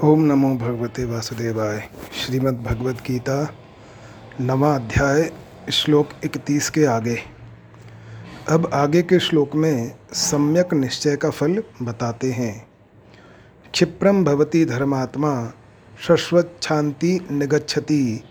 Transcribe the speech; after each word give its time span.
ओम 0.00 0.20
नमो 0.20 0.54
भगवते 0.54 1.04
वासुदेवाय। 1.04 1.88
श्रीमद् 2.12 2.62
भगवद 2.62 2.94
गीता, 2.94 3.54
नवा 4.40 4.74
अध्याय, 4.74 5.32
श्लोक 5.72 6.08
इकतीस 6.24 6.70
के 6.70 6.84
आगे। 6.84 7.18
अब 8.48 8.70
आगे 8.74 9.02
के 9.02 9.18
श्लोक 9.18 9.54
में 9.54 9.94
सम्यक 10.12 10.74
निश्चय 10.74 11.16
का 11.16 11.30
फल 11.30 11.62
बताते 11.82 12.32
हैं। 12.32 12.66
क्षिप्रम 13.72 14.24
भवती 14.24 14.64
धर्मात्मा 14.64 15.52
शश्वच्छांति 16.08 17.28
निगच्छति 17.30 18.24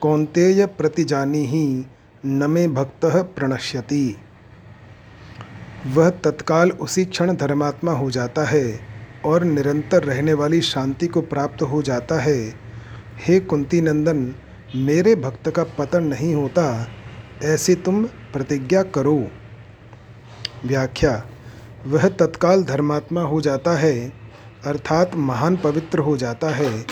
कौंतेय 0.00 0.66
प्रतिजानी 0.66 1.46
ही 1.46 1.86
न 2.26 2.50
मे 2.50 2.68
भक्त 2.68 3.04
प्रणश्यति। 3.06 4.16
वह 5.86 6.10
तत्काल 6.10 6.70
उसी 6.70 7.04
क्षण 7.04 7.36
धर्मात्मा 7.36 7.92
हो 7.92 8.10
जाता 8.10 8.44
है। 8.44 8.91
और 9.24 9.44
निरंतर 9.44 10.04
रहने 10.04 10.34
वाली 10.34 10.60
शांति 10.60 11.06
को 11.06 11.20
प्राप्त 11.20 11.62
हो 11.62 11.82
जाता 11.82 12.20
है। 12.20 12.54
हे 13.26 13.40
कुंती 13.40 13.80
नंदन, 13.80 14.34
मेरे 14.76 15.14
भक्त 15.14 15.50
का 15.50 15.64
पतन 15.64 16.04
नहीं 16.04 16.34
होता, 16.34 16.86
ऐसी 17.42 17.74
तुम 17.74 18.04
प्रतिज्ञा 18.04 18.82
करो। 18.82 19.26
व्याख्या, 20.66 21.26
वह 21.86 22.08
तत्काल 22.08 22.62
धर्मात्मा 22.62 23.22
हो 23.22 23.40
जाता 23.40 23.70
है, 23.70 24.12
अर्थात 24.64 25.14
महान 25.14 25.56
पवित्र 25.56 25.98
हो 25.98 26.16
जाता 26.16 26.50
है, 26.50 26.86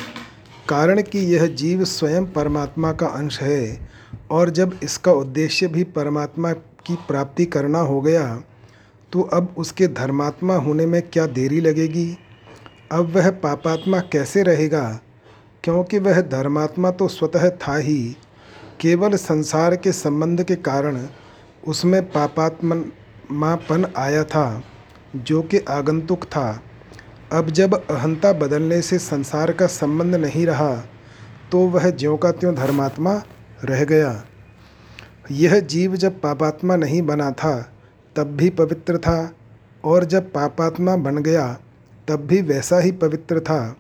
कारण 0.69 1.03
कि 1.03 1.19
यह 1.19 1.47
जीव 1.47 1.85
स्वयं 1.85 2.27
परमात्मा 2.27 2.93
का 2.93 3.07
अंश 3.07 3.41
है, 3.41 3.91
और 4.31 4.51
जब 4.51 4.79
इसका 4.83 5.13
उद्देश्य 5.13 5.67
भी 5.67 5.85
परमात्मा 5.85 6.53
की 6.53 6.95
प्राप्ति 7.09 7.45
करना 7.45 7.79
हो 7.79 8.01
गया 8.01 8.43
तो 9.13 9.23
अब 9.23 9.55
उसके 9.59 9.87
धर्मात्मा 9.89 10.55
होने 10.55 10.87
में 10.87 11.01
क्या 11.03 11.27
देरी 11.29 11.61
लगेगी? 11.61 12.17
अब 12.93 13.13
वह 13.15 13.31
पापात्मा 13.31 13.99
कैसे 14.13 14.43
रहेगा? 14.43 15.01
क्योंकि 15.65 15.99
वह 15.99 16.21
धर्मात्मा 16.21 16.91
तो 16.91 17.09
स्वतः 17.09 17.49
था 17.59 17.77
ही। 17.77 18.17
केवल 18.81 19.17
संसार 19.17 19.77
के 19.77 19.93
संबंध 19.93 20.43
के 20.43 20.55
कारण 20.57 21.01
उसमें 21.67 22.03
पापात्मापन 22.11 23.87
आया 23.97 24.25
था, 24.25 24.63
जो 25.17 25.43
कि 25.43 25.59
आगंतुक 25.59 26.25
था। 26.25 26.63
अब 27.33 27.51
जब 27.51 27.75
अहंता 27.75 28.33
बदलने 28.33 28.81
से 28.83 28.99
संसार 28.99 29.53
का 29.53 29.67
संबंध 29.67 30.15
नहीं 30.15 30.47
रहा 30.47 30.75
तो 31.53 31.59
वह 31.67 31.89
ज्यों 31.91 32.17
का 32.17 32.31
त्यों 32.33 32.55
धर्मात्मा 32.55 33.13
रह 33.65 33.85
गया। 33.85 34.25
यह 35.31 35.59
जीव 35.61 35.97
जब 35.97 36.21
पापात्मा 36.21 36.77
नहीं 36.77 37.03
बना 37.03 37.31
था 37.33 37.53
तब 38.17 38.25
भी 38.25 38.51
पवित्र 38.51 38.99
था। 38.99 39.33
और 39.85 40.05
जब 40.05 40.33
पापात्मा 40.33 40.97
बन 40.97 41.19
गया, 41.19 41.59
तब 42.09 42.17
भी 42.17 42.43
वैसा 42.43 42.79
ही 42.79 42.93
पवित्र 42.93 43.41
था। 43.41 43.77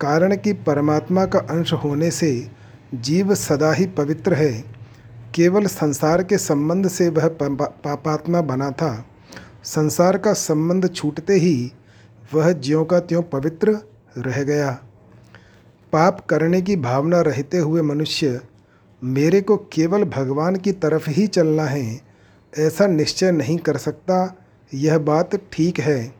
कारण 0.00 0.36
कि 0.36 0.52
परमात्मा 0.52 1.26
का 1.26 1.38
अंश 1.38 1.72
होने 1.72 2.10
से 2.10 2.50
जीव 2.94 3.34
सदा 3.34 3.72
ही 3.72 3.86
पवित्र 3.86 4.34
है। 4.34 4.64
केवल 5.34 5.66
संसार 5.66 6.22
के 6.22 6.38
संबंध 6.38 6.88
से 6.88 7.08
वह 7.08 7.28
पापात्मा 7.28 8.40
बना 8.40 8.70
था। 8.70 9.06
संसार 9.64 10.18
का 10.18 10.32
संबंध 10.32 10.94
छूटते 10.94 11.34
ही 11.34 11.72
वह 12.34 12.52
ज्यों 12.52 12.84
का 12.84 13.00
त्यों 13.00 13.22
पवित्र 13.22 13.78
रह 14.18 14.42
गया। 14.42 14.78
पाप 15.92 16.26
करने 16.26 16.62
की 16.62 16.76
भावना 16.76 17.20
रहते 17.20 17.58
हुए 17.58 17.82
मनुष्य, 17.82 18.40
मेरे 19.04 19.40
को 19.40 19.56
केवल 19.56 20.04
भगवान 20.04 20.56
की 20.56 20.72
तरफ़ 20.72 21.10
ही 21.10 21.26
चलना 21.26 21.64
है। 21.64 22.05
ऐसा 22.58 22.86
निश्चय 22.86 23.32
नहीं 23.32 23.58
कर 23.58 23.76
सकता, 23.76 24.36
यह 24.74 24.98
बात 24.98 25.30
ठीक 25.52 25.80
है। 25.80 26.14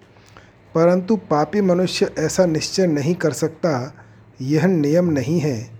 परंतु 0.74 1.16
पापी 1.16 1.60
मनुष्य 1.60 2.10
ऐसा 2.18 2.46
निश्चय 2.46 2.86
नहीं 2.86 3.14
कर 3.14 3.32
सकता, 3.32 3.94
यह 4.40 4.66
नियम 4.66 5.10
नहीं 5.10 5.40
है। 5.40 5.70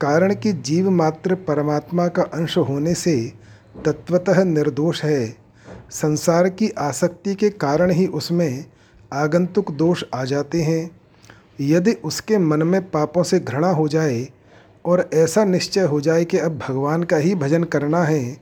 कारण 0.00 0.34
कि 0.34 0.52
जीव 0.52 0.90
मात्र 0.90 1.34
परमात्मा 1.34 2.08
का 2.08 2.22
अंश 2.22 2.58
होने 2.58 2.94
से 2.94 3.32
तत्वतः 3.84 4.44
निर्दोष 4.44 5.04
है। 5.04 5.36
संसार 5.90 6.48
की 6.48 6.70
आसक्ति 6.70 7.34
के 7.34 7.50
कारण 7.50 7.90
ही 7.90 8.06
उसमें 8.06 8.64
आगंतुक 9.12 9.70
दोष 9.70 10.04
आ 10.14 10.24
जाते 10.24 10.62
हैं। 10.62 10.90
यदि 11.60 11.92
उसके 11.92 12.38
मन 12.38 12.62
में 12.62 12.90
पापों 12.90 13.22
से 13.22 13.40
घृणा 13.40 13.70
हो 13.70 13.88
जाए 13.88 14.28
और 14.84 15.10
ऐसा 15.14 15.44
निश्चय 15.44 15.80
हो 15.80 16.00
जाए 16.00 16.24
कि 16.24 16.38
अब 16.38 16.58
भगवान 16.58 17.02
का 17.02 17.16
ही 17.16 17.34
भजन 17.34 17.64
करना 17.64 18.02
है 18.04 18.40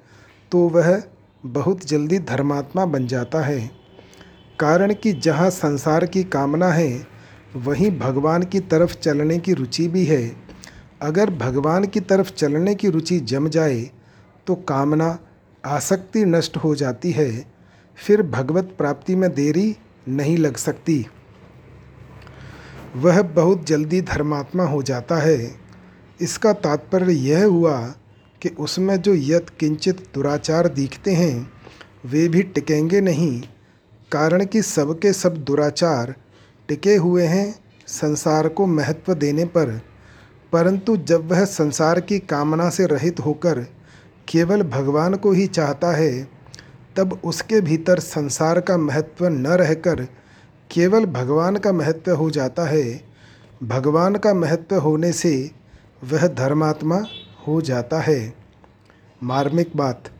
तो 0.53 0.59
वह 0.59 1.03
बहुत 1.45 1.85
जल्दी 1.87 2.19
धर्मात्मा 2.19 2.85
बन 2.85 3.07
जाता 3.07 3.41
है। 3.41 3.71
कारण 4.61 4.95
कि 4.95 5.13
जहाँ 5.13 5.51
संसार 5.51 6.07
की 6.07 6.25
कामना 6.25 6.69
है, 6.69 7.07
वहीं 7.57 7.99
भगवान 7.99 8.43
की 8.43 8.61
तरफ़ 8.61 8.95
चलने 8.95 9.39
की 9.39 9.53
रुचि 9.53 9.89
भी 9.89 10.05
है। 10.05 10.37
अगर 11.03 11.31
भगवान 11.31 11.85
की 11.85 12.01
तरफ़ 12.01 12.33
चलने 12.33 12.75
की 12.75 12.89
रुचि 12.89 13.21
जम 13.21 13.49
जाए 13.49 13.91
तो 14.47 14.55
कामना, 14.55 15.19
आसक्ति 15.67 16.25
नष्ट 16.25 16.57
हो 16.57 16.75
जाती 16.75 17.11
है। 17.11 17.31
फिर 17.97 18.23
भगवत 18.23 18.75
प्राप्ति 18.79 19.17
में 19.17 19.33
देरी 19.35 19.77
नहीं 20.09 20.37
लग 20.39 20.57
सकती। 20.57 21.07
वह 22.97 23.23
बहुत 23.23 23.65
जल्दी 23.67 24.01
धर्मात्मा 24.01 24.65
हो 24.65 24.83
जाता 24.83 25.17
है। 25.17 25.55
इसका 26.21 26.53
तात्पर्य 26.53 27.13
यह 27.13 27.45
हुआ 27.45 27.79
कि 28.47 28.55
उसमें 28.63 29.03
जो 29.03 29.15
यत 29.15 29.47
किंचित 29.61 30.09
दुराचार 30.15 30.69
दिखते 30.69 31.13
हैं, 31.13 31.51
वे 32.07 32.29
भी 32.29 32.43
टिकेंगे 32.43 33.01
नहीं। 33.01 33.43
कारण 34.13 34.45
कि 34.45 34.63
सबके 34.63 35.13
सब 35.13 35.37
दुराचार 35.37 36.15
टिके 36.69 36.97
हुए 36.97 37.25
हैं 37.25 37.59
संसार 37.87 38.49
को 38.49 38.67
महत्व 38.67 39.15
देने 39.15 39.45
पर। 39.45 39.81
परंतु 40.53 40.97
जब 40.97 41.31
वह 41.31 41.45
संसार 41.45 42.01
की 42.01 42.19
कामना 42.19 42.71
से 42.71 42.87
रहित 42.87 43.21
होकर 43.21 43.67
केवल 44.29 44.63
भगवान 44.63 45.15
को 45.15 45.33
ही 45.33 45.47
चाहता 45.47 45.93
है, 45.93 46.29
तब 46.97 47.21
उसके 47.25 47.61
भीतर 47.61 47.99
संसार 47.99 48.61
का 48.61 48.77
महत्व 48.77 49.27
न 49.27 49.47
रहकर 49.47 50.05
केवल 50.71 51.05
भगवान 51.05 51.57
का 51.57 51.73
महत्व 51.73 52.13
हो 52.13 52.31
जाता 52.31 52.65
है। 52.65 53.03
भगवान 53.63 54.15
का 54.15 54.35
महत्व 54.35 54.77
होने 54.77 55.13
से 55.13 55.51
वह 56.05 56.27
धर्मात्मा 56.27 57.05
हो 57.47 57.61
जाता 57.61 58.01
है। 58.01 58.35
मार्मिक 59.23 59.71
बात, 59.77 60.11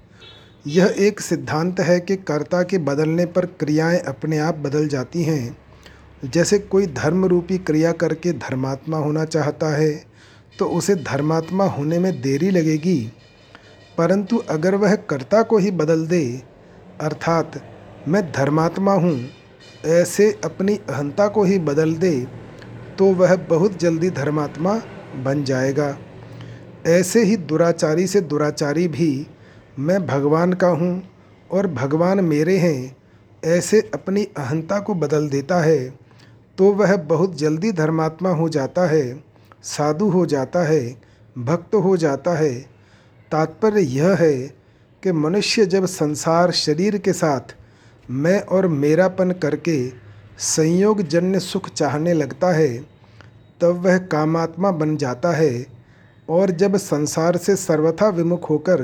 यह 0.67 0.95
एक 0.99 1.21
सिद्धांत 1.21 1.81
है 1.81 1.99
कि 2.01 2.17
कर्ता 2.17 2.63
के 2.63 2.79
बदलने 2.81 3.27
पर 3.27 3.47
क्रियाएँ 3.61 3.99
अपने 3.99 4.39
आप 4.39 4.55
बदल 4.57 4.89
जाती 4.89 5.23
हैं। 5.23 5.57
जैसे 6.25 6.59
कोई 6.59 6.87
धर्म 6.87 7.25
रूपी 7.25 7.59
क्रिया 7.59 7.93
करके 7.93 8.33
धर्मात्मा 8.33 8.99
होना 8.99 9.25
चाहता 9.25 9.75
है 9.77 9.93
तो 10.59 10.67
उसे 10.69 10.95
धर्मात्मा 10.95 11.65
होने 11.67 11.99
में 11.99 12.21
देरी 12.21 12.51
लगेगी। 12.51 13.01
परंतु 13.99 14.37
अगर 14.51 14.75
वह 14.75 14.95
कर्ता 15.11 15.43
को 15.43 15.59
ही 15.59 15.71
बदल 15.71 16.07
दे, 16.07 16.43
अर्थात 17.01 17.61
मैं 18.09 18.23
धर्मात्मा 18.33 18.93
हूँ, 18.93 19.19
ऐसे 19.85 20.31
अपनी 20.45 20.75
अहंता 20.89 21.27
को 21.29 21.45
ही 21.45 21.59
बदल 21.61 21.95
दे 21.95 22.15
तो 22.99 23.07
वह 23.15 23.35
बहुत 23.47 23.79
जल्दी 23.79 24.11
धर्मात्मा 24.11 24.75
बन 25.17 25.45
जाएगा। 25.45 25.97
ऐसे 26.87 27.23
ही 27.25 27.37
दुराचारी 27.37 28.07
से 28.07 28.21
दुराचारी 28.21 28.87
भी 28.89 29.27
मैं 29.79 30.07
भगवान 30.07 30.53
का 30.53 30.69
हूँ 30.69 31.03
और 31.51 31.67
भगवान 31.67 32.21
मेरे 32.21 32.57
हैं, 32.59 32.97
ऐसे 33.43 33.81
अपनी 33.95 34.25
अहंता 34.37 34.79
को 34.81 34.95
बदल 34.95 35.29
देता 35.29 35.61
है 35.61 35.89
तो 36.59 36.73
वह 36.73 36.97
बहुत 36.97 37.37
जल्दी 37.39 37.73
धर्मात्मा 37.73 38.31
हो 38.31 38.49
जाता 38.49 38.87
है, 38.87 39.23
साधु 39.63 40.09
हो 40.09 40.25
जाता 40.27 40.63
है, 40.63 40.97
भक्त 41.39 41.75
हो 41.75 41.97
जाता 41.97 42.35
है। 42.35 42.55
तात्पर्य 43.33 43.81
यह 43.81 44.15
है 44.15 44.35
कि 45.03 45.13
मनुष्य 45.13 45.67
जब 45.67 45.87
संसार 45.87 46.51
शरीर 46.51 46.99
के 46.99 47.13
साथ 47.13 47.55
मैं 48.11 48.41
और 48.41 48.67
मेरापन 48.69 49.31
करके 49.33 49.77
संयोग 50.39 51.03
जन्य 51.03 51.41
सुख 51.41 51.69
चाहने 51.69 52.13
लगता 52.13 52.53
है, 52.53 52.77
तब 53.61 53.83
वह 53.85 53.99
कामात्मा 53.99 54.71
बन 54.71 54.97
जाता 54.97 55.33
है 55.33 55.76
और 56.29 56.51
जब 56.51 56.77
संसार 56.77 57.37
से 57.37 57.57
सर्वथा 57.57 58.09
विमुख 58.09 58.51
होकर 58.51 58.83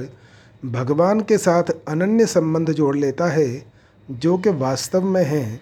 भगवान 0.64 1.20
के 1.20 1.38
साथ 1.38 1.62
अनन्य 1.88 2.26
संबंध 2.26 2.70
जोड़ 2.70 2.96
लेता 2.96 3.26
है, 3.26 3.64
जो 4.10 4.38
कि 4.38 4.50
वास्तव 4.50 5.02
में 5.02 5.24
है, 5.24 5.60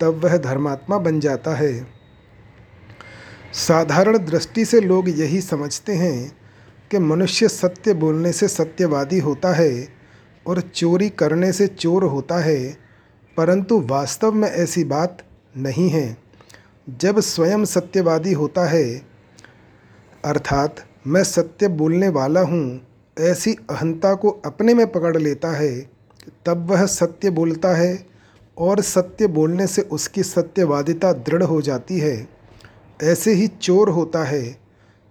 तब 0.00 0.20
वह 0.24 0.36
धर्मात्मा 0.36 0.98
बन 0.98 1.20
जाता 1.20 1.54
है। 1.54 1.86
साधारण 3.52 4.18
दृष्टि 4.18 4.64
से 4.64 4.80
लोग 4.80 5.08
यही 5.08 5.40
समझते 5.40 5.94
हैं 5.94 6.36
कि 6.90 6.98
मनुष्य 6.98 7.48
सत्य 7.48 7.94
बोलने 7.94 8.32
से 8.32 8.48
सत्यवादी 8.48 9.18
होता 9.18 9.52
है 9.52 9.88
और 10.46 10.60
चोरी 10.60 11.08
करने 11.08 11.52
से 11.52 11.66
चोर 11.66 12.04
होता 12.04 12.38
है, 12.38 12.78
परंतु 13.36 13.80
वास्तव 13.80 14.32
में 14.32 14.48
ऐसी 14.48 14.84
बात 14.84 15.22
नहीं 15.56 15.88
है। 15.90 16.16
जब 16.88 17.20
स्वयं 17.20 17.64
सत्यवादी 17.64 18.32
होता 18.32 18.64
है, 18.64 19.02
अर्थात 20.24 20.85
मैं 21.06 21.22
सत्य 21.24 21.68
बोलने 21.68 22.08
वाला 22.08 22.40
हूँ, 22.40 22.80
ऐसी 23.16 23.52
अहंता 23.70 24.14
को 24.14 24.30
अपने 24.44 24.74
में 24.74 24.86
पकड़ 24.92 25.16
लेता 25.16 25.50
है, 25.50 25.78
तब 26.46 26.66
वह 26.70 26.84
सत्य 26.86 27.30
बोलता 27.30 27.74
है 27.74 28.06
और 28.56 28.80
सत्य 28.80 29.26
बोलने 29.26 29.66
से 29.66 29.82
उसकी 29.82 30.22
सत्यवादिता 30.22 31.12
दृढ़ 31.12 31.42
हो 31.42 31.60
जाती 31.62 31.98
है। 31.98 32.16
ऐसे 33.00 33.32
ही 33.32 33.46
चोर 33.48 33.88
होता 33.88 34.22
है, 34.24 34.56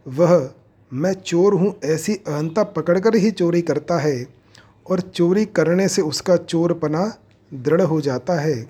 वह 0.05 0.49
मैं 0.91 1.13
चोर 1.13 1.53
हूँ 1.53 1.73
ऐसी 1.85 2.15
अहंता 2.17 2.63
पकड़कर 2.63 3.15
ही 3.15 3.31
चोरी 3.31 3.61
करता 3.61 3.97
है 3.97 4.25
और 4.85 4.99
चोरी 5.01 5.45
करने 5.45 5.87
से 5.87 6.01
उसका 6.01 6.35
चोरपना 6.37 7.05
दृढ़ 7.51 7.81
हो 7.81 8.01
जाता 8.01 8.39
है। 8.39 8.61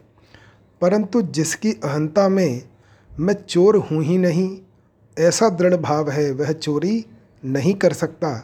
परंतु 0.81 1.21
जिसकी 1.21 1.71
अहंता 1.73 2.29
में 2.29 2.61
मैं 3.11 3.33
चोर 3.33 3.77
हूँ 3.81 4.03
ही 4.03 4.17
नहीं, 4.17 4.57
ऐसा 5.17 5.49
दृढ़ 5.49 5.75
भाव 5.75 6.09
है 6.09 6.31
वह 6.31 6.51
चोरी 6.51 7.05
नहीं 7.45 7.73
कर 7.73 7.93
सकता। 7.93 8.37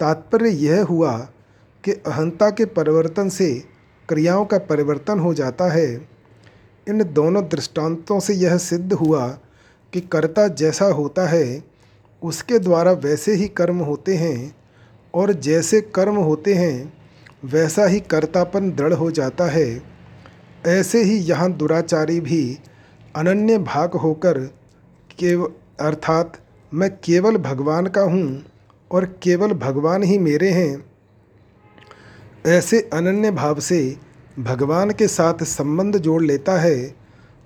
तात्पर्य 0.00 0.50
यह 0.50 0.84
हुआ 0.84 1.18
कि 1.84 1.92
अहंता 1.92 2.50
के 2.50 2.64
परिवर्तन 2.64 3.28
से 3.28 3.64
क्रियाओं 4.08 4.44
का 4.44 4.58
परिवर्तन 4.58 5.18
हो 5.18 5.34
जाता 5.34 5.72
है। 5.72 6.08
इन 6.88 7.04
दोनों 7.12 7.44
दृष्टांतों 7.48 8.20
से 8.20 8.34
यह 8.34 8.56
सिद्ध 8.56 8.92
हुआ 8.92 9.28
कि 9.92 10.00
कर्ता 10.00 10.48
जैसा 10.48 10.84
होता 10.84 11.28
है, 11.28 11.64
उसके 12.22 12.58
द्वारा 12.58 12.92
वैसे 12.92 13.34
ही 13.34 13.48
कर्म 13.48 13.78
होते 13.78 14.16
हैं 14.16 14.56
और 15.14 15.32
जैसे 15.32 15.80
कर्म 15.80 16.16
होते 16.16 16.54
हैं, 16.54 16.92
वैसा 17.44 17.86
ही 17.86 18.00
कर्तापन 18.00 18.70
दृढ़ 18.70 18.92
हो 18.92 19.10
जाता 19.10 19.44
है। 19.44 19.82
ऐसे 20.66 21.02
ही 21.02 21.18
यहाँ 21.18 21.52
दुराचारी 21.52 22.20
भी 22.20 22.58
अनन्य 23.16 23.58
भाग 23.58 23.92
होकर 23.92 24.38
केव 25.18 25.52
अर्थात 25.80 26.41
मैं 26.72 26.88
केवल 26.96 27.36
भगवान 27.36 27.86
का 27.86 28.00
हूँ 28.02 28.44
और 28.90 29.04
केवल 29.22 29.52
भगवान 29.52 30.02
ही 30.02 30.18
मेरे 30.18 30.50
हैं। 30.50 30.84
ऐसे 32.48 32.80
अनन्य 32.92 33.30
भाव 33.30 33.60
से 33.60 33.80
भगवान 34.38 34.90
के 34.90 35.08
साथ 35.08 35.42
संबंध 35.44 35.96
जोड़ 35.96 36.22
लेता 36.22 36.58
है 36.60 36.76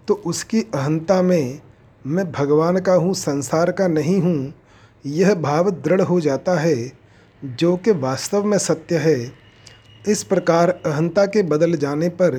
तो 0.09 0.15
उसकी 0.27 0.61
अहंता 0.65 1.21
में 1.23 1.61
मैं 2.05 2.31
भगवान 2.33 2.79
का 2.81 2.93
हूँ, 2.93 3.15
संसार 3.15 3.71
का 3.73 3.89
नहीं 3.89 4.21
हूँ, 4.21 4.53
यह 5.05 5.35
भाव 5.35 5.71
दृढ़ 5.71 6.01
हो 6.01 6.21
जाता 6.21 6.59
है, 6.59 6.93
जो 7.43 7.77
कि 7.77 7.91
वास्तव 7.93 8.45
में 8.45 8.59
सत्य 8.59 8.97
है। 8.97 9.17
इस 10.05 10.23
प्रकार 10.25 10.71
अहंता 10.87 11.25
के 11.27 11.43
बदल 11.45 11.77
जाने 11.77 12.09
पर, 12.11 12.37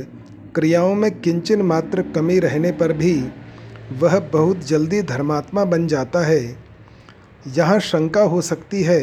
क्रियाओं 0.56 0.94
में 0.96 1.10
किंचन 1.12 1.62
मात्र 1.62 2.02
कमी 2.16 2.40
रहने 2.40 2.72
पर 2.72 2.94
भी, 2.94 3.14
वह 3.94 4.20
बहुत 4.34 4.66
जल्दी 4.66 5.02
धर्मात्मा 5.04 5.66
बन 5.66 5.88
जाता 5.88 6.26
है। 6.26 6.67
यहाँ 7.56 7.80
शंका 7.80 8.22
हो 8.22 8.42
सकती 8.42 8.84
है 8.84 9.02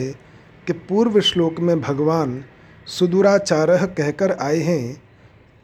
कि 0.66 0.72
पूर्व 0.72 1.20
श्लोक 1.20 1.60
में 1.60 1.80
भगवान 1.80 2.44
सुदूराचार 2.86 3.86
कहकर 3.86 4.32
आए 4.32 4.58
हैं 4.58 5.02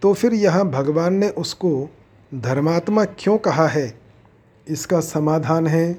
तो 0.02 0.12
फिर 0.14 0.34
यहाँ 0.34 0.64
भगवान 0.70 1.14
ने 1.14 1.28
उसको 1.28 1.90
धर्मात्मा 2.34 3.04
क्यों 3.04 3.38
कहा 3.38 3.66
है? 3.66 4.00
इसका 4.66 5.00
समाधान 5.00 5.66
है 5.66 5.92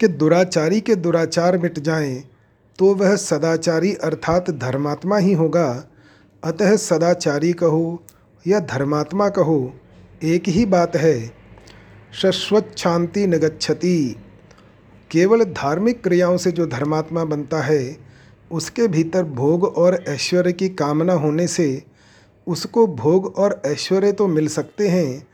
कि 0.00 0.08
दुराचारी 0.08 0.80
के 0.80 0.94
दुराचार 0.94 1.58
मिट 1.58 1.78
जाएँ 1.78 2.24
तो 2.78 2.94
वह 2.94 3.16
सदाचारी 3.16 3.92
अर्थात 3.94 4.50
धर्मात्मा 4.50 5.18
ही 5.18 5.32
होगा। 5.32 5.84
अतः 6.44 6.76
सदाचारी 6.76 7.52
कहो 7.52 8.02
या 8.46 8.60
धर्मात्मा 8.60 9.28
कहो, 9.28 9.74
एक 10.24 10.48
ही 10.48 10.64
बात 10.66 10.96
है 10.96 11.30
शश्वत 12.12 12.74
शांति 12.78 13.26
न 13.26 13.38
गच्छति। 13.38 14.16
केवल 15.10 15.44
धार्मिक 15.44 16.02
क्रियाओं 16.02 16.36
से 16.36 16.52
जो 16.52 16.66
धर्मात्मा 16.66 17.24
बनता 17.24 17.60
है, 17.62 17.96
उसके 18.50 18.88
भीतर 18.88 19.24
भोग 19.24 19.64
और 19.64 20.04
ऐश्वर्य 20.08 20.52
की 20.52 20.68
कामना 20.68 21.12
होने 21.12 21.46
से 21.46 21.82
उसको 22.46 22.86
भोग 22.86 23.26
और 23.36 23.60
ऐश्वर्य 23.66 24.12
तो 24.12 24.26
मिल 24.26 24.48
सकते 24.48 24.88
हैं, 24.88 25.26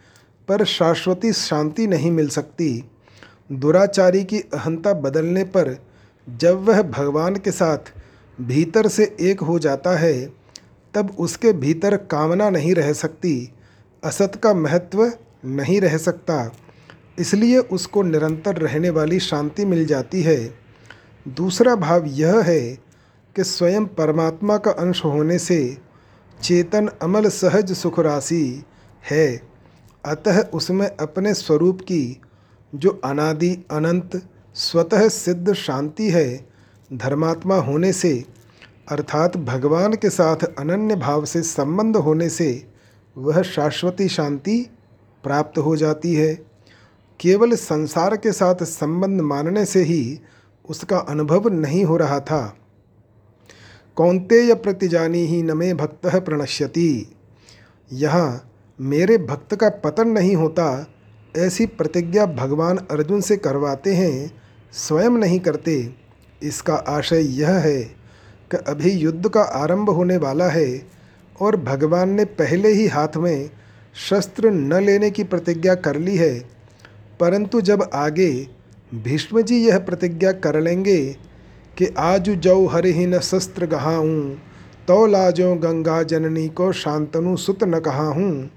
पर 0.49 0.65
शाश्वती 0.65 1.33
शांति 1.33 1.87
नहीं 1.87 2.11
मिल 2.11 2.29
सकती। 2.29 2.85
दुराचारी 3.53 4.25
की 4.25 4.41
अहंता 4.55 4.93
बदलने 4.93 5.45
पर 5.45 5.77
जब 6.29 6.65
वह 6.65 6.83
भगवान 6.83 7.37
के 7.37 7.51
साथ 7.51 7.93
भीतर 8.39 8.89
से 8.89 9.17
एक 9.21 9.41
हो 9.41 9.59
जाता 9.59 9.97
है, 9.97 10.27
तब 10.95 11.17
उसके 11.19 11.53
भीतर 11.53 11.97
कामना 11.97 12.51
नहीं 12.51 12.75
रह 12.75 12.93
सकती, 12.93 13.53
असत 14.03 14.41
का 14.43 14.55
महत्व 14.55 15.13
नहीं 15.45 15.81
रह 15.81 15.97
सकता। 15.97 16.53
इसलिए 17.19 17.59
उसको 17.59 18.03
निरंतर 18.03 18.57
रहने 18.57 18.91
वाली 18.91 19.21
शांति 19.21 19.65
मिल 19.65 19.87
जाती 19.87 20.23
है। 20.23 20.55
दूसरा 21.29 21.77
भाव 21.77 22.05
यह 22.07 22.41
है 22.41 22.61
कि 23.37 23.45
स्वयं 23.45 23.85
परमात्मा 23.87 24.57
का 24.57 24.71
अंश 24.71 25.05
होने 25.05 25.39
से 25.39 25.79
चेतन 26.43 26.91
अमल 27.03 27.29
सहज 27.29 27.73
सुख 27.73 28.01
राशि 28.01 28.65
है। 29.11 29.43
अतः 30.05 30.41
उसमें 30.41 30.97
अपने 30.97 31.35
स्वरूप 31.35 31.81
की 31.81 32.21
जो 32.75 33.01
अनादि, 33.05 33.65
अनंत, 33.71 34.29
स्वतः 34.55 35.09
सिद्ध 35.09 35.53
शांति 35.53 36.11
है, 36.11 36.47
धर्मात्मा 36.93 37.57
होने 37.57 37.93
से, 37.93 38.25
अर्थात 38.89 39.37
भगवान 39.37 39.93
के 39.93 40.11
साथ 40.11 40.37
अनन्य 40.59 40.97
भाव 40.97 41.25
से 41.25 41.43
संबंध 41.43 41.97
होने 41.97 42.29
से, 42.29 42.69
वह 43.19 43.43
शाश्वती 43.43 44.09
शांति 44.09 44.71
प्राप्त 45.25 45.59
हो 45.59 45.77
जाती 45.77 46.15
है। 46.15 46.56
केवल 47.21 47.55
संसार 47.55 48.17
के 48.17 48.33
साथ 48.33 48.63
संबंध 48.63 49.21
मानने 49.21 49.65
से 49.65 49.83
ही 49.83 50.21
उसका 50.69 50.99
अनुभव 50.99 51.49
नहीं 51.49 51.85
हो 51.85 51.97
रहा 51.97 52.21
था। 52.21 52.57
कौंतेय 53.97 54.55
प्रतिजानी 54.55 55.19
ही 55.19 55.43
न 55.43 55.53
मे 55.53 55.75
भक्त 55.75 56.07
प्रणश्यति। 56.07 57.17
यहाँ 57.93 58.51
मेरे 58.81 59.19
भक्त 59.19 59.55
का 59.55 59.69
पतन 59.69 60.09
नहीं 60.09 60.37
होता, 60.37 60.87
ऐसी 61.37 61.67
प्रतिज्ञा 61.67 62.27
भगवान 62.27 62.79
अर्जुन 62.79 63.21
से 63.21 63.37
करवाते 63.37 63.95
हैं, 63.95 64.33
स्वयं 64.73 65.11
नहीं 65.11 65.41
करते। 65.41 65.95
इसका 66.43 66.75
आशय 66.75 67.21
यह 67.41 67.51
है 67.51 67.83
कि 68.51 68.57
अभी 68.57 68.91
युद्ध 68.91 69.29
का 69.29 69.43
आरंभ 69.43 69.91
होने 69.91 70.17
वाला 70.17 70.49
है 70.49 70.87
और 71.41 71.57
भगवान 71.57 72.11
ने 72.11 72.25
पहले 72.25 72.69
ही 72.69 72.87
हाथ 72.87 73.17
में 73.17 73.51
शस्त्र 74.11 74.51
न 74.51 74.83
लेने 74.83 75.11
की 75.11 75.25
प्रतिज्ञा 75.25 75.75
कर 75.75 75.97
ली 75.97 76.17
है। 76.17 76.56
परंतु 77.21 77.61
जब 77.61 77.89
आगे 77.95 78.31
भीष्म 78.93 79.43
जी 79.43 79.57
यह 79.59 79.79
प्रतिज्ञा 79.79 80.33
कर 80.33 80.61
लेंगे 80.61 80.99
कि 81.77 81.87
आज 81.99 82.31
जौ 82.31 82.67
हरिहीन 82.67 83.19
शस्त्र 83.21 83.67
गहाऊँ 83.67 84.37
तो 84.89 85.07
लाजो 85.07 85.55
गंगा 85.55 86.03
जननी 86.03 86.49
को 86.49 86.71
शांतनु 86.73 87.37
सुत 87.37 87.65
न 87.65 87.81
कहा 87.81 88.07
हूँ 88.09 88.51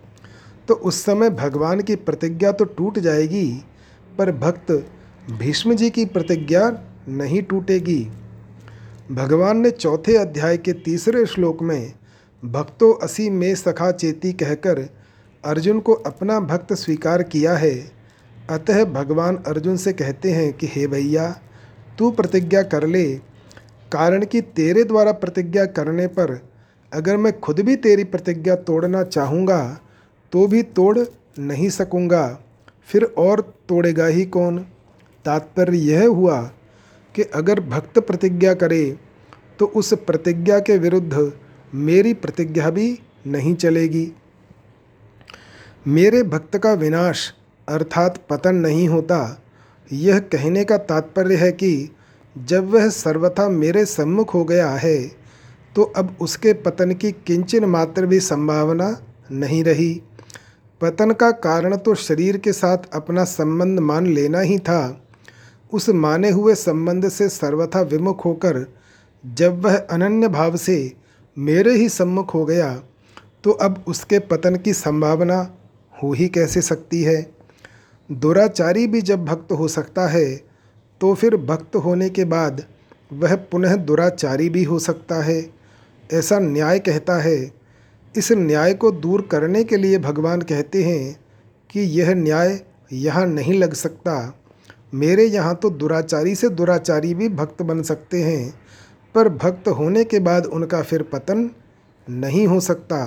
तो 0.67 0.73
उस 0.73 1.01
समय 1.05 1.29
भगवान 1.29 1.81
की 1.81 1.95
प्रतिज्ञा 1.95 2.51
तो 2.51 2.65
टूट 2.65 2.99
जाएगी, 2.99 3.47
पर 4.17 4.31
भक्त 4.31 4.71
भीष्म 5.31 5.73
जी 5.73 5.89
की 5.89 6.05
प्रतिज्ञा 6.05 6.69
नहीं 7.07 7.41
टूटेगी। 7.43 8.01
भगवान 9.11 9.57
ने 9.57 9.71
चौथे 9.71 10.15
अध्याय 10.17 10.57
के 10.57 10.73
तीसरे 10.73 11.25
श्लोक 11.25 11.61
में 11.61 11.93
भक्तो 12.43 12.91
असी 12.93 13.29
में 13.29 13.53
सखा 13.55 13.91
चेती 13.91 14.33
कहकर 14.33 14.87
अर्जुन 15.43 15.79
को 15.79 15.93
अपना 15.93 16.39
भक्त 16.39 16.73
स्वीकार 16.73 17.23
किया 17.23 17.55
है। 17.57 17.98
अतः 18.49 18.85
भगवान 18.85 19.37
अर्जुन 19.37 19.77
से 19.77 19.93
कहते 19.93 20.31
हैं 20.31 20.53
कि, 20.53 20.67
हे 20.67 20.87
भैया, 20.87 21.41
तू 21.97 22.11
प्रतिज्ञा 22.11 22.61
कर 22.63 22.87
ले, 22.87 23.15
कारण 23.91 24.25
कि 24.25 24.41
तेरे 24.41 24.83
द्वारा 24.83 25.11
प्रतिज्ञा 25.11 25.65
करने 25.65 26.07
पर 26.07 26.49
अगर 26.93 27.17
मैं 27.17 27.39
खुद 27.39 27.59
भी 27.59 27.75
तेरी 27.75 28.03
प्रतिज्ञा 28.03 28.55
तोड़ना 28.55 29.03
चाहूँगा 29.03 29.79
तो 30.31 30.47
भी 30.47 30.63
तोड़ 30.63 30.99
नहीं 31.39 31.69
सकूँगा। 31.69 32.39
फिर 32.87 33.03
और 33.03 33.41
तोड़ेगा 33.69 34.05
ही 34.05 34.25
कौन? 34.25 34.59
तात्पर्य 35.25 35.77
यह 35.77 36.07
हुआ 36.07 36.41
कि 37.15 37.23
अगर 37.23 37.59
भक्त 37.59 37.99
प्रतिज्ञा 37.99 38.53
करे 38.53 38.97
तो 39.59 39.65
उस 39.65 39.93
प्रतिज्ञा 39.93 40.59
के 40.59 40.77
विरुद्ध 40.77 41.33
मेरी 41.75 42.13
प्रतिज्ञा 42.13 42.69
भी 42.69 42.99
नहीं 43.27 43.55
चलेगी। 43.55 44.11
मेरे 45.87 46.23
भक्त 46.23 46.57
का 46.57 46.73
विनाश 46.73 47.33
अर्थात 47.69 48.17
पतन 48.29 48.55
नहीं 48.55 48.87
होता। 48.87 49.41
यह 49.91 50.19
कहने 50.31 50.63
का 50.65 50.77
तात्पर्य 50.77 51.35
है 51.35 51.51
कि 51.51 51.89
जब 52.35 52.69
वह 52.69 52.89
सर्वथा 52.89 53.47
मेरे 53.49 53.85
सम्मुख 53.85 54.33
हो 54.33 54.43
गया 54.43 54.69
है 54.69 54.97
तो 55.75 55.83
अब 55.97 56.15
उसके 56.21 56.53
पतन 56.55 56.93
की 56.93 57.11
किंचन 57.27 57.65
मात्र 57.65 58.05
भी 58.05 58.19
संभावना 58.19 58.95
नहीं 59.31 59.63
रही। 59.63 59.93
पतन 60.81 61.11
का 61.11 61.29
कारण 61.31 61.75
तो 61.77 61.95
शरीर 61.95 62.37
के 62.37 62.53
साथ 62.53 62.89
अपना 62.93 63.23
संबंध 63.23 63.79
मान 63.79 64.07
लेना 64.07 64.39
ही 64.39 64.57
था। 64.59 65.01
उस 65.73 65.89
माने 65.89 66.29
हुए 66.29 66.55
संबंध 66.55 67.07
से 67.09 67.29
सर्वथा 67.29 67.81
विमुख 67.81 68.25
होकर 68.25 68.65
जब 69.23 69.61
वह 69.65 69.75
अनन्य 69.77 70.27
भाव 70.27 70.55
से 70.57 70.91
मेरे 71.37 71.75
ही 71.75 71.89
सम्मुख 71.89 72.33
हो 72.33 72.45
गया 72.45 72.73
तो 73.43 73.51
अब 73.51 73.83
उसके 73.87 74.19
पतन 74.19 74.55
की 74.55 74.73
संभावना 74.73 75.41
हो 75.93 76.13
ही 76.13 76.27
कैसे 76.27 76.61
सकती 76.61 77.01
है? 77.03 77.21
दुराचारी 78.09 78.85
भी 78.87 79.01
जब 79.01 79.25
भक्त 79.25 79.51
हो 79.51 79.67
सकता 79.67 80.07
है 80.07 80.25
तो 81.01 81.13
फिर 81.13 81.35
भक्त 81.37 81.75
होने 81.75 82.09
के 82.09 82.25
बाद 82.25 82.63
वह 83.13 83.35
पुनः 83.51 83.75
दुराचारी 83.75 84.49
भी 84.49 84.63
हो 84.63 84.79
सकता 84.79 85.21
है। 85.23 85.39
ऐसा 86.13 86.39
न्याय 86.39 86.79
कहता 86.79 87.17
है। 87.17 87.51
इस 88.15 88.31
न्याय 88.31 88.73
को 88.73 88.91
दूर 88.91 89.21
करने 89.21 89.63
के 89.63 89.77
लिए 89.77 89.97
भगवान 89.97 90.41
कहते 90.41 90.83
हैं 90.83 91.19
कि 91.69 91.79
यह 91.79 92.13
न्याय 92.13 92.59
यहाँ 92.93 93.25
नहीं 93.25 93.59
लग 93.59 93.73
सकता। 93.73 94.41
मेरे 94.93 95.25
यहाँ 95.25 95.55
तो 95.55 95.69
दुराचारी 95.69 96.35
से 96.35 96.49
दुराचारी 96.49 97.13
भी 97.13 97.29
भक्त 97.29 97.61
बन 97.61 97.81
सकते 97.81 98.23
हैं, 98.23 98.53
पर 99.15 99.29
भक्त 99.29 99.67
होने 99.69 100.03
के 100.03 100.19
बाद 100.19 100.45
उनका 100.45 100.81
फिर 100.81 101.03
पतन 101.03 101.49
नहीं 102.07 102.45
हो 102.47 102.59
सकता। 102.59 103.03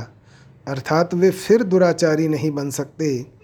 अर्थात 0.67 1.15
वे 1.15 1.31
फिर 1.31 1.63
दुराचारी 1.63 2.29
नहीं 2.29 2.51
बन 2.51 2.71
सकते। 2.71 3.42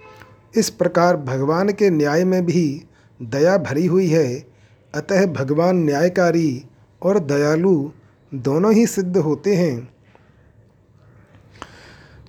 इस 0.56 0.70
प्रकार 0.70 1.16
भगवान 1.16 1.68
के 1.68 1.90
न्याय 1.90 2.24
में 2.24 2.46
भी 2.46 2.84
दया 3.22 3.56
भरी 3.58 3.86
हुई 3.86 4.08
है। 4.08 4.46
अतः 4.94 5.26
भगवान 5.26 5.76
न्यायकारी 5.76 6.64
और 7.02 7.18
दयालु 7.18 7.90
दोनों 8.34 8.72
ही 8.72 8.86
सिद्ध 8.86 9.16
होते 9.16 9.54
हैं। 9.56 9.88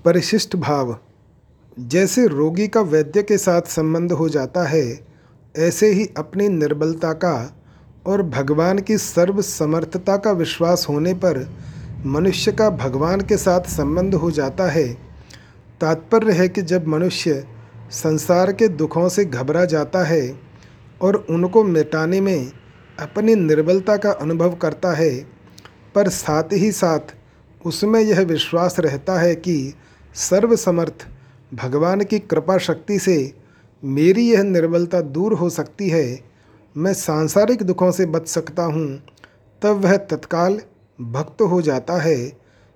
परिशिष्ट 0.06 0.56
भाव, 0.56 0.98
जैसे 1.80 2.28
रोगी 2.28 2.68
का 2.68 2.82
वैद्य 2.82 3.24
के 3.24 3.38
साथ 3.38 3.62
संबंध 3.62 4.12
हो 4.12 4.30
जाता 4.30 4.64
है, 4.64 5.00
ऐसे 5.58 5.92
ही 5.92 6.10
अपनी 6.18 6.50
निर्बलता 6.50 7.14
का 7.14 7.58
और 8.08 8.24
भगवान 8.24 8.80
की 8.80 8.98
सर्व 8.98 9.42
समर्थता 9.42 10.18
का 10.18 10.32
विश्वास 10.32 10.86
होने 10.90 11.14
पर 11.14 11.50
मनुष्य 12.06 12.52
का 12.52 12.70
भगवान 12.70 13.22
के 13.22 13.38
साथ 13.38 13.62
संबंध 13.62 14.16
हो 14.16 14.32
जाता 14.32 14.70
है। 14.72 14.88
तात्पर्य 15.82 16.32
है 16.32 16.50
कि 16.50 16.62
जब 16.62 16.88
मनुष्य 16.88 17.48
संसार 17.92 18.52
के 18.52 18.68
दुखों 18.68 19.08
से 19.10 19.26
घबरा 19.26 19.66
जाता 19.66 20.04
है 20.04 20.40
और 21.02 21.16
उनको 21.30 21.64
मिटाने 21.64 22.22
में 22.22 22.52
अपनी 23.00 23.36
निर्बलता 23.36 23.96
का 23.98 24.12
अनुभव 24.12 24.56
करता 24.56 24.92
है, 24.94 25.10
पर 25.96 26.10
साथ 26.10 26.54
ही 26.54 26.72
साथ 26.72 27.16
उसमें 27.66 28.00
यह 28.02 28.22
विश्वास 28.22 28.80
रहता 28.80 29.20
है 29.20 29.36
कि 29.36 29.74
सर्वसमर्थ 30.16 31.08
भगवान 31.54 32.04
की 32.04 32.20
कृपा 32.20 32.58
शक्ति 32.58 33.00
से 33.00 33.34
मेरी 33.84 34.30
यह 34.32 34.44
निर्बलता 34.44 35.02
दूर 35.02 35.34
हो 35.34 35.50
सकती 35.50 35.90
है। 35.90 36.20
मैं 36.76 36.94
सांसारिक 36.94 37.64
दुखों 37.64 37.92
से 37.92 38.06
बच 38.06 38.28
सकता 38.28 38.64
हूँ, 38.64 38.88
तब 39.62 39.82
वह 39.84 39.96
तत्काल 39.98 40.60
भक्त 41.00 41.42
हो 41.42 41.62
जाता 41.62 41.98
है। 42.02 42.18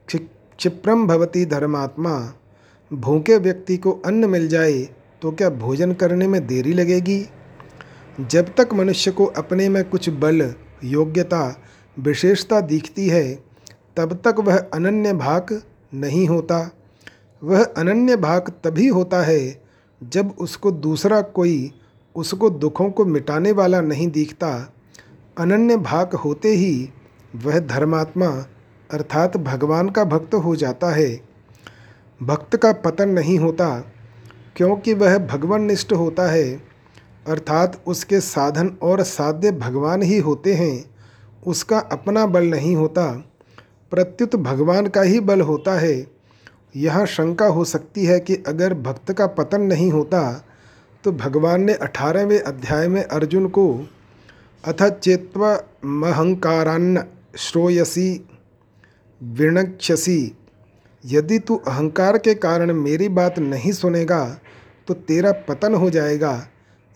क्षिप्रम 0.08 1.08
भवती 1.08 1.46
धर्मात्मा, 1.46 2.34
भूखे 2.92 3.38
व्यक्ति 3.38 3.78
को 3.78 3.92
अन्न 4.06 4.30
मिल 4.30 4.48
जाए 4.48 4.88
तो 5.24 5.32
क्या 5.32 5.50
भोजन 5.50 5.94
करने 5.94 6.28
में 6.28 6.48
देरी 6.48 6.74
लगेगी? 6.74 7.26
जब 8.20 8.56
तक 8.56 8.70
मनुष्य 8.74 9.12
को 9.12 9.26
अपने 9.26 9.70
में 9.70 9.90
कुछ 9.90 10.10
बल, 10.10 10.54
योग्यता, 10.84 11.62
विशेषता 12.00 12.62
दिखती 12.62 13.08
है, 13.08 13.44
तब 13.98 14.14
तक 14.14 14.36
वह 14.40 14.58
अनन्य 14.58 15.14
भाग 15.14 15.62
नहीं 15.94 16.28
होता। 16.28 16.72
वह 17.44 17.64
अनन्य 17.64 18.16
भाग 18.16 18.42
तभी 18.64 18.88
होता 18.88 19.24
है 19.24 19.64
जब 20.04 20.36
उसको 20.40 20.72
दूसरा 20.72 21.22
कोई, 21.22 21.72
उसको 22.16 22.50
दुखों 22.50 22.92
को 22.92 23.06
मिटाने 23.06 23.52
वाला 23.52 23.82
नहीं 23.82 24.08
दिखता। 24.08 24.74
अनन्य 25.38 25.78
भाग 25.78 26.16
होते 26.16 26.50
ही 26.50 26.90
वह 27.36 27.60
धर्मात्मा, 27.60 28.46
अर्थात 28.92 29.38
भगवान 29.38 29.90
का 29.90 30.04
भक्त 30.04 30.36
हो 30.36 30.56
जाता 30.56 30.88
है। 30.88 31.22
भक्त 32.24 32.56
का 32.56 32.74
पतन 32.74 33.10
नहीं 33.10 33.40
होता। 33.40 33.93
क्योंकि 34.56 34.94
वह 34.94 35.18
भगवान 35.18 35.64
निष्ठ 35.64 35.94
होता 35.94 36.28
है, 36.32 36.54
अर्थात 37.28 37.84
उसके 37.88 38.20
साधन 38.20 38.76
और 38.82 39.04
साध्य 39.04 39.52
भगवान 39.52 40.02
ही 40.02 40.18
होते 40.18 40.54
हैं, 40.54 40.86
उसका 41.48 41.80
अपना 41.80 42.26
बल 42.26 42.44
नहीं 42.44 42.76
होता। 42.76 43.06
प्रत्युत 43.92 44.36
भगवान 44.36 44.88
का 44.88 45.02
ही 45.02 45.20
बल 45.20 45.42
होता 45.42 45.74
है। 45.80 45.96
यह 46.76 47.06
शंका 47.06 47.46
हो 47.46 47.64
सकती 47.66 48.06
है 48.06 48.20
कि 48.20 48.36
अगर 48.48 48.74
भक्त 48.74 49.12
का 49.14 49.28
पतन 49.28 49.62
नहीं 49.62 49.92
होता 49.92 50.22
तो 51.04 51.12
भगवान 51.12 51.62
ने 51.62 51.74
अठारहवें 51.74 52.40
अध्याय 52.40 52.88
में 52.88 53.04
अर्जुन 53.04 53.48
को 53.48 53.66
अथ 54.64 54.84
चेत्व 54.90 55.46
महंकारान्न 55.86 57.04
श्रोयसी, 57.38 58.26
विणक्षसी 59.22 60.36
यदि 61.06 61.40
तू 61.40 61.56
अहंकार 61.56 62.18
के 62.18 62.34
कारण 62.36 62.74
मेरी 62.74 63.10
बात 63.10 63.40
नहीं 63.40 63.72
सुनेगा 63.72 64.40
तो 64.88 64.94
तेरा 64.94 65.32
पतन 65.32 65.76
हो 65.76 65.90
जाएगा। 65.90 66.48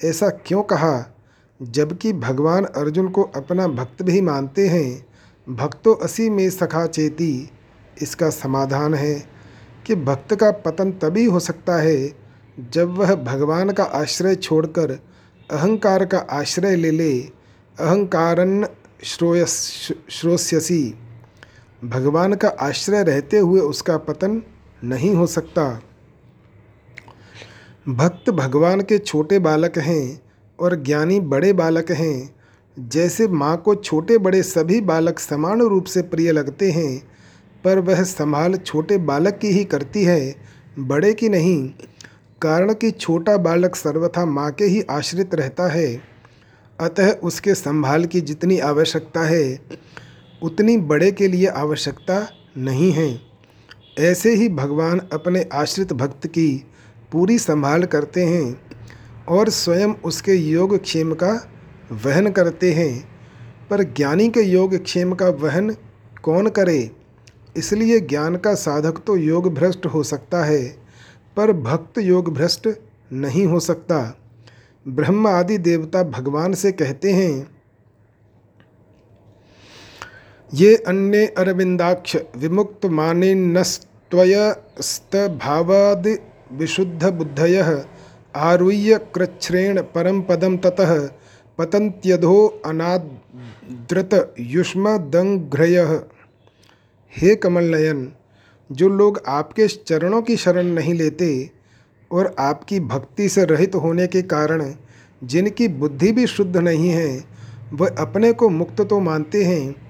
ऐसा 0.03 0.29
क्यों 0.29 0.63
कहा? 0.63 1.15
जबकि 1.61 2.13
भगवान 2.13 2.65
अर्जुन 2.65 3.09
को 3.09 3.23
अपना 3.23 3.67
भक्त 3.67 4.03
भी 4.03 4.21
मानते 4.21 4.67
हैं। 4.67 5.05
भक्तो 5.49 5.93
असी 5.93 6.29
में 6.29 6.49
सखा 6.49 6.85
चेती। 6.85 7.49
इसका 8.01 8.29
समाधान 8.29 8.93
है 8.93 9.23
कि 9.85 9.95
भक्त 9.95 10.35
का 10.35 10.51
पतन 10.51 10.91
तभी 10.91 11.25
हो 11.25 11.39
सकता 11.39 11.75
है, 11.75 12.13
जब 12.73 12.97
वह 12.97 13.15
भगवान 13.15 13.71
का 13.71 13.83
आश्रय 13.83 14.35
छोड़कर 14.35 14.91
अहंकार 15.51 16.05
का 16.05 16.17
आश्रय 16.17 16.75
ले 16.75 16.91
ले। 16.91 17.19
अहंकारन 17.79 18.67
श्रोयस 19.03 19.51
श्रोस्यसी। 20.09 20.95
भगवान 21.85 22.33
का 22.33 22.47
आश्रय 22.47 23.03
रहते 23.03 23.37
हुए 23.37 23.59
उसका 23.59 23.97
पतन 23.97 24.41
नहीं 24.83 25.15
हो 25.15 25.27
सकता। 25.27 25.81
भक्त 27.89 28.29
भगवान 28.29 28.81
के 28.81 28.97
छोटे 28.97 29.39
बालक 29.39 29.77
हैं 29.77 30.21
और 30.59 30.83
ज्ञानी 30.83 31.19
बड़े 31.19 31.53
बालक 31.53 31.91
हैं। 31.91 32.35
जैसे 32.79 33.27
माँ 33.27 33.57
को 33.57 33.75
छोटे 33.75 34.17
बड़े 34.17 34.43
सभी 34.43 34.81
बालक 34.81 35.19
समान 35.19 35.61
रूप 35.61 35.85
से 35.85 36.01
प्रिय 36.01 36.31
लगते 36.31 36.71
हैं, 36.71 37.07
पर 37.63 37.79
वह 37.79 38.03
संभाल 38.03 38.53
छोटे 38.55 38.97
बालक 38.97 39.37
की 39.37 39.47
ही 39.47 39.63
करती 39.63 40.03
है, 40.03 40.35
बड़े 40.79 41.13
की 41.13 41.29
नहीं। 41.29 41.69
कारण 42.41 42.73
कि 42.73 42.91
छोटा 42.91 43.37
बालक 43.37 43.75
सर्वथा 43.75 44.25
माँ 44.25 44.51
के 44.51 44.65
ही 44.65 44.81
आश्रित 44.81 45.35
रहता 45.35 45.67
है। 45.67 46.01
अतः 46.79 47.11
उसके 47.11 47.53
संभाल 47.53 48.05
की 48.05 48.21
जितनी 48.21 48.59
आवश्यकता 48.59 49.21
है 49.21 49.59
उतनी 50.43 50.77
बड़े 50.77 51.11
के 51.11 51.27
लिए 51.27 51.47
आवश्यकता 51.47 52.27
नहीं 52.57 52.91
है। 52.91 53.21
ऐसे 53.99 54.33
ही 54.35 54.49
भगवान 54.49 54.99
अपने 55.13 55.45
आश्रित 55.53 55.93
भक्त 55.93 56.27
की 56.27 56.65
पूरी 57.11 57.37
संभाल 57.39 57.83
करते 57.83 58.23
हैं 58.23 58.61
और 59.29 59.49
स्वयं 59.49 59.93
उसके 60.05 60.33
योग 60.33 60.77
क्षेम 60.77 61.13
का 61.13 61.31
वहन 61.91 62.31
करते 62.31 62.73
हैं। 62.73 63.17
पर 63.69 63.83
ज्ञानी 63.83 64.29
के 64.29 64.41
योग 64.41 64.75
क्षेम 64.83 65.13
का 65.13 65.29
वहन 65.29 65.75
कौन 66.23 66.49
करे? 66.49 66.91
इसलिए 67.57 67.99
ज्ञान 67.99 68.35
का 68.35 68.53
साधक 68.53 69.01
तो 69.07 69.15
योग 69.15 69.53
भ्रष्ट 69.53 69.85
हो 69.85 70.03
सकता 70.03 70.43
है, 70.45 70.63
पर 71.37 71.51
भक्त 71.51 71.97
योग 71.97 72.33
भ्रष्ट 72.33 72.69
नहीं 73.13 73.45
हो 73.45 73.59
सकता। 73.59 74.17
ब्रह्म 74.87 75.27
आदि 75.27 75.57
देवता 75.57 76.03
भगवान 76.03 76.53
से 76.53 76.71
कहते 76.71 77.11
हैं 77.11 77.56
ये 80.53 80.75
अन्य 80.75 81.25
अरविंदाक्ष 81.27 82.15
विमुक्त 82.37 82.85
माने 82.85 83.33
नस्त्वयस्त 83.35 85.15
भावाद 85.15 86.17
विशुद्ध 86.51 87.05
बुद्धय 87.05 87.85
आरुह्य 88.35 88.99
कृच्छ्रेण 89.15 89.81
परम 89.81 90.21
पदम 90.21 90.57
ततः 90.57 91.09
युष्म 94.39 94.97
दंघ्रय 94.97 95.77
हे 97.17 97.35
कमल 97.35 97.63
नयन 97.63 98.13
जो 98.71 98.89
लोग 98.89 99.21
आपके 99.27 99.67
चरणों 99.67 100.21
की 100.21 100.37
शरण 100.37 100.65
नहीं 100.65 100.93
लेते 100.93 101.51
और 102.11 102.35
आपकी 102.39 102.79
भक्ति 102.79 103.29
से 103.29 103.45
रहित 103.45 103.75
होने 103.75 104.07
के 104.07 104.21
कारण 104.21 104.73
जिनकी 105.23 105.67
बुद्धि 105.67 106.11
भी 106.11 106.27
शुद्ध 106.27 106.57
नहीं 106.57 106.89
है, 106.89 107.23
वह 107.73 107.95
अपने 107.99 108.33
को 108.33 108.49
मुक्त 108.49 108.81
तो 108.81 108.99
मानते 108.99 109.43
हैं 109.43 109.86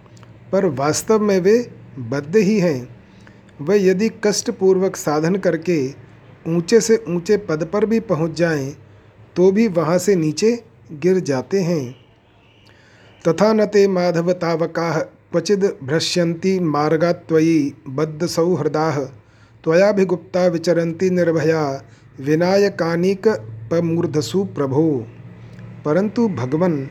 पर 0.52 0.66
वास्तव 0.66 1.20
में 1.20 1.40
वे 1.40 1.72
बद्ध 2.00 2.36
ही 2.36 2.60
हैं। 2.60 2.98
वह 3.62 3.76
यदि 3.76 4.12
कष्टपूर्वक 4.24 4.96
साधन 4.96 5.36
करके 5.36 5.94
ऊँचे 6.48 6.82
से 6.82 7.06
ऊँचे 7.10 7.38
पद 7.38 7.64
पर 7.64 7.86
भी 7.86 8.00
पहुँच 8.00 8.32
जाएँ, 8.32 8.76
तो 9.36 9.52
भी 9.52 9.68
वहाँ 9.68 9.98
से 9.98 10.16
नीचे 10.16 10.64
गिर 10.92 11.20
जाते 11.20 11.62
हैं। 11.62 11.96
तथा 13.28 13.54
न 13.54 13.66
ते 13.66 13.88
माधव 13.88 14.34
तावका 14.34 15.00
क्वचिद 15.32 15.78
भ्रश्यन्ति 15.84 16.60
मार्गा 16.60 17.12
त्वयि 17.12 17.74
बद्धसौहृदाः 17.90 19.06
त्वयाभिगुप्ता 19.64 20.48
विचरन्ति 20.48 21.10
निर्भया 21.10 21.84
विनायकानिकपमूर्धसु 22.20 24.46
प्रभो। 24.46 25.08
परंतु 25.86 26.28
भगवन 26.28 26.90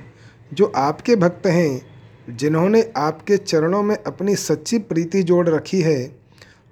जो 0.53 0.73
आपके 0.77 1.17
भक्त 1.17 1.47
हैं 1.47 1.96
जिन्होंने 2.31 2.93
आपके 2.97 3.37
चरणों 3.37 3.83
में 3.83 3.97
अपनी 3.97 4.37
सच्ची 4.37 4.79
प्रीति 4.79 5.23
जोड़ 5.23 5.49
रखी 5.49 5.81
है, 5.81 6.17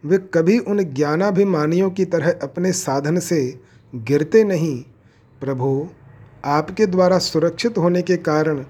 वे 0.05 0.19
कभी 0.19 0.59
उन 0.59 0.83
ज्ञानाभिमानियों 0.85 1.91
की 1.91 2.05
तरह 2.05 2.31
अपने 2.43 2.73
साधन 2.73 3.19
से 3.19 3.61
गिरते 3.95 4.45
नहीं। 4.45 4.85
प्रभु, 5.41 5.89
आपके 6.45 6.87
द्वारा 6.87 7.19
सुरक्षित 7.19 7.79
होने 7.79 8.03
के 8.03 8.17
कारण 8.17 8.65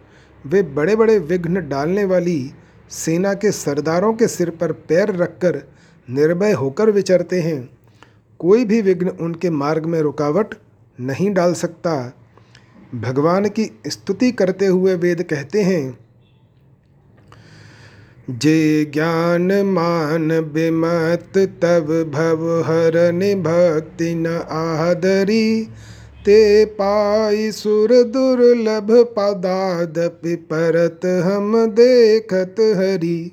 वे 0.46 0.62
बड़े 0.62 0.96
बड़े 0.96 1.18
विघ्न 1.18 1.68
डालने 1.68 2.04
वाली 2.04 2.52
सेना 2.90 3.34
के 3.34 3.52
सरदारों 3.52 4.14
के 4.14 4.28
सिर 4.28 4.50
पर 4.50 4.72
पैर 4.72 5.14
रखकर 5.16 5.62
निर्भय 6.10 6.52
होकर 6.52 6.90
विचरते 6.90 7.40
हैं। 7.40 7.78
कोई 8.38 8.64
भी 8.64 8.82
विघ्न 8.82 9.08
उनके 9.08 9.50
मार्ग 9.50 9.86
में 9.86 10.00
रुकावट 10.00 10.54
नहीं 11.00 11.32
डाल 11.34 11.54
सकता। 11.54 12.12
भगवान 12.94 13.48
की 13.48 13.80
स्तुति 13.86 14.32
करते 14.32 14.66
हुए 14.66 14.94
वेद 14.94 15.22
कहते 15.22 15.62
हैं 15.62 16.03
जे 18.30 18.84
ज्ञान 18.84 19.52
मान 19.52 20.32
विमत 20.32 21.38
तब 21.38 22.10
भव 22.14 22.64
हरन 22.66 23.20
भक्ति 23.20 24.14
न 24.14 24.26
आदरी। 24.50 25.68
ते 26.24 26.64
पाई 26.64 27.50
सुर 27.50 27.88
दुर्लभ 27.88 28.88
पदादपि 28.90 30.36
परत 30.36 31.06
हम 31.06 31.66
देखत 31.66 32.54
हरि। 32.60 33.32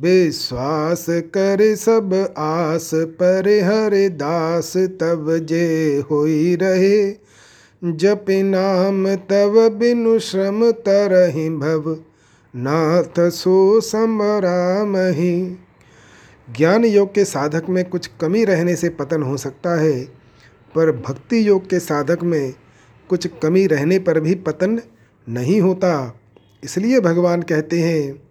विश्वास 0.00 1.06
कर 1.08 1.76
सब 1.76 2.34
आस 2.38 2.90
पर 2.94 3.60
हरि 3.64 4.08
दास, 4.08 4.76
तब 4.76 5.38
जे 5.42 6.02
होई 6.10 6.56
रहे। 6.56 7.12
जप 7.84 8.26
नाम, 8.30 9.14
तब 9.14 9.76
बिनु 9.78 10.18
श्रम 10.18 10.70
तरहि 10.70 11.50
भव। 11.50 11.96
नाथ 12.54 13.30
सो 13.30 13.80
समरामही। 13.80 15.58
ज्ञान 16.56 16.84
योग 16.84 17.14
के 17.14 17.24
साधक 17.24 17.68
में 17.68 17.84
कुछ 17.84 18.06
कमी 18.20 18.44
रहने 18.44 18.76
से 18.76 18.88
पतन 18.88 19.22
हो 19.22 19.36
सकता 19.36 19.80
है, 19.80 20.00
पर 20.74 20.92
भक्ति 20.92 21.48
योग 21.48 21.68
के 21.70 21.78
साधक 21.78 22.22
में 22.22 22.54
कुछ 23.10 23.26
कमी 23.42 23.66
रहने 23.66 23.98
पर 23.98 24.20
भी 24.20 24.34
पतन 24.34 24.80
नहीं 25.28 25.60
होता। 25.60 26.20
इसलिए 26.64 27.00
भगवान 27.00 27.42
कहते 27.42 27.80
हैं 27.80 28.22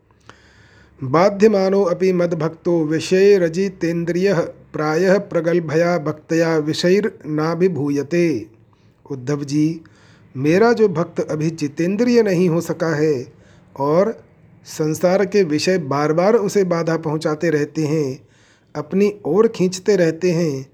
बाध्यमानो 1.03 1.83
अपि 1.83 2.11
मदभक्तो 2.13 2.83
विषय 2.83 3.37
रजितेन्द्रिय, 3.37 4.33
प्रायः 4.73 5.17
प्रगल्भया 5.17 5.97
भक्तया 5.97 6.57
विषयर 6.57 7.11
नाभिभूयते। 7.25 8.47
उद्धव 9.11 9.43
जी, 9.43 9.81
मेरा 10.35 10.73
जो 10.73 10.87
भक्त 10.89 11.19
अभी 11.19 11.49
जितेंद्रिय 11.49 12.23
नहीं 12.23 12.49
हो 12.49 12.61
सका 12.61 12.95
है 12.95 13.36
और 13.79 14.11
संसार 14.65 15.25
के 15.25 15.43
विषय 15.43 15.77
बार 15.77 16.13
बार 16.13 16.35
उसे 16.35 16.63
बाधा 16.63 16.97
पहुंचाते 16.97 17.49
रहते 17.49 17.85
हैं, 17.85 18.27
अपनी 18.75 19.13
ओर 19.25 19.47
खींचते 19.47 19.95
रहते 19.95 20.31
हैं 20.31 20.69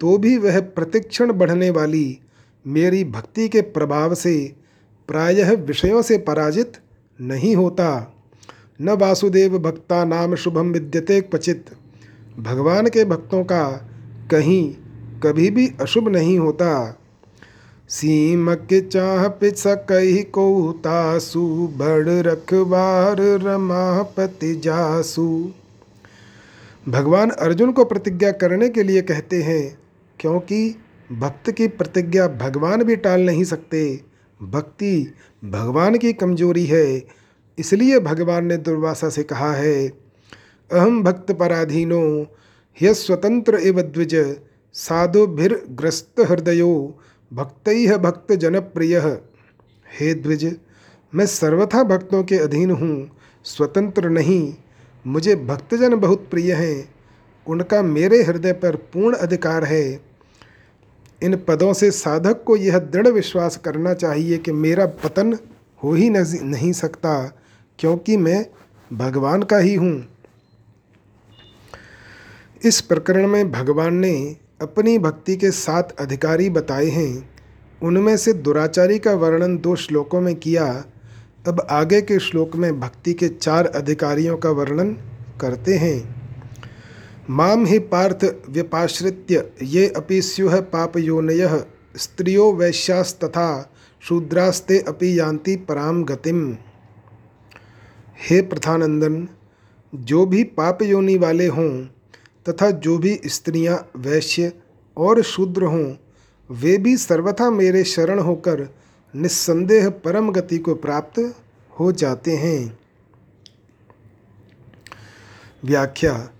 तो 0.00 0.16
भी 0.18 0.36
वह 0.38 0.60
प्रतिक्षण 0.60 1.32
बढ़ने 1.32 1.70
वाली, 1.70 2.18
मेरी 2.64 3.04
भक्ति 3.04 3.48
के 3.48 3.60
प्रभाव 3.60 4.14
से, 4.14 4.54
प्रायः 5.08 5.52
विषयों 5.56 6.02
से 6.02 6.18
पराजित 6.18 6.72
नहीं 7.18 7.54
होता। 7.56 8.14
न 8.80 8.90
वासुदेव 8.90 9.58
भक्ता 9.58 10.04
नाम 10.04 10.34
शुभम 10.34 10.72
विद्यते 10.72 11.20
क्वचित। 11.20 11.70
भगवान 12.38 12.86
के 12.86 13.04
भक्तों 13.04 13.42
का 13.44 13.64
कहीं 14.30 14.70
कभी 15.22 15.50
भी 15.50 15.66
अशुभ 15.80 16.08
नहीं 16.08 16.38
होता। 16.38 16.97
सीम 17.88 18.54
के 18.54 18.80
चाह 18.80 19.28
पिछ 19.28 19.62
कही 19.66 20.22
को 20.22 20.72
तासु 20.72 21.68
बड़ 21.76 22.08
रखबार 22.08 23.16
रमापति 23.20 24.54
जासु। 24.54 25.50
भगवान 26.88 27.30
अर्जुन 27.30 27.72
को 27.72 27.84
प्रतिज्ञा 27.84 28.30
करने 28.32 28.68
के 28.68 28.82
लिए 28.82 29.02
कहते 29.02 29.42
हैं, 29.42 29.78
क्योंकि 30.20 30.74
भक्त 31.12 31.50
की 31.50 31.68
प्रतिज्ञा 31.68 32.28
भगवान 32.28 32.84
भी 32.84 32.96
टाल 32.96 33.20
नहीं 33.20 33.44
सकते, 33.44 34.00
भक्ति 34.40 35.14
भगवान 35.44 35.98
की 35.98 36.12
कमज़ोरी 36.12 36.66
है। 36.66 37.02
इसलिए 37.58 38.00
भगवान 38.00 38.46
ने 38.46 38.56
दुर्वासा 38.56 39.08
से 39.08 39.22
कहा 39.22 39.52
है 39.52 39.88
अहम 40.70 41.02
भक्त 41.02 41.32
पराधीनो 41.32 42.02
ह्य 42.80 42.94
स्वतंत्र 42.94 43.58
एव 43.58 43.80
द्विज 43.82 44.14
साधुभिर्ग्रस्त 44.74 46.20
हृदयो 46.20 46.72
भक्त 47.30 47.68
ही 47.68 47.86
भक्त 47.98 48.32
जनप्रिय 48.32 48.98
हे 49.86 50.12
द्विज, 50.14 50.56
मैं 51.12 51.26
सर्वथा 51.26 51.82
भक्तों 51.84 52.22
के 52.24 52.38
अधीन 52.38 52.70
हूँ, 52.70 53.10
स्वतंत्र 53.44 54.08
नहीं, 54.08 54.54
मुझे 55.04 55.34
भक्तजन 55.36 55.94
बहुत 55.94 56.26
प्रिय 56.30 56.52
हैं, 56.52 56.88
उनका 57.46 57.82
मेरे 57.82 58.22
हृदय 58.22 58.52
पर 58.52 58.76
पूर्ण 58.92 59.16
अधिकार 59.16 59.64
है। 59.64 60.00
इन 61.22 61.36
पदों 61.38 61.72
से 61.72 61.90
साधक 61.90 62.42
को 62.44 62.56
यह 62.56 62.78
दृढ़ 62.78 63.08
विश्वास 63.08 63.56
करना 63.56 63.94
चाहिए 63.94 64.38
कि 64.38 64.52
मेरा 64.52 64.86
पतन 65.04 65.38
हो 65.80 65.92
ही 65.92 66.10
नहीं 66.10 66.72
सकता, 66.72 67.14
क्योंकि 67.78 68.16
मैं 68.16 68.44
भगवान 68.90 69.42
का 69.42 69.58
ही 69.58 69.74
हूँ। 69.74 70.08
इस 72.62 72.80
प्रकरण 72.80 73.26
में 73.26 73.50
भगवान 73.52 73.94
ने 73.94 74.36
अपनी 74.62 74.98
भक्ति 74.98 75.36
के 75.36 75.50
सात 75.50 75.96
अधिकारी 75.98 76.50
बताए 76.50 76.86
हैं। 76.86 77.30
उनमें 77.82 78.16
से 78.16 78.32
दुराचारी 78.32 78.98
का 78.98 79.12
वर्णन 79.14 79.58
दो 79.58 79.76
श्लोकों 79.76 80.20
में 80.20 80.34
किया। 80.34 80.84
अब 81.46 81.66
आगे 81.70 82.00
के 82.02 82.18
श्लोक 82.18 82.56
में 82.56 82.80
भक्ति 82.80 83.14
के 83.14 83.28
चार 83.28 83.66
अधिकारियों 83.66 84.36
का 84.36 84.50
वर्णन 84.50 84.92
करते 85.40 85.74
हैं। 85.74 86.16
माम 87.30 87.66
ही 87.66 87.78
पार्थ 87.78 88.36
व्यपाश्रित्य, 88.50 89.50
ये 89.62 89.92
अपि 89.96 90.22
स्युह 90.22 90.60
पाप 90.60 90.96
योनय 90.96 91.64
स्त्रियो 91.96 92.52
वैश्यास्तथा, 92.52 93.72
शूद्रास्ते 94.00 94.78
अपि 94.78 95.18
यान्ति 95.18 95.56
पराम 95.56 96.04
गतिम। 96.04 96.56
हे 98.30 98.40
प्रथानंदन, 98.42 99.28
जो 99.94 100.26
भी 100.26 100.44
पाप 100.44 100.82
योनि 100.82 101.16
वाले 101.16 101.46
हों 101.46 101.86
तथा 102.48 102.70
जो 102.70 102.98
भी 102.98 103.20
स्त्रियाँ 103.26 103.90
वैश्य 103.96 104.52
और 104.96 105.22
शूद्र 105.22 105.62
हों, 105.62 105.94
वे 106.50 106.76
भी 106.76 106.96
सर्वथा 106.96 107.50
मेरे 107.50 107.84
शरण 107.84 108.18
होकर 108.18 108.74
निस्संदेह 109.16 109.88
परम 109.88 110.32
गति 110.32 110.58
को 110.58 110.74
प्राप्त 110.74 111.34
हो 111.80 111.92
जाते 111.92 112.36
हैं। 112.36 112.78
व्याख्या, 115.64 116.30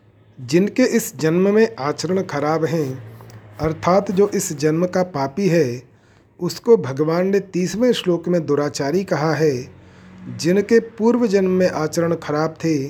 जिनके 0.40 0.82
इस 0.82 1.16
जन्म 1.16 1.54
में 1.54 1.76
आचरण 1.78 2.22
खराब 2.22 2.64
हैं, 2.64 3.18
अर्थात 3.60 4.10
जो 4.10 4.28
इस 4.28 4.52
जन्म 4.52 4.86
का 4.86 5.02
पापी 5.02 5.48
है, 5.48 5.82
उसको 6.40 6.76
भगवान 6.76 7.26
ने 7.26 7.40
तीसवें 7.40 7.92
श्लोक 7.92 8.28
में 8.28 8.46
दुराचारी 8.46 9.04
कहा 9.04 9.34
है। 9.34 9.78
जिनके 10.36 10.80
पूर्व 10.80 11.26
जन्म 11.26 11.50
में 11.50 11.70
आचरण 11.70 12.14
खराब 12.14 12.50
थे, 12.50 12.88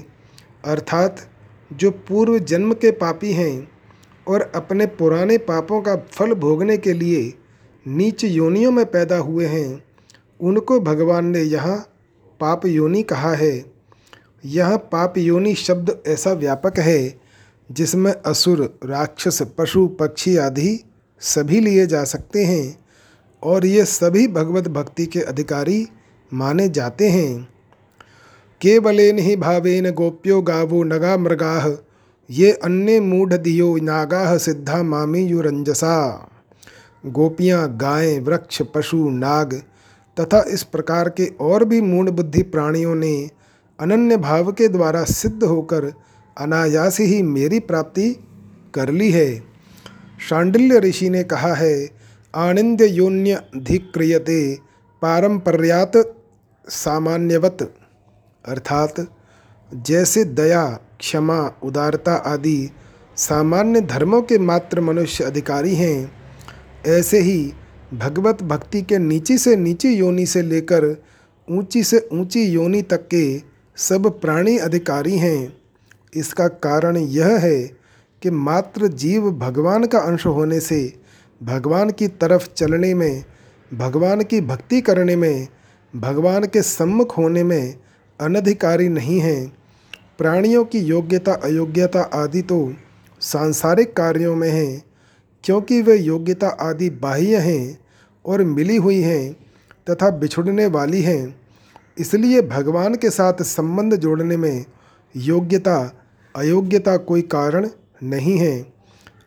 अर्थात 0.64 1.27
जो 1.70 1.90
पूर्व 1.90 2.38
जन्म 2.38 2.72
के 2.72 2.90
पापी 2.90 3.32
हैं 3.32 3.68
और 4.26 4.42
अपने 4.54 4.86
पुराने 4.86 5.38
पापों 5.38 5.80
का 5.82 5.96
फल 6.12 6.34
भोगने 6.34 6.76
के 6.76 6.92
लिए 6.92 7.32
नीच 7.86 8.24
योनियों 8.24 8.70
में 8.72 8.84
पैदा 8.86 9.18
हुए 9.18 9.46
हैं, 9.46 9.82
उनको 10.40 10.80
भगवान 10.80 11.26
ने 11.26 11.42
यहाँ 11.42 11.76
पाप 12.40 12.66
योनि 12.66 13.02
कहा 13.02 13.32
है। 13.34 13.64
यह 14.44 14.76
पाप 14.76 15.18
योनि 15.18 15.54
शब्द 15.54 15.96
ऐसा 16.06 16.32
व्यापक 16.32 16.78
है 16.78 17.20
जिसमें 17.70 18.12
असुर, 18.12 18.78
राक्षस, 18.84 19.42
पशु, 19.58 19.86
पक्षी 20.00 20.36
आदि 20.36 20.78
सभी 21.22 21.60
लिए 21.60 21.86
जा 21.86 22.04
सकते 22.04 22.44
हैं 22.44 22.78
और 23.42 23.66
ये 23.66 23.84
सभी 23.84 24.26
भगवत 24.28 24.68
भक्ति 24.68 25.06
के 25.06 25.20
अधिकारी 25.20 25.86
माने 26.32 26.68
जाते 26.68 27.08
हैं। 27.08 27.48
केवलेन 28.60 29.18
ही 29.18 29.34
भावेन 29.36 29.90
गोप्यो 29.90 30.40
गावो 30.42 30.82
नगा 30.84 31.16
मृगा, 31.16 31.78
ये 32.30 32.50
अन्य 32.52 32.98
मूढ़ 33.00 33.34
दियो 33.34 33.76
नागा 33.82 34.36
सिद्धा 34.36 34.82
मामी 34.82 35.20
युरंजसा 35.20 35.96
गोपियाँ, 37.04 37.76
गायें, 37.76 38.20
वृक्ष, 38.20 38.62
पशु, 38.74 39.08
नाग 39.10 39.54
तथा 40.16 40.40
इस 40.50 40.62
प्रकार 40.64 41.08
के 41.10 41.26
और 41.40 41.64
भी 41.64 41.80
मूढ़ 41.80 42.10
बुद्धि 42.10 42.42
प्राणियों 42.44 42.94
ने 42.94 43.30
अनन्य 43.78 44.16
भाव 44.16 44.50
के 44.52 44.68
द्वारा 44.68 45.04
सिद्ध 45.04 45.42
होकर 45.44 45.92
अनायास 46.36 47.00
ही 47.00 47.22
मेरी 47.22 47.60
प्राप्ति 47.60 48.10
कर 48.74 48.90
ली 48.90 49.10
है। 49.10 49.28
शांडिल्य 50.28 50.78
ऋषि 50.80 51.08
ने 51.10 51.22
कहा 51.24 51.54
है 51.54 51.74
आनंद 52.34 52.82
योन्य 52.82 53.40
धिक्रियते, 53.56 54.54
पारंपर्यात 55.02 55.92
सामान्यवत। 56.68 57.70
अर्थात 58.48 59.06
जैसे 59.70 60.24
दया, 60.24 60.64
क्षमा, 61.00 61.40
उदारता 61.62 62.14
आदि 62.26 62.70
सामान्य 63.16 63.80
धर्मों 63.80 64.22
के 64.22 64.38
मात्र 64.38 64.80
मनुष्य 64.80 65.24
अधिकारी 65.24 65.74
हैं, 65.74 66.12
ऐसे 66.86 67.18
ही 67.18 67.52
भगवत 67.94 68.42
भक्ति 68.42 68.82
के 68.82 68.98
नीची 68.98 69.38
से 69.38 69.56
नीची 69.56 69.94
योनि 69.94 70.26
से 70.26 70.42
लेकर 70.42 70.84
ऊँची 71.48 71.82
से 71.84 72.08
ऊँची 72.12 72.42
योनि 72.44 72.82
तक 72.82 73.06
के 73.08 73.42
सब 73.76 74.08
प्राणी 74.20 74.56
अधिकारी 74.58 75.16
हैं। 75.18 75.52
इसका 76.14 76.48
कारण 76.48 76.96
यह 76.96 77.38
है 77.38 77.60
कि 78.22 78.30
मात्र 78.30 78.86
जीव 78.86 79.30
भगवान 79.30 79.84
का 79.84 79.98
अंश 79.98 80.26
होने 80.26 80.60
से 80.60 80.80
भगवान 81.40 81.90
की 81.90 82.08
तरफ़ 82.08 82.48
चलने 82.56 82.94
में, 82.94 83.24
भगवान 83.74 84.22
की 84.22 84.40
भक्ति 84.40 84.80
करने 84.80 85.16
में, 85.16 85.48
भगवान 85.96 86.44
के 86.44 86.62
सम्मुख 86.62 87.16
होने 87.18 87.42
में 87.44 87.74
अनधिकारी 88.20 88.88
नहीं 88.88 89.18
हैं। 89.20 89.52
प्राणियों 90.18 90.64
की 90.64 90.78
योग्यता, 90.78 91.32
अयोग्यता 91.34 92.00
आदि 92.14 92.42
तो 92.42 92.74
सांसारिक 93.20 93.96
कार्यों 93.96 94.34
में 94.36 94.50
हैं, 94.50 94.82
क्योंकि 95.44 95.80
वे 95.82 95.96
योग्यता 95.96 96.48
आदि 96.48 96.90
बाह्य 96.90 97.36
हैं 97.36 97.78
और 98.24 98.42
मिली 98.44 98.76
हुई 98.76 99.00
हैं 99.00 99.32
तथा 99.90 100.10
बिछुड़ने 100.10 100.66
वाली 100.66 101.02
हैं। 101.02 101.40
इसलिए 101.98 102.42
भगवान 102.42 102.94
के 102.94 103.10
साथ 103.10 103.42
संबंध 103.42 103.96
जोड़ने 103.96 104.36
में 104.36 104.64
योग्यता, 105.16 105.78
अयोग्यता 106.34 106.96
कोई 106.96 107.22
कारण 107.22 107.68
नहीं 108.02 108.36
है। 108.38 108.60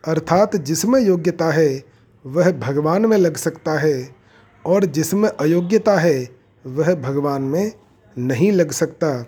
अर्थात 0.06 0.56
जिसमें 0.56 1.00
योग्यता 1.00 1.50
है, 1.50 1.82
वह 2.24 2.50
भगवान 2.52 3.06
में 3.06 3.16
लग 3.16 3.36
सकता 3.36 3.78
है 3.78 4.08
और 4.64 4.84
जिसमें 4.84 5.28
अयोग्यता 5.28 5.98
है, 5.98 6.28
वह 6.64 6.94
भगवान 6.94 7.42
में 7.42 7.72
नहीं 8.18 8.52
लग 8.52 8.70
सकता। 8.70 9.26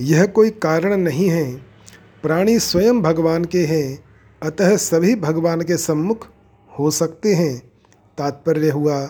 यह 0.00 0.26
कोई 0.26 0.50
कारण 0.50 0.96
नहीं 0.96 1.28
है। 1.28 1.54
प्राणी 2.22 2.58
स्वयं 2.58 3.02
भगवान 3.02 3.44
के 3.44 3.66
हैं, 3.66 4.04
अतः 4.42 4.76
सभी 4.76 5.14
भगवान 5.14 5.62
के 5.62 5.76
सम्मुख 5.76 6.26
हो 6.78 6.90
सकते 6.90 7.34
हैं। 7.34 7.58
तात्पर्य 8.18 8.70
हुआ 8.70 9.06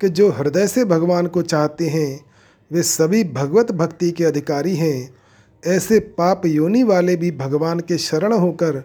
कि 0.00 0.08
जो 0.08 0.30
हृदय 0.30 0.66
से 0.66 0.84
भगवान 0.84 1.26
को 1.26 1.42
चाहते 1.42 1.88
हैं, 1.88 2.24
वे 2.72 2.82
सभी 2.82 3.24
भगवत 3.24 3.72
भक्ति 3.72 4.10
के 4.10 4.24
अधिकारी 4.24 4.76
हैं। 4.76 5.14
ऐसे 5.66 6.00
पाप 6.00 6.46
योनि 6.46 6.82
वाले 6.82 7.16
भी 7.16 7.30
भगवान 7.30 7.80
के 7.80 7.98
शरण 7.98 8.32
होकर 8.32 8.76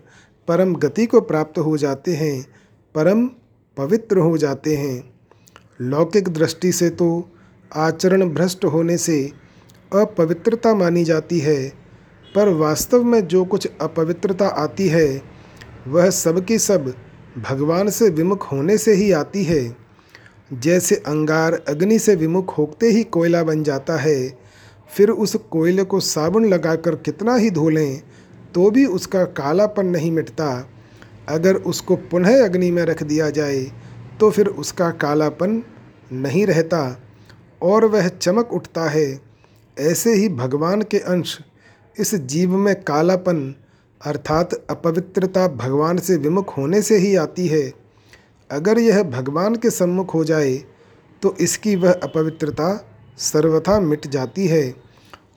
परम 0.48 0.76
गति 0.76 1.06
को 1.06 1.22
प्राप्त 1.22 1.60
हो 1.60 1.78
जाते 1.78 2.14
हैं, 2.14 2.46
परम 2.96 3.28
पवित्र 3.78 4.18
हो 4.18 4.38
जाते 4.38 4.76
हैं। 4.76 5.14
लौकिक 5.82 6.30
दृष्टि 6.30 6.72
से 6.72 6.90
तो 6.90 7.30
आचरण 7.76 8.30
भ्रष्ट 8.30 8.66
होने 8.66 8.98
से 8.98 9.22
अपवित्रता 9.92 10.74
मानी 10.76 11.04
जाती 11.04 11.40
है। 11.40 11.70
पर 12.36 12.50
वास्तव 12.50 13.04
में 13.04 13.28
जो 13.28 13.44
कुछ 13.46 13.68
अपवित्रता 13.82 14.48
आती 14.48 14.88
है, 14.88 15.22
वह 15.88 16.10
सब 16.10 16.44
की 16.46 16.58
सब 16.60 16.94
भगवान 17.38 17.90
से 17.90 18.10
विमुख 18.10 18.52
होने 18.52 18.78
से 18.78 18.94
ही 18.94 19.12
आती 19.12 19.44
है। 19.44 19.76
जैसे 20.54 20.96
अंगार 20.96 21.54
अग्नि 21.68 22.00
से 22.00 22.16
विमुख 22.16 22.58
होते 22.58 22.90
ही 22.90 23.04
कोयला 23.04 23.44
बन 23.44 23.64
जाता 23.64 23.98
है, 23.98 24.38
फिर 24.92 25.10
उस 25.10 25.36
कोयले 25.52 25.84
को 25.84 26.00
साबुन 26.00 26.46
लगाकर 26.46 26.96
कितना 26.96 27.36
ही 27.36 27.50
धो 27.50 27.70
लें 27.70 28.02
तो 28.54 28.70
भी 28.72 28.86
उसका 28.86 29.24
कालापन 29.24 29.86
नहीं 29.86 30.12
मिटता। 30.12 30.70
अगर 31.30 31.56
उसको 31.56 31.96
पुनः 31.96 32.44
अग्नि 32.46 32.72
में 32.72 32.84
रख 32.84 33.04
दिया 33.04 33.30
जाए 33.30 33.64
तो 34.20 34.30
फिर 34.32 34.48
उसका 34.48 34.90
कालापन 34.92 35.62
नहीं 36.12 36.46
रहता। 36.46 37.02
और 37.62 37.86
वह 37.86 38.08
चमक 38.08 38.54
उठता 38.54 38.90
है। 38.90 39.22
ऐसे 39.78 40.14
ही 40.14 40.30
भगवान 40.30 40.82
के 40.82 41.00
अंश 41.00 41.38
इस 41.98 42.14
जीव 42.16 42.56
में 42.58 42.76
कालापन 42.84 43.54
अर्थात 44.02 44.54
अपवित्रता 44.70 45.48
भगवान 45.48 45.98
से 45.98 46.16
विमुख 46.18 46.58
होने 46.58 46.82
से 46.82 46.98
ही 46.98 47.16
आती 47.16 47.48
है। 47.48 47.72
अगर 48.50 48.80
यह 48.80 49.02
भगवान 49.04 49.56
के 49.56 49.70
सम्मुख 49.70 50.14
हो 50.14 50.24
जाए 50.24 50.54
तो 51.22 51.36
इसकी 51.40 51.76
वह 51.76 51.92
अपवित्रता 51.94 52.70
सर्वथा 53.18 53.80
मिट 53.80 54.08
जाती 54.08 54.48
है 54.48 54.74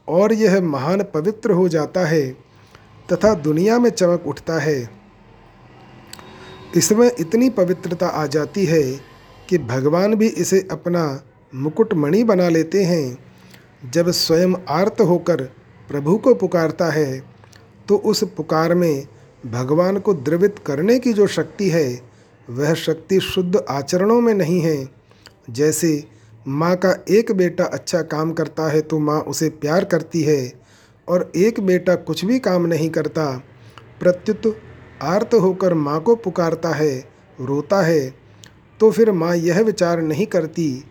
और 0.08 0.32
यह 0.32 0.60
महान 0.62 1.02
पवित्र 1.14 1.50
हो 1.50 1.68
जाता 1.68 2.04
है 2.06 2.30
तथा 3.12 3.34
दुनिया 3.34 3.78
में 3.78 3.90
चमक 3.90 4.26
उठता 4.26 4.58
है। 4.58 4.90
इसमें 6.76 7.10
इतनी 7.20 7.50
पवित्रता 7.50 8.06
आ 8.06 8.26
जाती 8.26 8.64
है 8.64 8.82
कि 9.48 9.58
भगवान 9.58 10.14
भी 10.14 10.28
इसे 10.28 10.68
अपना 10.70 11.04
मुकुटमणि 11.54 12.22
बना 12.24 12.48
लेते 12.48 12.82
हैं। 12.84 13.90
जब 13.90 14.10
स्वयं 14.10 14.54
आर्त 14.70 15.00
होकर 15.00 15.42
प्रभु 15.88 16.16
को 16.16 16.34
पुकारता 16.34 16.90
है 16.90 17.22
तो 17.88 17.96
उस 17.96 18.22
पुकार 18.36 18.74
में 18.74 19.06
भगवान 19.44 19.98
को 19.98 20.14
द्रवित 20.14 20.58
करने 20.66 20.98
की 20.98 21.12
जो 21.12 21.26
शक्ति 21.26 21.68
है, 21.68 22.00
वह 22.48 22.74
शक्ति 22.74 23.18
शुद्ध 23.20 23.64
आचरणों 23.68 24.20
में 24.20 24.32
नहीं 24.34 24.60
है। 24.60 24.88
जैसे 25.50 26.02
माँ 26.46 26.74
का 26.76 26.94
एक 27.10 27.32
बेटा 27.32 27.64
अच्छा 27.64 28.00
काम 28.02 28.32
करता 28.32 28.68
है 28.68 28.80
तो 28.80 28.98
माँ 28.98 29.20
उसे 29.20 29.48
प्यार 29.50 29.84
करती 29.84 30.22
है, 30.22 30.52
और 31.08 31.30
एक 31.36 31.60
बेटा 31.60 31.94
कुछ 31.94 32.24
भी 32.24 32.38
काम 32.38 32.66
नहीं 32.66 32.88
करता, 32.90 33.26
प्रत्युत 34.00 34.56
आर्त 35.02 35.34
होकर 35.34 35.74
माँ 35.74 36.00
को 36.00 36.14
पुकारता 36.16 36.68
है, 36.68 36.96
रोता 37.38 37.82
है 37.82 38.14
तो 38.80 38.90
फिर 38.90 39.12
माँ 39.12 39.34
यह 39.36 39.60
विचार 39.62 40.02
नहीं 40.02 40.26
करती 40.26 40.84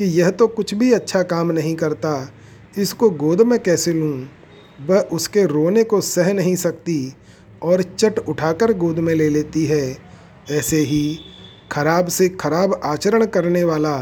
कि 0.00 0.06
यह 0.10 0.30
तो 0.30 0.46
कुछ 0.48 0.72
भी 0.74 0.92
अच्छा 0.92 1.22
काम 1.22 1.50
नहीं 1.52 1.74
करता। 1.76 2.10
इसको 2.78 3.08
गोद 3.12 3.40
में 3.40 3.58
कैसे 3.58 3.92
लूँ? 3.92 4.28
वह 4.80 5.00
उसके 5.12 5.44
रोने 5.46 5.82
को 5.84 6.00
सह 6.00 6.32
नहीं 6.32 6.54
सकती 6.56 7.12
और 7.62 7.82
चट 7.82 8.18
उठाकर 8.18 8.72
गोद 8.72 8.98
में 8.98 9.14
ले 9.14 9.28
लेती 9.28 9.64
है। 9.64 9.96
ऐसे 10.50 10.76
ही 10.76 11.18
खराब 11.72 12.08
से 12.08 12.28
खराब 12.30 12.80
आचरण 12.84 13.24
करने 13.26 13.64
वाला, 13.64 13.96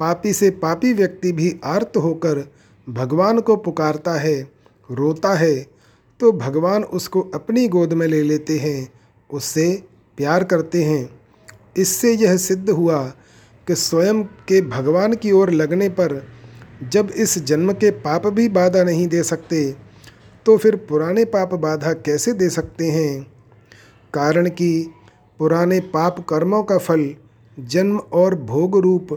पापी 0.00 0.32
से 0.32 0.50
पापी 0.50 0.92
व्यक्ति 0.92 1.32
भी 1.32 1.54
आर्त 1.64 1.96
होकर 1.96 2.44
भगवान 2.88 3.40
को 3.40 3.56
पुकारता 3.56 4.14
है, 4.14 4.40
रोता 4.88 5.34
है 5.34 5.54
तो 6.20 6.32
भगवान 6.34 6.84
उसको 6.84 7.20
अपनी 7.34 7.66
गोद 7.68 7.92
में 7.92 8.06
ले 8.06 8.22
लेते 8.22 8.58
हैं, 8.58 8.92
उससे 9.30 9.82
प्यार 10.18 10.44
करते 10.44 10.84
हैं। 10.84 11.08
इससे 11.76 12.14
यह 12.14 12.36
सिद्ध 12.36 12.70
हुआ 12.70 13.12
कि 13.66 13.74
स्वयं 13.74 14.22
के 14.22 14.60
भगवान 14.60 15.14
की 15.14 15.32
ओर 15.32 15.50
लगने 15.50 15.88
पर 15.88 16.22
जब 16.82 17.10
इस 17.10 17.38
जन्म 17.38 17.72
के 17.72 17.90
पाप 17.90 18.26
भी 18.26 18.48
बाधा 18.48 18.82
नहीं 18.84 19.06
दे 19.06 19.22
सकते 19.22 19.76
तो 20.46 20.56
फिर 20.58 20.76
पुराने 20.76 21.24
पाप 21.24 21.54
बाधा 21.54 21.92
कैसे 21.92 22.32
दे 22.32 22.48
सकते 22.50 22.90
हैं? 22.90 23.22
कारण 24.14 24.48
कि 24.48 24.90
पुराने 25.38 25.80
पाप 25.80 26.16
कर्मों 26.28 26.62
का 26.62 26.78
फल 26.78 27.14
जन्म 27.58 27.98
और 27.98 28.34
भोग 28.34 28.78
रूप 28.78 29.12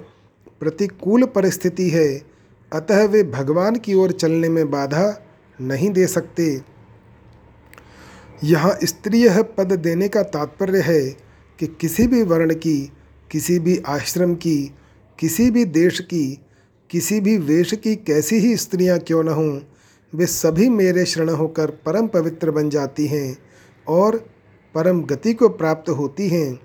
प्रतिकूल 0.59 1.25
परिस्थिति 1.25 1.89
है, 1.89 2.21
अतः 2.71 3.03
वे 3.05 3.23
भगवान 3.23 3.75
की 3.75 3.93
ओर 3.93 4.11
चलने 4.11 4.49
में 4.49 4.69
बाधा 4.71 5.21
नहीं 5.61 5.89
दे 5.89 6.07
सकते। 6.07 6.61
यहाँ 8.43 8.77
स्त्रीय 8.83 9.43
पद 9.57 9.71
देने 9.73 10.07
का 10.07 10.23
तात्पर्य 10.23 10.81
है 10.81 11.01
कि 11.59 11.67
किसी 11.81 12.07
भी 12.07 12.23
वर्ण 12.23 12.53
की 12.53 12.94
किसी 13.31 13.59
भी 13.59 13.77
आश्रम 13.77 14.35
की, 14.35 14.71
किसी 15.19 15.51
भी 15.51 15.65
देश 15.65 15.99
की, 15.99 16.39
किसी 16.89 17.19
भी 17.19 17.37
वेश 17.37 17.71
की 17.73 17.95
कैसी 17.95 18.35
ही 18.35 18.55
स्त्रियाँ 18.57 18.99
क्यों 18.99 19.23
न 19.23 19.27
हों, 19.27 19.59
वे 20.13 20.25
सभी 20.25 20.69
मेरे 20.69 21.05
शरण 21.05 21.29
होकर 21.29 21.69
परम 21.69 22.07
पवित्र 22.07 22.51
बन 22.51 22.69
जाती 22.69 23.07
हैं 23.07 23.37
और 23.87 24.15
परम 24.75 25.01
गति 25.01 25.33
को 25.33 25.49
प्राप्त 25.49 25.89
होती 25.89 26.27
हैं। 26.29 26.59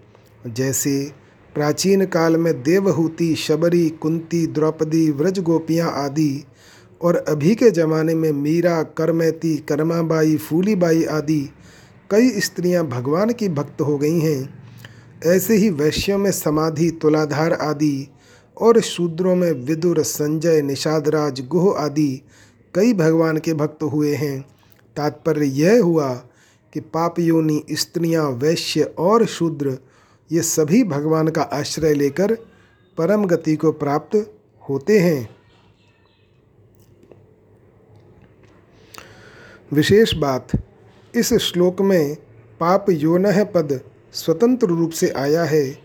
जैसे 0.47 1.13
प्राचीन 1.55 2.05
काल 2.07 2.37
में 2.37 2.63
देवहूति, 2.63 3.35
शबरी, 3.35 3.89
कुंती, 3.89 4.47
द्रौपदी 4.47 5.11
व्रज 5.11 5.39
गोपियाँ 5.39 5.91
आदि 5.93 6.45
और 7.03 7.17
अभी 7.17 7.55
के 7.55 7.71
ज़माने 7.71 8.15
में 8.15 8.33
मीरा, 8.33 8.83
करमैती, 8.83 9.57
करमाबाई, 9.57 10.37
फूलीबाई 10.37 11.05
आदि 11.05 11.51
कई 12.11 12.31
स्त्रियाँ 12.41 12.87
भगवान 12.87 13.33
की 13.33 13.49
भक्त 13.49 13.81
हो 13.81 13.99
गई 13.99 14.19
हैं। 14.21 14.60
ऐसे 15.27 15.57
ही 15.57 15.71
वैश्यों 15.71 16.19
में 16.19 16.31
समाधि, 16.33 16.91
तुलाधार 16.91 17.53
आदि 17.53 18.09
और 18.61 18.81
शूद्रों 18.81 19.37
में 19.37 19.53
विदुर, 19.53 20.03
संजय, 20.03 20.63
निषादराज, 20.63 21.47
गुह 21.49 21.79
आदि 21.79 22.23
कई 22.75 22.93
भगवान 22.93 23.39
के 23.39 23.55
भक्त 23.55 23.83
हुए 23.83 24.15
हैं। 24.15 24.41
तात्पर्य 24.97 25.47
यह 25.47 25.83
हुआ 25.83 26.15
कि 26.73 26.81
पाप 26.81 27.19
योनि, 27.19 27.65
स्त्रियाँ, 27.73 28.31
वैश्य 28.31 28.83
और 28.83 29.27
शूद्र, 29.27 29.79
ये 30.33 30.43
सभी 30.43 30.85
भगवान 30.85 31.29
का 31.29 31.43
आश्रय 31.43 31.95
लेकर 31.95 32.35
परम 32.99 33.25
गति 33.25 33.57
को 33.57 33.73
प्राप्त 33.73 34.35
होते 34.69 34.99
हैं। 34.99 35.31
विशेष 39.73 40.15
बात, 40.15 40.49
इस 41.15 41.35
श्लोक 41.35 41.81
में 41.81 42.15
पाप 42.61 42.87
योन 42.91 43.45
पद 43.45 43.81
स्वतंत्र 44.13 44.67
रूप 44.67 44.91
से 44.91 45.09
आया 45.09 45.45
है। 45.45 45.79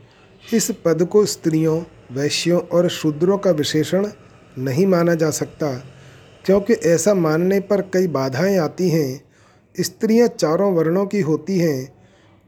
इस 0.53 0.71
पद 0.85 1.05
को 1.05 1.25
स्त्रियों, 1.25 1.83
वैश्यों 2.11 2.61
और 2.61 2.89
शूद्रों 2.89 3.37
का 3.37 3.51
विशेषण 3.51 4.07
नहीं 4.57 4.87
माना 4.87 5.15
जा 5.15 5.29
सकता, 5.29 5.83
क्योंकि 6.45 6.73
ऐसा 6.73 7.13
मानने 7.13 7.59
पर 7.59 7.81
कई 7.81 8.07
बाधाएँ 8.07 8.57
आती 8.57 8.89
हैं। 8.89 9.21
स्त्रियाँ 9.79 10.27
चारों 10.27 10.73
वर्णों 10.73 11.05
की 11.05 11.21
होती 11.21 11.57
हैं। 11.59 11.95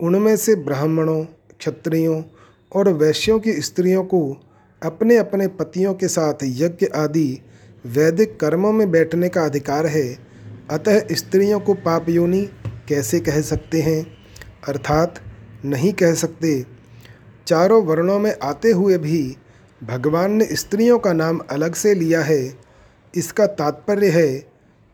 उनमें 0.02 0.38
से 0.38 0.56
ब्राह्मणों, 0.56 1.24
क्षत्रियों 1.60 2.24
और 2.74 2.90
वैश्यों 2.90 3.40
की 3.40 3.54
स्त्रियों 3.54 4.04
को 4.04 4.38
अपने 4.84 5.18
अपने 5.18 5.48
पतियों 5.48 5.94
के 5.94 6.08
साथ 6.08 6.34
यज्ञ 6.44 6.86
आदि 6.96 7.40
वैदिक 7.86 8.40
कर्मों 8.40 8.72
में 8.72 8.92
बैठने 8.92 9.30
का 9.30 9.46
अधिकार 9.46 9.86
है। 9.86 10.18
अतः 10.70 11.02
स्त्रियों 11.12 11.60
को 11.60 11.74
पाप 11.74 12.10
योनि 12.10 12.50
कैसे 12.88 13.20
कह 13.20 13.42
सकते 13.42 13.82
हैं? 13.82 14.18
अर्थात 14.68 15.20
नहीं 15.66 15.94
कह 15.94 16.14
सकते। 16.14 16.66
चारों 17.48 17.84
वर्णों 17.84 18.20
में 18.20 18.36
आते 18.44 18.72
हुए 18.72 18.98
भी 18.98 19.38
भगवान 19.84 20.32
ने 20.32 20.46
स्त्रियों 20.46 21.00
का 21.00 21.14
नाम 21.14 21.40
अलग 21.50 21.76
से 21.76 21.94
लिया 21.94 22.22
है। 22.22 22.58
इसका 23.16 23.46
तात्पर्य 23.46 24.10
है 24.10 24.28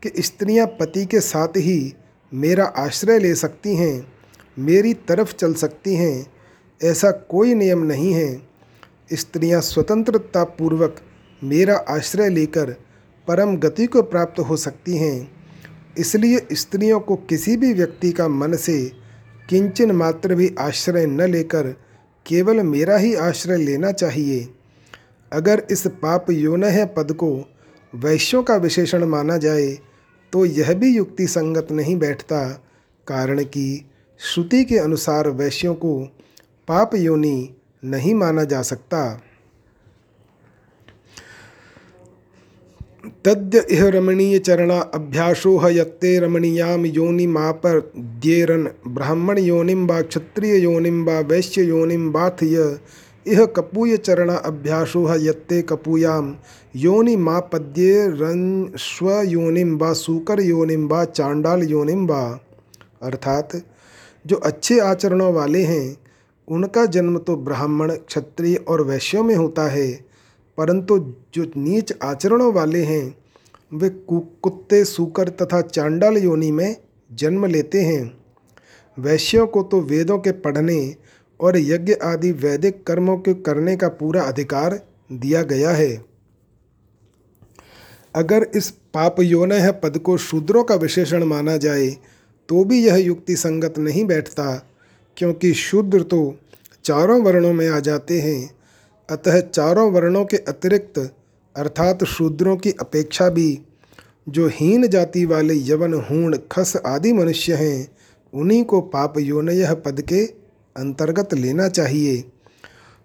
कि 0.02 0.22
स्त्रियाँ 0.22 0.66
पति 0.66 1.06
के 1.06 1.20
साथ 1.20 1.48
ही 1.48 1.94
मेरा 2.32 2.64
आश्रय 2.64 3.18
ले 3.18 3.34
सकती 3.34 3.76
हैं, 3.76 4.12
मेरी 4.58 4.94
तरफ़ 4.94 5.34
चल 5.34 5.54
सकती 5.54 5.94
हैं, 5.94 6.26
ऐसा 6.82 7.10
कोई 7.10 7.54
नियम 7.54 7.82
नहीं 7.82 8.12
है। 8.12 8.42
स्त्रियाँ 9.12 9.60
स्वतंत्रता 9.60 10.44
पूर्वक 10.44 10.96
मेरा 11.44 11.76
आश्रय 11.76 12.28
लेकर 12.28 12.70
परम 13.28 13.56
गति 13.56 13.86
को 13.86 14.02
प्राप्त 14.02 14.40
हो 14.40 14.56
सकती 14.56 14.96
हैं। 14.96 15.30
इसलिए 15.98 16.46
स्त्रियों 16.52 17.00
को 17.00 17.16
किसी 17.16 17.56
भी 17.56 17.72
व्यक्ति 17.72 18.12
का 18.12 18.28
मन 18.28 18.56
से 18.56 19.03
किंचन 19.48 19.90
मात्र 19.90 20.34
भी 20.34 20.54
आश्रय 20.58 21.06
न 21.06 21.20
लेकर 21.22 21.66
केवल 22.26 22.60
मेरा 22.62 22.96
ही 22.96 23.14
आश्रय 23.14 23.56
लेना 23.56 23.92
चाहिए। 23.92 24.48
अगर 25.32 25.62
इस 25.70 25.86
पाप 26.02 26.30
योनह 26.30 26.84
पद 26.86 27.12
को 27.12 27.30
वैश्यों 27.92 28.42
का 28.42 28.56
विशेषण 28.56 29.04
माना 29.04 29.36
जाए 29.36 29.66
तो 30.32 30.44
यह 30.44 30.72
भी 30.74 30.88
युक्ति 30.96 31.26
संगत 31.26 31.72
नहीं 31.72 31.96
बैठता, 31.96 32.48
कारण 33.06 33.42
कि 33.44 33.84
श्रुति 34.20 34.64
के 34.64 34.78
अनुसार 34.78 35.28
वैश्यों 35.28 35.74
को 35.74 35.98
पाप 36.68 36.94
योनि 36.94 37.54
नहीं 37.84 38.14
माना 38.14 38.44
जा 38.44 38.62
सकता। 38.62 39.20
तद्य 43.24 43.64
इह 43.70 43.88
रमणीय 43.88 44.38
चरणा 44.38 44.78
अभ्यासो 44.94 45.68
यत्ते 45.70 46.18
रमणीयाम 46.18 46.84
योनि 46.86 47.26
द्येरन। 47.96 48.68
ब्राह्मण 48.88 49.38
योनिम 49.38 49.86
व 49.86 50.00
क्षत्रिय 50.02 50.56
योनिम 50.56 51.04
व 51.04 51.10
वैश्य 51.22 51.62
योनिम 51.62 52.10
बाथ 52.12 52.42
य। 52.42 52.78
इह 53.26 53.44
कपूय 53.46 53.96
चरण 53.96 54.30
अभ्यासो 54.30 55.06
यत्ते 55.16 55.62
कपूयाम। 55.62 56.34
योनि 56.76 57.16
पद्ये 57.52 58.06
रन 58.08 58.72
स्व 58.76 59.20
योनिम 59.22 59.76
व 59.78 59.92
सूकर 59.94 60.40
योनिम 60.40 60.88
व 60.88 61.04
चांडाल 61.04 61.62
योनिम 61.62 62.06
व 62.06 62.38
अर्थात 63.02 63.60
जो 64.26 64.36
अच्छे 64.36 64.80
आचरणों 64.80 65.32
वाले 65.34 65.62
हैं, 65.62 65.96
उनका 66.48 66.86
जन्म 66.86 67.18
तो 67.18 67.36
ब्राह्मण, 67.36 67.90
क्षत्रिय 67.90 68.56
और 68.68 68.82
वैश्यों 68.82 69.22
में 69.22 69.34
होता 69.34 69.68
है। 69.68 70.13
परंतु 70.58 70.98
जो 71.34 71.44
नीच 71.56 71.92
आचरणों 72.02 72.52
वाले 72.52 72.82
हैं, 72.84 73.14
वे 73.72 73.88
कुत्ते, 73.88 74.84
सूकर 74.84 75.28
तथा 75.28 75.60
चांडाल 75.60 76.16
योनि 76.16 76.50
में 76.52 76.76
जन्म 77.10 77.46
लेते 77.46 77.82
हैं। 77.82 78.12
वैश्यों 78.98 79.46
को 79.46 79.62
तो 79.62 79.80
वेदों 79.80 80.18
के 80.18 80.32
पढ़ने 80.32 80.94
और 81.40 81.56
यज्ञ 81.58 81.92
आदि 82.02 82.30
वैदिक 82.32 82.82
कर्मों 82.86 83.16
के 83.18 83.34
करने 83.34 83.76
का 83.76 83.88
पूरा 83.90 84.22
अधिकार 84.22 84.80
दिया 85.12 85.42
गया 85.42 85.70
है। 85.70 86.04
अगर 88.14 88.46
इस 88.54 88.70
पाप 88.94 89.16
योन 89.20 89.50
पद 89.72 89.98
को 89.98 90.16
शूद्रों 90.16 90.62
का 90.64 90.74
विशेषण 90.74 91.24
माना 91.24 91.56
जाए 91.56 91.88
तो 92.48 92.64
भी 92.64 92.84
यह 92.84 92.96
युक्ति 92.96 93.36
संगत 93.36 93.78
नहीं 93.78 94.04
बैठता, 94.04 94.54
क्योंकि 95.16 95.52
शूद्र 95.54 96.02
तो 96.02 96.34
चारों 96.84 97.20
वर्णों 97.22 97.52
में 97.52 97.68
आ 97.68 97.80
जाते 97.80 98.20
हैं 98.20 98.50
अतः 99.10 99.40
चारों 99.40 99.92
वर्णों 99.92 100.24
के 100.24 100.36
अतिरिक्त, 100.36 101.14
अर्थात 101.56 102.04
शूद्रों 102.04 102.56
की 102.56 102.70
अपेक्षा 102.70 103.28
भी, 103.28 103.60
जो 104.28 104.48
हीन 104.48 104.86
जाति 104.86 105.24
वाले 105.24 105.54
यवन, 105.54 105.94
हूण, 105.94 106.38
खस 106.52 106.76
आदि 106.86 107.12
मनुष्य 107.12 107.54
हैं, 107.54 107.88
उन्हीं 108.34 108.64
को 108.64 108.80
पाप 108.80 109.14
योनय 109.18 109.74
पद 109.74 110.00
के 110.00 110.24
अंतर्गत 110.76 111.34
लेना 111.34 111.68
चाहिए। 111.68 112.24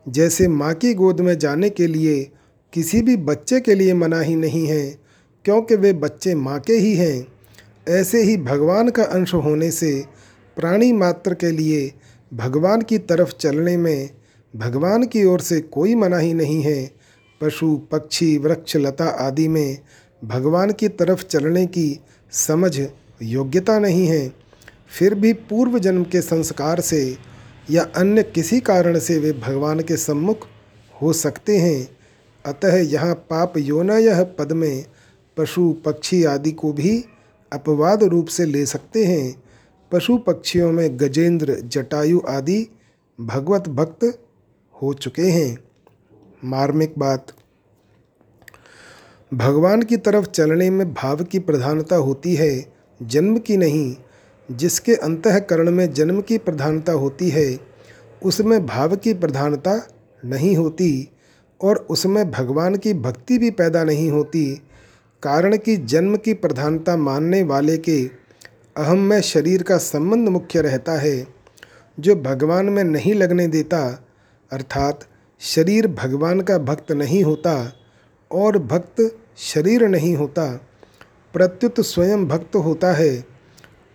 जैसे 0.08 0.48
माँ 0.48 0.74
की 0.74 0.94
गोद 0.94 1.22
में 1.22 1.38
जाने 1.38 1.70
के 1.70 1.88
लिए 1.88 2.32
किसी 2.74 3.02
भी 3.02 3.18
बच्चे 3.18 3.60
के 3.60 3.76
लिए 3.76 3.94
मनाही 3.94 4.36
नहीं 4.36 4.68
है, 4.68 5.00
क्योंकि 5.46 5.76
वे 5.76 5.94
बच्चे 5.94 6.36
माँ 6.36 6.60
के 6.60 6.74
ही 6.74 6.96
हैं। 6.96 7.28
ऐसे 7.90 8.24
ही 8.24 8.38
भगवान 8.38 8.90
का 8.90 9.04
अंश 9.04 9.34
होने 9.34 9.72
से 9.72 10.06
प्राणी 10.56 10.92
मात्र 10.92 11.34
के 11.34 11.52
लिए 11.52 11.94
भगवान 12.34 12.82
की 12.82 12.98
तरफ़ 12.98 13.34
चलने 13.34 13.78
में 13.78 14.10
भगवान 14.56 15.04
की 15.04 15.24
ओर 15.24 15.40
से 15.40 15.62
कोई 15.62 15.96
मनाही 15.96 16.34
नहीं 16.34 16.62
है। 16.62 16.92
पशु, 17.42 17.82
पक्षी, 17.92 18.38
वृक्ष, 18.38 18.76
लता 18.76 19.06
आदि 19.06 19.48
में 19.48 19.78
भगवान 20.24 20.72
की 20.72 20.88
तरफ़ 20.88 21.24
चलने 21.24 21.66
की 21.66 22.00
समझ 22.32 22.82
योग्यता 23.24 23.80
नहीं 23.80 24.08
है। 24.08 24.34
फिर 25.00 25.16
भी 25.16 25.34
पूर्व 25.34 25.80
जन्म 25.80 26.04
के 26.04 26.22
संस्कार 26.22 26.80
से 26.80 27.18
या 27.72 27.84
अन्य 27.84 28.24
किसी 28.24 28.60
कारण 28.60 29.00
से 29.00 29.20
वे 29.20 29.32
भगवान 29.32 29.80
के 29.80 29.98
सम्मुख 29.98 30.48
हो 31.02 31.14
सकते 31.14 31.58
हैं। 31.58 31.98
अतः 32.46 32.76
यहाँ 32.76 33.16
पाप 33.16 33.54
योना 33.58 33.98
यह 33.98 34.24
पद 34.24 34.52
में 34.52 34.86
पशु, 35.38 35.76
पक्षी 35.86 36.24
आदि 36.24 36.52
को 36.52 36.74
भी 36.74 37.06
अपवाद 37.54 38.04
रूप 38.04 38.28
से 38.28 38.46
ले 38.46 38.66
सकते 38.66 39.06
हैं। 39.06 39.44
पशु, 39.92 40.18
पक्षियों 40.18 40.72
में 40.72 41.00
गजेंद्र, 41.00 41.60
जटायु 41.64 42.22
आदि, 42.30 42.68
भगवत 43.22 43.70
भक्त 43.70 44.26
हो 44.82 44.94
चुके 44.94 45.22
हैं। 45.22 45.58
मार्मिक 46.46 46.94
बात। 46.98 47.28
भगवान 49.34 49.82
की 49.82 49.98
तरफ़ 49.98 50.26
चलने 50.26 50.70
में 50.70 50.94
भाव 50.94 51.24
की 51.24 51.40
प्रधानता 51.40 51.96
होती 51.96 52.36
है, 52.36 52.74
जन्म 53.02 53.38
की 53.38 53.58
नहीं, 53.58 53.96
जिसके 54.52 54.96
अंतकरण 54.96 55.72
में 55.72 55.94
जन्म 55.94 56.22
की 56.22 56.38
प्रधानता 56.38 56.92
होती 56.92 57.30
है, 57.30 57.60
उसमें 58.24 58.66
भाव 58.66 58.96
की 58.96 59.14
प्रधानता 59.14 59.88
नहीं 60.26 60.56
होती 60.56 61.10
और 61.62 61.88
उसमें 61.90 62.32
भगवान 62.32 62.76
की 62.76 62.94
भक्ति 62.94 63.38
भी 63.38 63.52
पैदा 63.52 63.84
नहीं 63.84 64.12
होती। 64.12 64.62
कारण 65.24 65.58
कि 65.58 65.78
जन्म 65.78 66.16
की 66.16 66.34
प्रधानता 66.34 66.98
मानने 66.98 67.44
वाले 67.44 67.78
के 67.78 68.10
अहम 68.78 69.00
में 69.00 69.22
शरीर 69.22 69.64
का 69.64 69.78
संबंध 69.78 70.30
मुख्य 70.30 70.62
रहता 70.62 70.92
है, 70.92 71.28
जो 72.00 72.16
भगवान 72.16 72.66
में 72.66 72.84
नहीं 72.84 73.14
लगने 73.14 73.48
देता 73.48 74.06
अर्थात 74.52 75.08
शरीर 75.42 75.88
भगवान 75.88 76.42
का 76.42 76.58
भक्त 76.58 76.92
नहीं 76.92 77.24
होता 77.24 77.74
और 78.32 78.58
भक्त 78.58 79.18
शरीर 79.38 79.88
नहीं 79.88 80.16
होता, 80.16 80.46
प्रत्युत 81.34 81.80
स्वयं 81.80 82.28
भक्त 82.28 82.56
होता 82.56 82.92
है। 82.94 83.26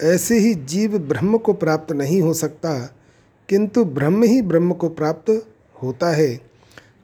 ऐसे 0.03 0.39
ही 0.39 0.55
जीव 0.55 0.99
ब्रह्म 0.99 1.39
को 1.39 1.53
प्राप्त 1.53 1.93
नहीं 1.93 2.21
हो 2.23 2.35
सकता, 2.35 2.79
किंतु 3.49 3.85
ब्रह्म 3.85 4.23
ही 4.23 4.43
ब्रह्म 4.43 4.73
को 4.73 4.89
प्राप्त 4.89 5.47
होता 5.83 6.11
है। 6.11 6.41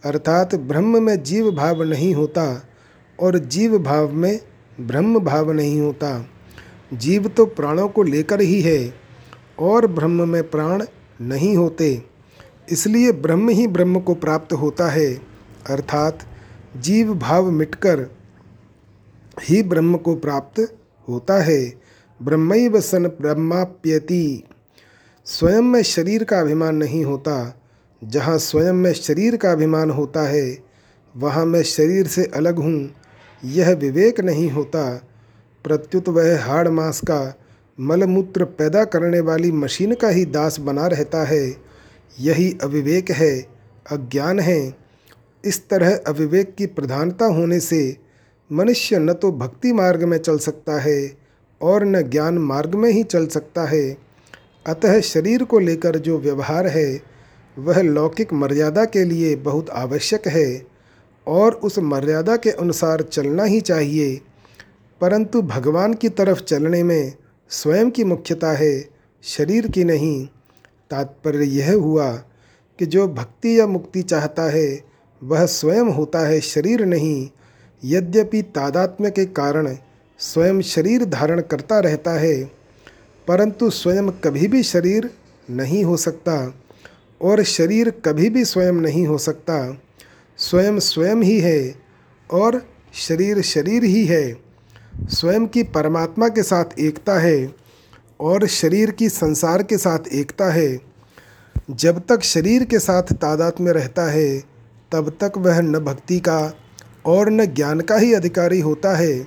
अर्थात 0.04 0.54
ब्रह्म 0.54 1.02
में 1.02 1.22
जीव 1.22 1.50
भाव 1.50 1.82
नहीं 1.82 2.14
होता 2.14 2.62
और 3.20 3.38
जीव 3.38 3.78
भाव 3.78 4.12
में 4.12 4.40
ब्रह्म 4.80 5.18
भाव 5.18 5.50
नहीं 5.52 5.80
होता। 5.80 6.26
जीव 6.92 7.28
तो 7.28 7.46
प्राणों 7.46 7.88
को 7.88 8.02
लेकर 8.02 8.40
ही 8.40 8.60
है 8.60 8.94
और 9.58 9.86
ब्रह्म 9.86 10.28
में 10.28 10.50
प्राण 10.50 10.84
नहीं 11.20 11.56
होते। 11.56 12.10
इसलिए 12.70 13.12
ब्रह्म 13.12 13.48
ही 13.48 13.66
ब्रह्म 13.66 14.00
को 14.00 14.14
प्राप्त 14.14 14.52
होता 14.52 14.88
है, 14.88 15.14
अर्थात 15.66 16.18
जीव 16.76 17.14
भाव 17.14 17.50
मिटकर 17.50 18.06
ही 19.42 19.62
ब्रह्म 19.62 19.96
को 19.96 20.14
प्राप्त 20.14 20.76
होता 21.09 21.42
है। 21.42 21.72
ब्रह्म 22.22 22.80
सन 22.80 23.06
ब्रह्माप्यति। 23.20 24.44
स्वयं 25.26 25.62
में 25.62 25.83
शरीर 25.83 26.24
का 26.24 26.40
अभिमान 26.40 26.76
नहीं 26.76 27.04
होता। 27.04 27.62
जहाँ 28.04 28.38
स्वयं 28.38 28.72
में 28.72 28.92
शरीर 28.92 29.37
का 29.37 29.52
अभिमान 29.52 29.90
होता 29.90 30.22
है, 30.22 30.59
वहाँ 31.16 31.44
मैं 31.46 31.62
शरीर 31.62 32.06
से 32.06 32.24
अलग 32.24 32.59
हूँ, 32.59 32.90
यह 33.44 33.70
विवेक 33.70 34.20
नहीं 34.20 34.50
होता। 34.50 35.06
प्रत्युत 35.64 36.09
वह 36.09 36.44
हाड़ 36.44 36.68
मास 36.68 37.00
का 37.00 37.38
मलमूत्र 37.80 38.44
पैदा 38.44 38.85
करने 38.85 39.20
वाली 39.20 39.52
मशीन 39.52 39.94
का 39.94 40.09
ही 40.09 40.24
दास 40.24 40.61
बना 40.61 40.87
रहता 40.87 41.24
है। 41.24 41.69
यही 42.20 42.59
अविवेक 42.62 43.11
है, 43.11 43.46
अज्ञान 43.90 44.40
है। 44.40 44.74
इस 45.44 45.68
तरह 45.68 46.00
अविवेक 46.06 46.54
की 46.54 46.66
प्रधानता 46.66 47.26
होने 47.26 47.61
से 47.61 47.96
मनुष्य 48.52 48.98
न 48.98 49.12
तो 49.12 49.33
भक्ति 49.33 49.72
मार्ग 49.72 50.04
में 50.04 50.18
चल 50.18 50.38
सकता 50.38 50.80
है 50.80 51.16
और 51.62 51.85
न 51.85 52.02
ज्ञान 52.02 52.38
मार्ग 52.38 52.74
में 52.74 52.90
ही 52.90 53.02
चल 53.02 53.26
सकता 53.26 53.64
है। 53.64 53.96
अतः 54.66 55.00
शरीर 55.00 55.44
को 55.44 55.59
लेकर 55.59 55.98
जो 55.98 56.18
व्यवहार 56.18 56.66
है, 56.66 57.02
वह 57.59 57.83
लौकिक 57.83 58.33
मर्यादा 58.33 58.85
के 58.85 59.04
लिए 59.04 59.37
बहुत 59.37 59.70
आवश्यक 59.70 60.28
है 60.28 60.66
और 61.26 61.52
उस 61.52 61.78
मर्यादा 61.78 62.37
के 62.37 62.50
अनुसार 62.50 63.02
चलना 63.02 63.44
ही 63.44 63.61
चाहिए। 63.61 64.20
परंतु 65.00 65.42
भगवान 65.42 65.94
की 65.94 66.09
तरफ़ 66.09 66.42
चलने 66.42 66.83
में 66.83 67.12
स्वयं 67.48 67.90
की 67.90 68.04
मुख्यता 68.04 68.52
है, 68.52 68.88
शरीर 69.22 69.68
की 69.68 69.85
नहीं। 69.85 70.28
तात्पर्य 70.90 71.44
यह 71.44 71.72
हुआ 71.74 72.11
कि 72.79 72.87
जो 72.87 73.09
भक्ति 73.09 73.59
या 73.61 73.66
मुक्ति 73.66 74.03
चाहता 74.03 74.42
है, 74.42 74.85
वह 75.22 75.46
स्वयं 75.46 75.92
होता 75.92 76.18
है 76.18 76.40
शरीर 76.40 76.85
नहीं। 76.85 77.29
यद्यपि 77.85 78.42
तादात्म्य 78.42 79.11
के 79.11 79.24
कारण 79.26 79.76
स्वयं 80.18 80.61
शरीर 80.61 81.05
धारण 81.05 81.40
करता 81.40 81.79
रहता 81.79 82.11
है, 82.11 82.44
परंतु 83.29 83.70
स्वयं 83.70 84.09
कभी 84.09 84.46
भी 84.46 84.62
शरीर 84.62 85.11
नहीं 85.50 85.85
हो 85.85 85.96
सकता 85.96 86.55
और 87.20 87.42
शरीर 87.42 87.90
कभी 87.90 88.29
भी 88.31 88.44
स्वयं 88.44 88.72
नहीं 88.72 89.07
हो 89.07 89.18
सकता। 89.18 89.81
स्वयं 90.38 90.79
स्वयं 90.79 91.16
ही 91.16 91.38
है 91.40 91.74
और 92.31 92.62
शरीर 92.94 93.40
शरीर 93.42 93.85
ही 93.85 94.05
है। 94.07 94.37
स्वयं 95.09 95.46
की 95.46 95.62
परमात्मा 95.62 96.29
के 96.29 96.42
साथ 96.42 96.79
एकता 96.79 97.18
है। 97.18 97.60
और 98.20 98.46
शरीर 98.46 98.90
की 98.90 99.09
संसार 99.09 99.62
के 99.62 99.78
साथ 99.78 99.98
एकता 100.12 100.52
है। 100.52 100.80
जब 101.70 102.02
तक 102.09 102.22
शरीर 102.22 102.64
के 102.64 102.78
साथ 102.78 103.02
तादात 103.02 103.61
में 103.61 103.72
रहता 103.72 104.11
है, 104.11 104.38
तब 104.92 105.16
तक 105.20 105.33
वह 105.37 105.61
न 105.61 105.72
भक्ति 105.72 106.20
का 106.20 106.54
और 107.06 107.30
न 107.30 107.46
ज्ञान 107.46 107.80
का 107.80 107.96
ही 107.96 108.14
अधिकारी 108.14 108.61
होता 108.61 108.96
है, 108.96 109.18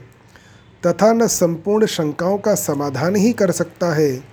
तथा 0.86 1.14
न 1.14 1.28
संपूर्ण 1.28 1.86
शंकाओं 1.86 2.38
का 2.38 2.56
समाधान 2.56 3.16
ही 3.16 3.34
कर 3.34 3.52
सकता 3.52 3.94
है। 3.94 4.24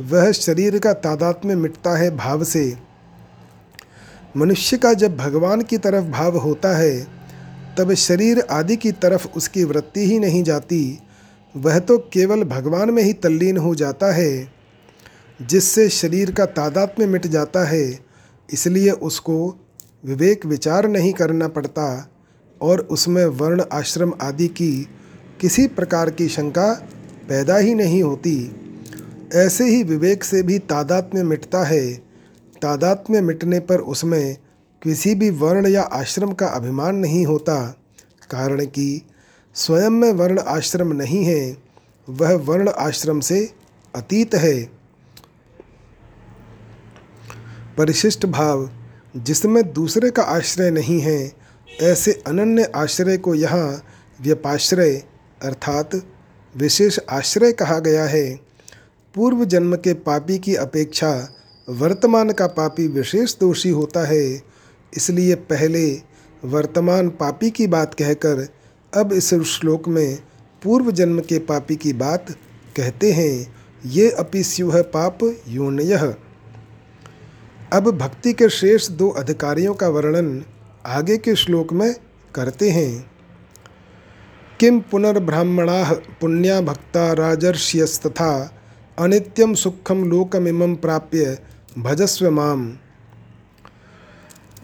वह 0.00 0.32
शरीर 0.32 0.78
का 0.78 0.92
तादात 0.92 1.40
में 1.44 1.54
मिटता 1.54 1.98
है 1.98 2.16
भाव 2.16 2.44
से। 2.44 2.76
मनुष्य 4.36 4.76
का 4.76 4.94
जब 4.94 5.16
भगवान 5.16 5.62
की 5.62 5.78
तरफ़ 5.78 6.04
भाव 6.04 6.36
होता 6.36 6.76
है, 6.76 7.06
तब 7.78 7.94
शरीर 7.94 8.40
आदि 8.50 8.76
की 8.76 8.92
तरफ़ 8.92 9.26
उसकी 9.36 9.64
वृत्ति 9.64 10.06
ही 10.06 10.18
नहीं 10.18 10.42
जाती। 10.42 10.98
वह 11.54 11.78
तो 11.78 11.98
केवल 12.12 12.42
भगवान 12.44 12.90
में 12.90 13.02
ही 13.02 13.12
तल्लीन 13.12 13.56
हो 13.56 13.74
जाता 13.74 14.12
है, 14.12 14.52
जिससे 15.40 15.88
शरीर 15.88 16.30
का 16.30 16.46
तादात्म्य 16.46 17.06
मिट 17.06 17.26
जाता 17.26 17.64
है, 17.64 17.98
इसलिए 18.48 18.90
उसको 18.90 19.36
विवेक 20.04 20.46
विचार 20.46 20.88
नहीं 20.88 21.12
करना 21.12 21.48
पड़ता 21.48 22.10
और 22.60 22.80
उसमें 22.80 23.24
वर्ण 23.26 23.64
आश्रम 23.72 24.12
आदि 24.22 24.48
की 24.48 24.72
किसी 25.40 25.66
प्रकार 25.66 26.10
की 26.10 26.28
शंका 26.28 26.72
पैदा 27.28 27.56
ही 27.56 27.74
नहीं 27.74 28.02
होती। 28.02 28.34
ऐसे 29.34 29.64
ही 29.64 29.82
विवेक 29.82 30.24
से 30.24 30.42
भी 30.42 30.58
तादात्म्य 30.58 31.22
मिटता 31.22 31.64
है। 31.64 31.92
तादात 32.62 33.04
में 33.10 33.20
मिटने 33.20 33.60
पर 33.60 33.80
उसमें 33.86 34.36
किसी 34.82 35.14
भी 35.14 35.30
वर्ण 35.30 35.68
या 35.68 35.82
आश्रम 35.82 36.32
का 36.32 36.46
अभिमान 36.46 36.96
नहीं 36.96 37.24
होता, 37.26 37.56
कारण 38.30 38.64
कि 38.64 39.02
स्वयं 39.56 39.90
में 39.90 40.12
वर्ण 40.12 40.38
आश्रम 40.38 40.92
नहीं 40.92 41.24
है, 41.24 41.56
वह 42.08 42.34
वर्ण 42.36 42.68
आश्रम 42.68 43.20
से 43.20 43.48
अतीत 43.94 44.34
है। 44.34 44.62
परिशिष्ट 47.78 48.26
भाव, 48.26 48.68
जिसमें 49.16 49.62
दूसरे 49.72 50.10
का 50.10 50.22
आश्रय 50.22 50.70
नहीं 50.70 51.00
है, 51.00 51.32
ऐसे 51.82 52.12
अनन्य 52.26 52.70
आश्रय 52.76 53.16
को 53.16 53.34
यहाँ 53.34 53.82
व्यपाश्रय 54.20 54.94
अर्थात 55.42 55.94
विशेष 56.54 56.98
आश्रय 57.10 57.52
कहा 57.52 57.78
गया 57.78 58.04
है। 58.04 58.34
पूर्व 59.14 59.44
जन्म 59.44 59.76
के 59.76 59.94
पापी 59.94 60.38
की 60.38 60.54
अपेक्षा 60.54 61.12
वर्तमान 61.68 62.30
का 62.30 62.46
पापी 62.46 62.86
विशेष 62.88 63.36
दोषी 63.38 63.70
होता 63.70 64.06
है, 64.06 64.42
इसलिए 64.92 65.34
पहले 65.34 65.86
वर्तमान 66.44 67.08
पापी 67.10 67.50
की 67.50 67.66
बात 67.66 67.94
कहकर 67.94 68.46
अब 68.96 69.12
इस 69.12 69.34
श्लोक 69.34 69.88
में 69.88 70.18
पूर्व 70.62 70.90
जन्म 70.90 71.20
के 71.20 71.38
पापी 71.38 71.76
की 71.76 71.92
बात 71.92 72.30
कहते 72.76 73.12
हैं, 73.12 73.54
ये 73.86 74.10
अपि 74.10 74.42
स्युह 74.42 74.82
पाप 74.82 75.18
योनय। 75.48 76.16
अब 77.72 77.90
भक्ति 77.98 78.32
के 78.32 78.48
शेष 78.48 78.88
दो 78.90 79.08
अधिकारियों 79.08 79.74
का 79.74 79.88
वर्णन 79.88 80.44
आगे 80.86 81.16
के 81.18 81.34
श्लोक 81.36 81.72
में 81.72 81.94
करते 82.34 82.70
हैं। 82.70 83.10
किम 84.60 84.80
पुनर्ब्राह्मणा 84.80 85.92
पुण्या 86.20 86.60
भक्ता 86.60 87.12
राजर्ष्यस्तथा 87.12 88.58
अनित्यम 88.98 89.54
सुखम 89.54 90.04
लोकमिमं 90.04 90.74
प्राप्य 90.76 91.38
भजस्व 91.78 92.30
माम। 92.30 92.78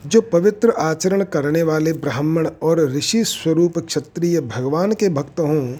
जो 0.07 0.21
पवित्र 0.21 0.71
आचरण 0.71 1.25
करने 1.25 1.63
वाले 1.63 1.93
ब्राह्मण 1.93 2.47
और 2.63 2.81
ऋषि 2.91 3.25
स्वरूप 3.25 3.79
क्षत्रिय 3.79 4.41
भगवान 4.41 4.93
के 4.93 5.09
भक्त 5.09 5.41
हों, 5.41 5.77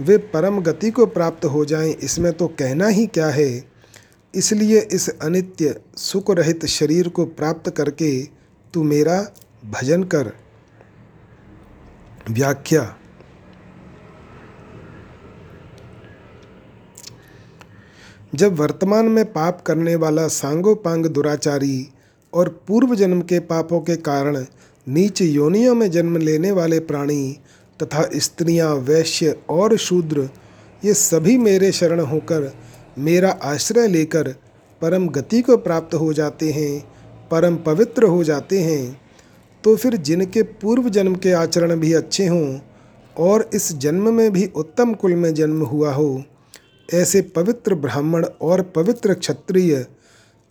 वे 0.00 0.16
परम 0.18 0.60
गति 0.60 0.90
को 0.90 1.06
प्राप्त 1.06 1.44
हो 1.44 1.64
जाएँ, 1.64 1.92
इसमें 1.92 2.32
तो 2.32 2.48
कहना 2.48 2.86
ही 2.86 3.06
क्या 3.06 3.26
है? 3.26 3.64
इसलिए 4.34 4.80
इस 4.80 5.08
अनित्य 5.08 5.80
सुख 5.96 6.30
रहित 6.30 6.66
शरीर 6.66 7.08
को 7.08 7.24
प्राप्त 7.24 7.70
करके 7.70 8.22
तू 8.74 8.82
मेरा 8.82 9.32
भजन 9.64 10.02
कर। 10.02 10.32
व्याख्या। 12.30 12.96
जब 18.34 18.54
वर्तमान 18.54 19.06
में 19.06 19.24
पाप 19.24 19.60
करने 19.60 19.96
वाला 19.96 20.28
सांगोपांग 20.28 21.06
दुराचारी 21.06 21.92
और 22.32 22.48
पूर्व 22.68 22.94
जन्म 22.94 23.20
के 23.20 23.38
पापों 23.40 23.80
के 23.80 23.96
कारण 23.96 24.44
नीच 24.86 25.22
योनियों 25.22 25.74
में 25.74 25.90
जन्म 25.90 26.16
लेने 26.16 26.50
वाले 26.50 26.78
प्राणी 26.80 27.32
तथा 27.80 28.08
स्त्रियाँ 28.16 28.74
वैश्य 28.74 29.36
और 29.50 29.76
शूद्र 29.76 30.28
ये 30.84 30.94
सभी 30.94 31.36
मेरे 31.38 31.72
शरण 31.72 32.00
होकर 32.00 32.52
मेरा 32.98 33.30
आश्रय 33.44 33.88
लेकर 33.88 34.28
परम 34.82 35.08
गति 35.08 35.40
को 35.42 35.56
प्राप्त 35.56 35.94
हो 35.94 36.12
जाते 36.12 36.50
हैं 36.50 36.80
परम 37.30 37.56
पवित्र 37.56 38.04
हो 38.04 38.22
जाते 38.24 38.60
हैं। 38.60 39.00
तो 39.64 39.76
फिर 39.76 39.96
जिनके 39.96 40.42
पूर्व 40.42 40.88
जन्म 40.88 41.14
के 41.14 41.32
आचरण 41.32 41.76
भी 41.76 41.92
अच्छे 41.92 42.26
हों 42.26 42.58
और 43.16 43.48
इस 43.54 43.72
जन्म 43.72 44.12
में 44.14 44.30
भी 44.32 44.46
उत्तम 44.56 44.92
कुल 44.94 45.14
में 45.14 45.32
जन्म 45.34 45.62
हुआ 45.62 45.92
हो 45.92 46.22
ऐसे 46.88 47.20
पवित्र 47.36 47.74
ब्राह्मण 47.74 48.24
और 48.42 48.62
पवित्र 48.76 49.14
क्षत्रिय 49.14 49.74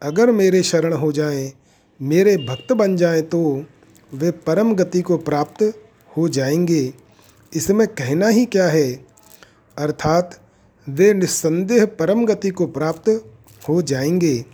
अगर 0.02 0.32
मेरे 0.32 0.62
शरण 0.63 0.94
हो 0.94 1.12
जाएँ, 1.12 1.52
मेरे 2.02 2.38
भक्त 2.38 2.74
बन 2.74 2.96
जाएँ 2.96 3.22
तो 3.22 3.66
वे 4.14 4.32
परम 4.32 4.76
गति 4.76 5.02
को 5.02 5.18
प्राप्त 5.18 5.84
हो 6.18 6.30
जाएँगे। 6.30 6.94
इसमें 7.56 7.88
कहना 7.88 8.28
ही 8.28 8.46
क्या 8.46 8.68
है? 8.68 9.06
अर्थात, 9.78 10.40
वे 10.90 11.14
निस्संदेह 11.14 11.86
परम 11.86 12.26
गति 12.26 12.50
को 12.50 12.68
प्राप्त 12.68 13.32
हो 13.70 13.82
जाएँगे। 13.82 14.46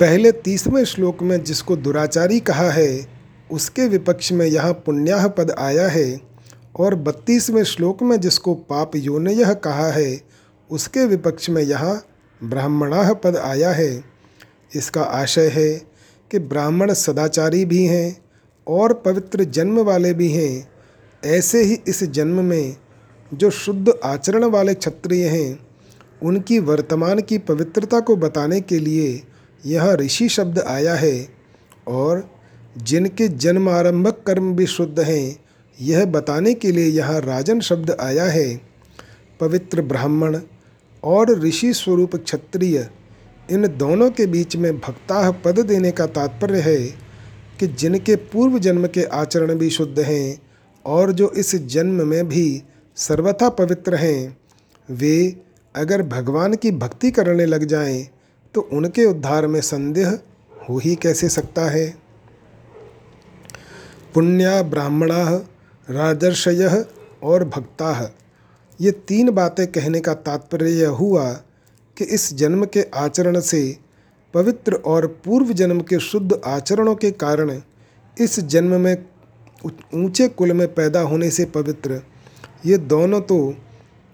पहले 0.00 0.32
तीसवें 0.32 0.84
श्लोक 0.84 1.22
में 1.22 1.44
जिसको 1.44 1.76
दुराचारी 1.76 2.40
कहा 2.40 2.70
है, 2.70 3.06
उसके 3.50 3.88
विपक्ष 3.88 4.32
में 4.32 4.46
यहाँ 4.46 4.72
पुण्याह 4.72 5.28
पद 5.28 5.50
आया 5.50 5.88
है 5.88 6.20
और 6.76 6.94
बत्तीसवें 6.94 7.64
श्लोक 7.64 8.02
में 8.02 8.20
जिसको 8.20 8.54
पाप 8.54 8.96
योनय 8.96 9.54
कहा 9.54 9.88
है, 9.88 10.20
उसके 10.70 11.06
विपक्ष 11.06 11.50
में 11.50 11.62
यहाँ 11.62 12.06
ब्राह्मणाह 12.44 13.12
पद 13.12 13.36
आया 13.36 13.70
है। 13.70 14.04
इसका 14.74 15.02
आशय 15.02 15.48
है 15.48 15.91
कि 16.32 16.38
ब्राह्मण 16.38 16.92
सदाचारी 16.92 17.64
भी 17.64 17.84
हैं 17.84 18.24
और 18.68 18.92
पवित्र 18.92 19.44
जन्म 19.44 19.80
वाले 19.80 20.14
भी 20.14 20.32
हैं, 20.32 20.68
ऐसे 21.24 21.62
ही 21.62 21.78
इस 21.88 22.04
जन्म 22.04 22.44
में 22.44 22.76
जो 23.34 23.50
शुद्ध 23.50 24.00
आचरण 24.04 24.44
वाले 24.44 24.74
क्षत्रिय 24.74 25.26
हैं, 25.26 25.66
उनकी 26.22 26.58
वर्तमान 26.58 27.20
की 27.20 27.38
पवित्रता 27.38 28.00
को 28.00 28.16
बताने 28.16 28.60
के 28.60 28.78
लिए 28.78 29.22
यह 29.66 29.92
ऋषि 29.92 30.28
शब्द 30.28 30.58
आया 30.58 30.94
है 30.94 31.28
और 31.88 32.30
जिनके 32.78 33.28
जन्म 33.28 33.38
जन्मारंभक 33.38 34.22
कर्म 34.26 34.56
भी 34.56 34.66
शुद्ध 34.66 35.00
हैं, 35.00 35.36
यह 35.80 36.04
बताने 36.04 36.54
के 36.54 36.72
लिए 36.72 36.86
यहाँ 36.86 37.20
राजन 37.20 37.60
शब्द 37.60 37.96
आया 38.00 38.24
है। 38.24 38.60
पवित्र 39.40 39.82
ब्राह्मण 39.82 40.40
और 41.04 41.40
ऋषि 41.40 41.74
स्वरूप 41.74 42.16
क्षत्रिय 42.16 42.90
इन 43.52 43.66
दोनों 43.78 44.10
के 44.10 44.26
बीच 44.26 44.56
में 44.56 44.78
भक्ताह 44.78 45.30
पद 45.30 45.58
देने 45.58 45.90
का 45.90 46.06
तात्पर्य 46.06 46.60
है 46.60 46.76
कि 47.60 47.66
जिनके 47.66 48.16
पूर्व 48.16 48.58
जन्म 48.58 48.86
के 48.86 49.02
आचरण 49.04 49.54
भी 49.54 49.70
शुद्ध 49.70 50.00
हैं 50.00 50.42
और 50.84 51.12
जो 51.12 51.30
इस 51.30 51.54
जन्म 51.66 52.06
में 52.08 52.28
भी 52.28 52.62
सर्वथा 52.96 53.48
पवित्र 53.48 53.94
हैं, 53.94 54.36
वे 54.88 55.36
अगर 55.74 56.02
भगवान 56.02 56.54
की 56.54 56.70
भक्ति 56.70 57.10
करने 57.10 57.46
लग 57.46 57.64
जाएँ 57.64 58.06
तो 58.54 58.60
उनके 58.72 59.04
उद्धार 59.04 59.46
में 59.46 59.60
संदेह 59.60 60.18
हो 60.68 60.78
ही 60.78 60.94
कैसे 60.94 61.28
सकता 61.28 61.62
है? 61.64 61.86
पुण्या 64.14 64.62
ब्राह्मणा, 64.62 65.24
राजर्षय 65.88 66.84
और 67.22 67.44
भक्ता। 67.44 68.12
ये 68.80 68.90
तीन 68.90 69.30
बातें 69.30 69.66
कहने 69.66 70.00
का 70.00 70.14
तात्पर्य 70.14 70.70
यह 70.70 70.88
हुआ 70.88 71.30
कि 71.96 72.04
इस 72.06 72.32
जन्म 72.34 72.64
के 72.66 72.82
आचरण 72.96 73.40
से 73.40 73.62
पवित्र 74.34 74.74
और 74.74 75.06
पूर्व 75.24 75.52
जन्म 75.52 75.80
के 75.80 75.98
शुद्ध 76.00 76.40
आचरणों 76.46 76.94
के 76.94 77.10
कारण 77.12 77.60
इस 78.16 78.38
जन्म 78.40 78.80
में 78.80 78.96
ऊँचे 79.94 80.28
कुल 80.28 80.52
में 80.52 80.66
पैदा 80.74 81.00
होने 81.00 81.30
से 81.30 81.44
पवित्र। 81.46 82.00
ये 82.66 82.78
दोनों 82.78 83.20
तो 83.20 83.54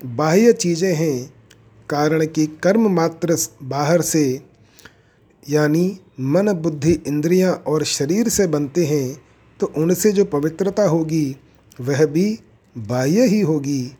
बाह्य 0.00 0.52
चीज़ें 0.54 0.94
हैं, 0.94 1.30
कारण 1.88 2.24
कि 2.26 2.46
कर्म 2.62 2.88
मात्र 2.90 3.36
बाहर 3.62 4.02
से, 4.02 4.42
यानी 5.42 5.98
मन, 6.20 6.52
बुद्धि, 6.52 6.92
इंद्रियाँ 7.06 7.52
और 7.66 7.84
शरीर 7.86 8.28
से 8.28 8.46
बनते 8.46 8.84
हैं 8.86 9.16
तो 9.60 9.72
उनसे 9.76 10.12
जो 10.12 10.24
पवित्रता 10.26 10.82
होगी, 10.84 11.36
वह 11.80 12.04
भी 12.06 12.38
बाह्य 12.76 13.26
ही 13.26 13.40
होगी। 13.40 13.92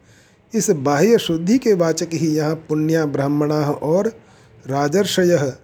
इस 0.55 0.71
बाह्य 0.71 1.19
शुद्धि 1.19 1.59
के 1.59 1.73
वाचक 1.73 2.09
ही 2.13 2.29
यहाँ 2.29 2.55
पुण्या 2.55 3.07
ब्राह्मणा 3.07 3.71
और 3.71 4.09
राजर्षय 4.67 5.57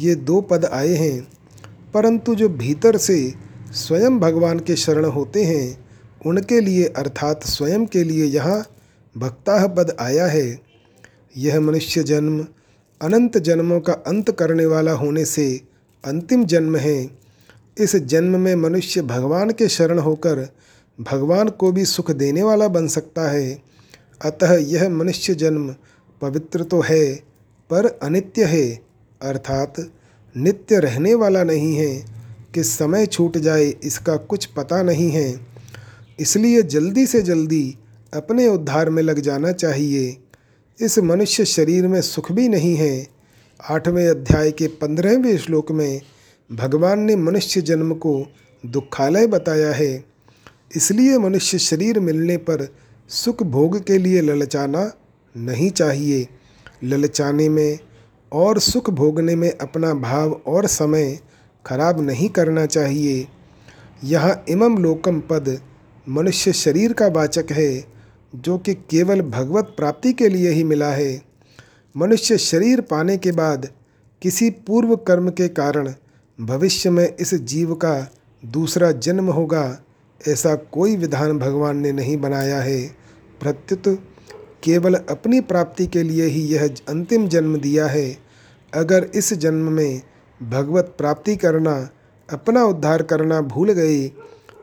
ये 0.00 0.14
दो 0.14 0.40
पद 0.40 0.64
आए 0.64 0.94
हैं। 0.94 1.28
परंतु 1.94 2.34
जो 2.34 2.48
भीतर 2.48 2.96
से 2.96 3.34
स्वयं 3.72 4.20
भगवान 4.20 4.58
के 4.58 4.76
शरण 4.76 5.04
होते 5.04 5.44
हैं, 5.44 5.84
उनके 6.26 6.60
लिए 6.60 6.84
अर्थात 6.84 7.44
स्वयं 7.44 7.86
के 7.86 8.04
लिए 8.04 8.24
यहाँ 8.24 8.66
भक्ता 9.16 9.66
पद 9.66 9.96
आया 10.00 10.26
है। 10.26 10.60
यह 11.36 11.60
मनुष्य 11.60 12.02
जन्म, 12.02 12.46
अनंत 13.02 13.38
जन्मों 13.38 13.80
का 13.80 13.92
अंत 13.92 14.30
करने 14.30 14.66
वाला 14.66 14.92
होने 14.92 15.24
से 15.24 15.60
अंतिम 16.04 16.44
जन्म 16.44 16.76
है। 16.76 17.10
इस 17.78 17.96
जन्म 17.96 18.40
में 18.40 18.54
मनुष्य 18.54 19.02
भगवान 19.02 19.50
के 19.50 19.68
शरण 19.68 19.98
होकर 19.98 20.48
भगवान 21.00 21.48
को 21.48 21.72
भी 21.72 21.84
सुख 21.84 22.10
देने 22.10 22.42
वाला 22.42 22.68
बन 22.68 22.86
सकता 22.86 23.30
है। 23.30 23.71
अतः 24.24 24.54
यह 24.54 24.88
मनुष्य 24.88 25.34
जन्म 25.34 25.74
पवित्र 26.22 26.62
तो 26.62 26.80
है, 26.80 27.14
पर 27.70 27.86
अनित्य 28.02 28.44
है। 28.44 28.80
अर्थात 29.22 29.90
नित्य 30.36 30.78
रहने 30.78 31.14
वाला 31.14 31.44
नहीं 31.44 31.74
है 31.76 32.06
कि 32.54 32.62
समय 32.64 33.06
छूट 33.06 33.38
जाए, 33.38 33.74
इसका 33.84 34.16
कुछ 34.16 34.44
पता 34.44 34.82
नहीं 34.82 35.10
है। 35.10 35.46
इसलिए 36.20 36.62
जल्दी 36.62 37.06
से 37.06 37.22
जल्दी 37.22 37.78
अपने 38.14 38.48
उद्धार 38.48 38.90
में 38.90 39.02
लग 39.02 39.20
जाना 39.20 39.52
चाहिए। 39.52 40.16
इस 40.80 40.98
मनुष्य 40.98 41.44
शरीर 41.44 41.88
में 41.88 42.00
सुख 42.00 42.32
भी 42.32 42.48
नहीं 42.48 42.76
है। 42.76 43.06
आठवें 43.70 44.08
अध्याय 44.08 44.50
के 44.50 44.66
पंद्रहवें 44.66 45.38
श्लोक 45.38 45.72
में 45.72 46.00
भगवान 46.52 47.00
ने 47.00 47.16
मनुष्य 47.16 47.60
जन्म 47.60 47.94
को 47.94 48.26
दुखालय 48.66 49.26
बताया 49.26 49.72
है। 49.72 50.04
इसलिए 50.76 51.18
मनुष्य 51.18 51.58
शरीर 51.58 52.00
मिलने 52.00 52.36
पर 52.36 52.74
सुख 53.08 53.42
भोग 53.42 53.78
के 53.84 53.98
लिए 53.98 54.20
ललचाना 54.20 54.92
नहीं 55.36 55.70
चाहिए। 55.70 56.28
ललचाने 56.84 57.48
में 57.48 57.78
और 58.32 58.58
सुख 58.58 58.90
भोगने 58.90 59.36
में 59.36 59.50
अपना 59.58 59.94
भाव 59.94 60.32
और 60.46 60.66
समय 60.66 61.18
खराब 61.66 62.00
नहीं 62.00 62.28
करना 62.28 62.66
चाहिए। 62.66 63.28
यह 64.04 64.44
इमम 64.48 64.78
लोकम 64.78 65.20
पद 65.20 65.58
मनुष्य 66.08 66.52
शरीर 66.52 66.92
का 66.92 67.06
वाचक 67.06 67.52
है, 67.52 67.84
जो 68.34 68.58
कि 68.58 68.74
केवल 68.74 69.20
भगवत 69.20 69.74
प्राप्ति 69.76 70.12
के 70.12 70.28
लिए 70.28 70.50
ही 70.50 70.64
मिला 70.64 70.90
है। 70.90 71.22
मनुष्य 71.96 72.38
शरीर 72.38 72.80
पाने 72.80 73.16
के 73.16 73.32
बाद 73.32 73.68
किसी 74.22 74.50
पूर्व 74.50 74.96
कर्म 74.96 75.30
के 75.30 75.48
कारण 75.48 75.94
भविष्य 76.40 76.90
में 76.90 77.16
इस 77.20 77.34
जीव 77.34 77.74
का 77.74 78.12
दूसरा 78.44 78.92
जन्म 78.92 79.30
होगा। 79.30 79.82
ऐसा 80.28 80.54
कोई 80.72 80.96
विधान 80.96 81.38
भगवान 81.38 81.76
ने 81.76 81.92
नहीं 81.92 82.16
बनाया 82.16 82.60
है। 82.60 82.80
प्रत्युत, 83.40 83.98
केवल 84.64 84.94
अपनी 84.94 85.40
प्राप्ति 85.40 85.86
के 85.86 86.02
लिए 86.02 86.26
ही 86.26 86.40
यह 86.46 86.68
अंतिम 86.88 87.26
जन्म 87.28 87.56
दिया 87.56 87.86
है। 87.86 88.16
अगर 88.72 89.08
इस 89.14 89.32
जन्म 89.34 89.72
में 89.72 90.02
भगवत 90.40 90.94
प्राप्ति 90.98 91.36
करना, 91.36 91.88
अपना 92.28 92.64
उद्धार 92.64 93.02
करना 93.02 93.40
भूल 93.40 93.72
गए 93.72 94.08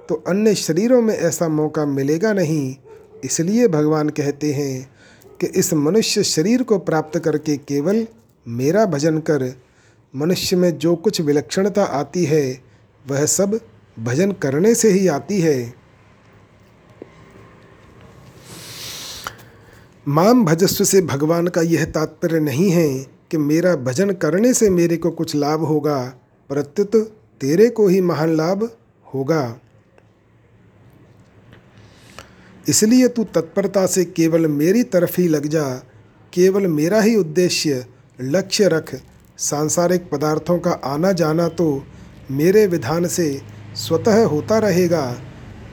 तो 0.10 0.16
अन्य 0.28 0.54
शरीरों 0.56 1.02
में 1.02 1.14
ऐसा 1.16 1.48
मौका 1.48 1.86
मिलेगा 1.86 2.34
नहीं। 2.34 2.76
इसलिए 3.24 3.68
भगवान 3.68 4.10
कहते 4.10 4.54
हैं 4.54 4.90
कि 5.42 5.48
इस 5.48 5.74
मनुष्य 5.74 6.24
शरीर 6.24 6.64
को 6.64 6.78
प्राप्त 6.80 7.20
करके 7.20 7.58
केवल 7.58 8.08
मेरा 8.48 8.86
भजन 8.86 9.18
कर। 9.20 9.54
मनुष्य 10.14 10.56
में 10.56 10.78
जो 10.78 10.96
कुछ 10.96 11.22
विलक्षणता 11.22 11.84
आती 11.84 12.24
है, 12.26 12.62
वह 13.06 13.26
सब 13.26 13.60
भजन 14.00 14.32
करने 14.32 14.74
से 14.76 14.90
ही 14.92 15.08
आती 15.08 15.40
है। 15.42 15.74
माम 20.08 20.44
भजस्व 20.46 20.84
से 20.84 21.02
भगवान 21.02 21.48
का 21.48 21.62
यह 21.62 21.86
तात्पर्य 21.86 22.40
नहीं 22.40 22.70
है 22.70 22.90
कि 23.32 23.38
मेरा 23.38 23.76
भजन 23.76 24.12
करने 24.12 24.54
से 24.54 24.70
मेरे 24.70 24.98
को 24.98 25.12
कुछ 25.12 25.36
लाभ 25.36 25.64
होगा, 25.64 25.98
प्रत्युत 26.50 26.96
तेरे 27.42 27.70
को 27.70 27.88
ही 27.88 28.02
महान 28.02 28.36
लाभ 28.36 28.70
होगा। 29.14 29.60
इसलिए 32.68 33.08
तू 33.08 33.24
तत्परता 33.26 33.86
से 33.86 34.06
केवल 34.06 34.48
मेरी 34.48 34.84
तरफ़ 34.84 35.20
ही 35.22 35.28
लग 35.28 35.46
जा, 35.48 35.64
केवल 36.34 36.68
मेरा 36.68 37.02
ही 37.02 37.16
उद्देश्य 37.16 37.86
लक्ष्य 38.22 38.68
रख। 38.68 38.96
सांसारिक 39.38 40.10
पदार्थों 40.10 40.58
का 40.60 40.72
आना 40.72 41.12
जाना 41.12 41.48
तो 41.48 41.84
मेरे 42.32 42.66
विधान 42.68 43.08
से 43.08 43.30
स्वतः 43.80 44.26
होता 44.26 44.58
रहेगा, 44.58 45.22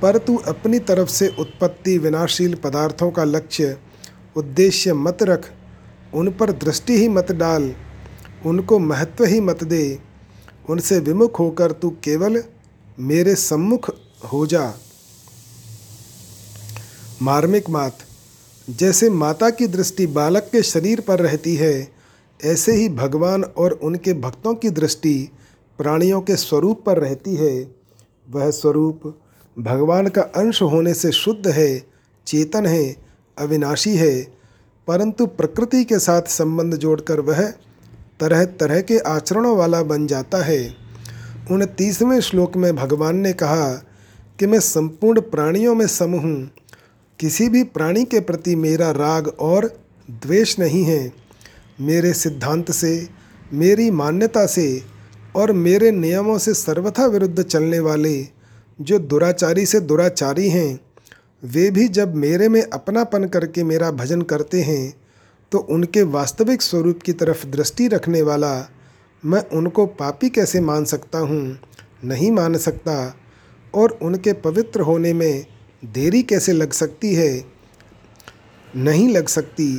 पर 0.03 0.19
तू 0.19 0.37
अपनी 0.37 0.79
तरफ़ 0.79 1.09
से 1.09 1.29
उत्पत्ति 1.39 1.99
विनाशील 1.99 2.55
पदार्थों 2.55 3.11
का 3.11 3.25
लक्ष्य, 3.25 3.77
उद्देश्य 4.37 4.93
मत 4.93 5.23
रख, 5.23 5.51
उन 6.15 6.31
पर 6.31 6.53
दृष्टि 6.53 6.97
ही 6.97 7.09
मत 7.09 7.33
डाल, 7.33 7.75
उनको 8.47 8.79
महत्व 8.79 9.25
ही 9.25 9.41
मत 9.41 9.65
दे, 9.65 9.99
उनसे 10.69 10.99
विमुख 10.99 11.39
होकर 11.39 11.73
तू 11.73 11.91
केवल 11.91 12.43
मेरे 12.99 13.35
सम्मुख 13.35 13.91
हो 14.33 14.47
जा। 14.47 14.75
मार्मिक 17.23 17.71
मात, 17.71 17.99
जैसे 18.71 19.11
माता 19.11 19.51
की 19.51 19.67
दृष्टि 19.67 20.07
बालक 20.07 20.49
के 20.53 20.63
शरीर 20.63 21.01
पर 21.01 21.19
रहती 21.19 21.55
है, 21.55 21.89
ऐसे 22.45 22.73
ही 22.73 22.89
भगवान 22.89 23.45
और 23.45 23.73
उनके 23.73 24.13
भक्तों 24.13 24.55
की 24.55 24.71
दृष्टि 24.71 25.31
प्राणियों 25.79 26.21
के 26.21 26.37
स्वरूप 26.37 26.83
पर 26.87 26.99
रहती 26.99 27.35
है। 27.35 27.77
वह 28.31 28.51
स्वरूप 28.51 29.21
भगवान 29.59 30.09
का 30.09 30.23
अंश 30.23 30.63
होने 30.63 30.95
से 30.95 31.13
शुद्ध 31.13 31.49
है, 31.49 31.87
चेतन 32.27 32.67
है, 32.67 32.97
अविनाशी 33.39 33.97
है, 33.97 34.21
परंतु 34.89 35.27
प्रकृति 35.27 35.85
के 35.85 35.99
साथ 35.99 36.23
संबंध 36.23 36.75
जोड़कर 36.75 37.21
वह 37.21 37.51
तरह 38.21 38.45
तरह 38.45 38.81
के 38.81 38.99
आचरणों 38.99 39.57
वाला 39.57 39.83
बन 39.83 40.07
जाता 40.07 40.39
है। 40.39 40.75
उनतीसवें 41.51 42.21
श्लोक 42.21 42.57
में 42.57 42.77
भगवान 42.77 43.17
ने 43.17 43.33
कहा 43.33 43.73
कि 44.39 44.47
मैं 44.47 44.61
संपूर्ण 44.61 45.21
प्राणियों 45.21 45.75
में 45.75 45.87
सम 45.87 46.11
हूँ। 46.11 46.51
किसी 47.21 47.49
भी 47.49 47.63
प्राणी 47.63 48.05
के 48.05 48.21
प्रति 48.21 48.57
मेरा 48.57 48.91
राग 48.91 49.29
और 49.29 49.81
द्वेष 50.11 50.59
नहीं 50.59 50.85
है। 50.85 51.13
मेरे 51.81 52.13
सिद्धांत 52.13 52.71
से, 52.71 53.09
मेरी 53.53 53.91
मान्यता 53.91 54.47
से 54.47 54.83
और 55.37 55.53
मेरे 55.53 55.91
नियमों 55.91 56.39
से 56.39 56.55
सर्वथा 56.55 57.07
विरुद्ध 57.07 57.43
चलने 57.43 57.79
वाले 57.79 58.29
जो 58.81 58.99
दुराचारी 58.99 59.67
से 59.67 59.81
दुराचारी 59.81 60.49
हैं, 60.49 60.81
वे 61.45 61.71
भी 61.71 61.89
जब 61.89 62.15
मेरे 62.15 62.49
में 62.49 62.63
अपनापन 62.63 63.25
करके 63.25 63.65
मेरा 63.65 63.91
भजन 63.91 64.23
करते 64.23 64.63
हैं 64.63 64.95
तो 65.53 65.59
उनके 65.59 66.03
वास्तविक 66.03 66.63
स्वरूप 66.63 67.03
की 67.03 67.13
तरफ़ 67.13 67.47
दृष्टि 67.47 67.89
रखने 67.89 68.23
वाला 68.23 68.53
मैं 69.23 69.43
उनको 69.49 69.87
पापी 69.87 70.31
कैसे 70.31 70.61
मान 70.61 70.85
सकता 70.85 71.19
हूँ, 71.19 71.59
नहीं 72.05 72.31
मान 72.31 72.57
सकता? 72.57 73.15
और 73.75 73.99
उनके 74.03 74.33
पवित्र 74.33 74.81
होने 74.81 75.13
में 75.13 75.47
देरी 75.85 76.23
कैसे 76.23 76.53
लग 76.53 76.73
सकती 76.73 77.15
है? 77.15 77.45
नहीं 78.77 79.09
लग 79.09 79.29
सकती, 79.29 79.73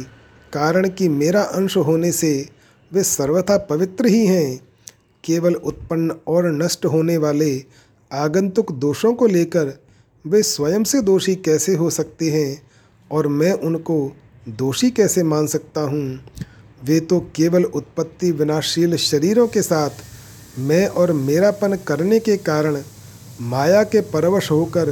कारण 0.53 0.89
कि 0.89 1.09
मेरा 1.09 1.41
अंश 1.41 1.77
होने 1.77 2.11
से 2.11 2.49
वे 2.91 3.03
सर्वथा 3.03 3.57
पवित्र 3.57 4.05
ही 4.05 4.25
हैं। 4.25 4.66
केवल 5.27 5.55
उत्पन्न 5.55 6.11
और 6.27 6.51
नष्ट 6.51 6.85
होने 6.85 7.17
वाले 7.17 7.63
आगंतुक 8.11 8.71
दोषों 8.71 9.13
को 9.13 9.27
लेकर 9.27 9.83
वे 10.25 10.43
स्वयं 10.43 10.83
से 10.83 11.01
दोषी 11.01 11.35
कैसे 11.35 11.75
हो 11.75 11.89
सकते 11.89 12.31
हैं 12.31 12.61
और 13.11 13.27
मैं 13.27 13.53
उनको 13.53 14.15
दोषी 14.49 14.91
कैसे 14.91 15.23
मान 15.23 15.47
सकता 15.47 15.81
हूँ? 15.81 16.19
वे 16.83 16.99
तो 16.99 17.19
केवल 17.19 17.63
उत्पत्ति 17.63 18.31
विनाशील 18.31 18.95
शरीरों 18.95 19.47
के 19.47 19.61
साथ 19.61 19.89
मैं 20.59 20.87
और 20.87 21.11
मेरापन 21.11 21.75
करने 21.75 22.19
के 22.19 22.37
कारण 22.37 22.81
माया 23.41 23.83
के 23.83 24.01
परवश 24.01 24.51
होकर 24.51 24.89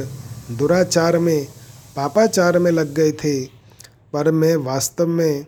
दुराचार 0.50 1.18
में, 1.18 1.46
पापाचार 1.96 2.58
में 2.58 2.70
लग 2.70 2.94
गए 2.94 3.12
थे। 3.12 3.44
पर 4.12 4.30
मैं 4.30 4.56
वास्तव 4.56 5.06
में, 5.06 5.46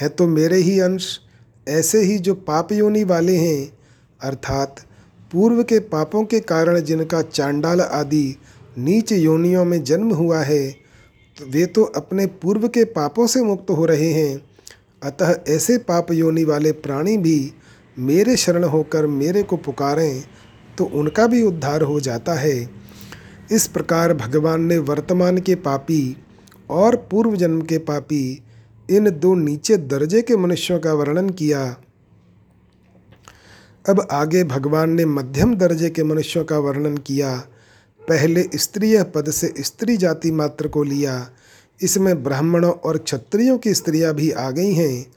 है 0.00 0.08
तो 0.08 0.26
मेरे 0.26 0.56
ही 0.56 0.80
अंश, 0.80 1.20
ऐसे 1.68 2.00
ही 2.00 2.18
जो 2.18 2.34
पाप 2.34 2.72
योनि 2.72 3.04
वाले 3.04 3.36
हैं 3.36 3.83
अर्थात 4.24 4.80
पूर्व 5.32 5.62
के 5.62 5.78
पापों 5.80 6.24
के 6.24 6.40
कारण 6.40 6.80
जिनका 6.80 7.22
चांडाल 7.22 7.80
आदि 7.80 8.36
नीच 8.78 9.12
योनियों 9.12 9.64
में 9.64 9.82
जन्म 9.84 10.10
हुआ 10.10 10.40
है 10.42 10.70
तो 11.36 11.46
वे 11.46 11.66
तो 11.66 11.82
अपने 11.96 12.26
पूर्व 12.42 12.68
के 12.68 12.84
पापों 12.84 13.26
से 13.26 13.42
मुक्त 13.42 13.70
हो 13.70 13.84
रहे 13.84 14.12
हैं। 14.12 14.42
अतः 15.02 15.34
ऐसे 15.48 15.78
पाप 15.78 16.12
योनि 16.12 16.44
वाले 16.44 16.72
प्राणी 16.72 17.16
भी 17.16 17.52
मेरे 17.96 18.36
शरण 18.36 18.64
होकर 18.64 19.06
मेरे 19.06 19.42
को 19.42 19.56
पुकारें 19.56 20.24
तो 20.78 20.84
उनका 20.84 21.26
भी 21.26 21.42
उद्धार 21.42 21.82
हो 21.82 21.98
जाता 22.00 22.34
है। 22.34 22.58
इस 23.52 23.66
प्रकार 23.66 24.14
भगवान 24.14 24.64
ने 24.64 24.78
वर्तमान 24.78 25.38
के 25.38 25.54
पापी 25.54 26.16
और 26.70 26.96
पूर्व 27.10 27.36
जन्म 27.36 27.60
के 27.62 27.78
पापी 27.78 28.42
इन 28.88 29.10
दो 29.10 29.34
नीचे 29.34 29.76
दर्जे 29.76 30.22
के 30.22 30.36
मनुष्यों 30.36 30.78
का 30.80 30.92
वर्णन 30.92 31.30
किया। 31.30 31.64
अब 33.88 34.08
आगे 34.10 34.44
भगवान 34.44 34.90
ने 34.90 35.04
मध्यम 35.04 35.54
दर्जे 35.54 35.90
के 35.90 36.04
मनुष्यों 36.04 36.44
का 36.44 36.58
वर्णन 36.58 36.96
किया। 36.96 37.36
पहले 38.08 38.44
स्त्रीय 38.54 39.02
पद 39.02 39.30
से 39.30 39.54
स्त्री 39.60 39.96
जाति 39.96 40.30
मात्र 40.30 40.68
को 40.68 40.82
लिया। 40.82 41.30
इसमें 41.82 42.24
ब्राह्मणों 42.24 42.72
और 42.72 42.98
क्षत्रियों 42.98 43.58
की 43.58 43.74
स्त्रियाँ 43.74 44.14
भी 44.14 44.30
आ 44.30 44.50
गई 44.50 44.72
हैं, 44.72 45.12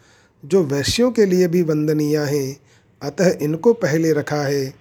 जो 0.46 0.64
वैश्यों 0.64 1.12
के 1.12 1.26
लिए 1.26 1.48
भी 1.48 1.62
वंदनीय 1.62 2.18
हैं, 2.18 2.60
अतः 3.02 3.32
इनको 3.42 3.74
पहले 3.74 4.14
रखा 4.14 4.42
है। 4.42 4.74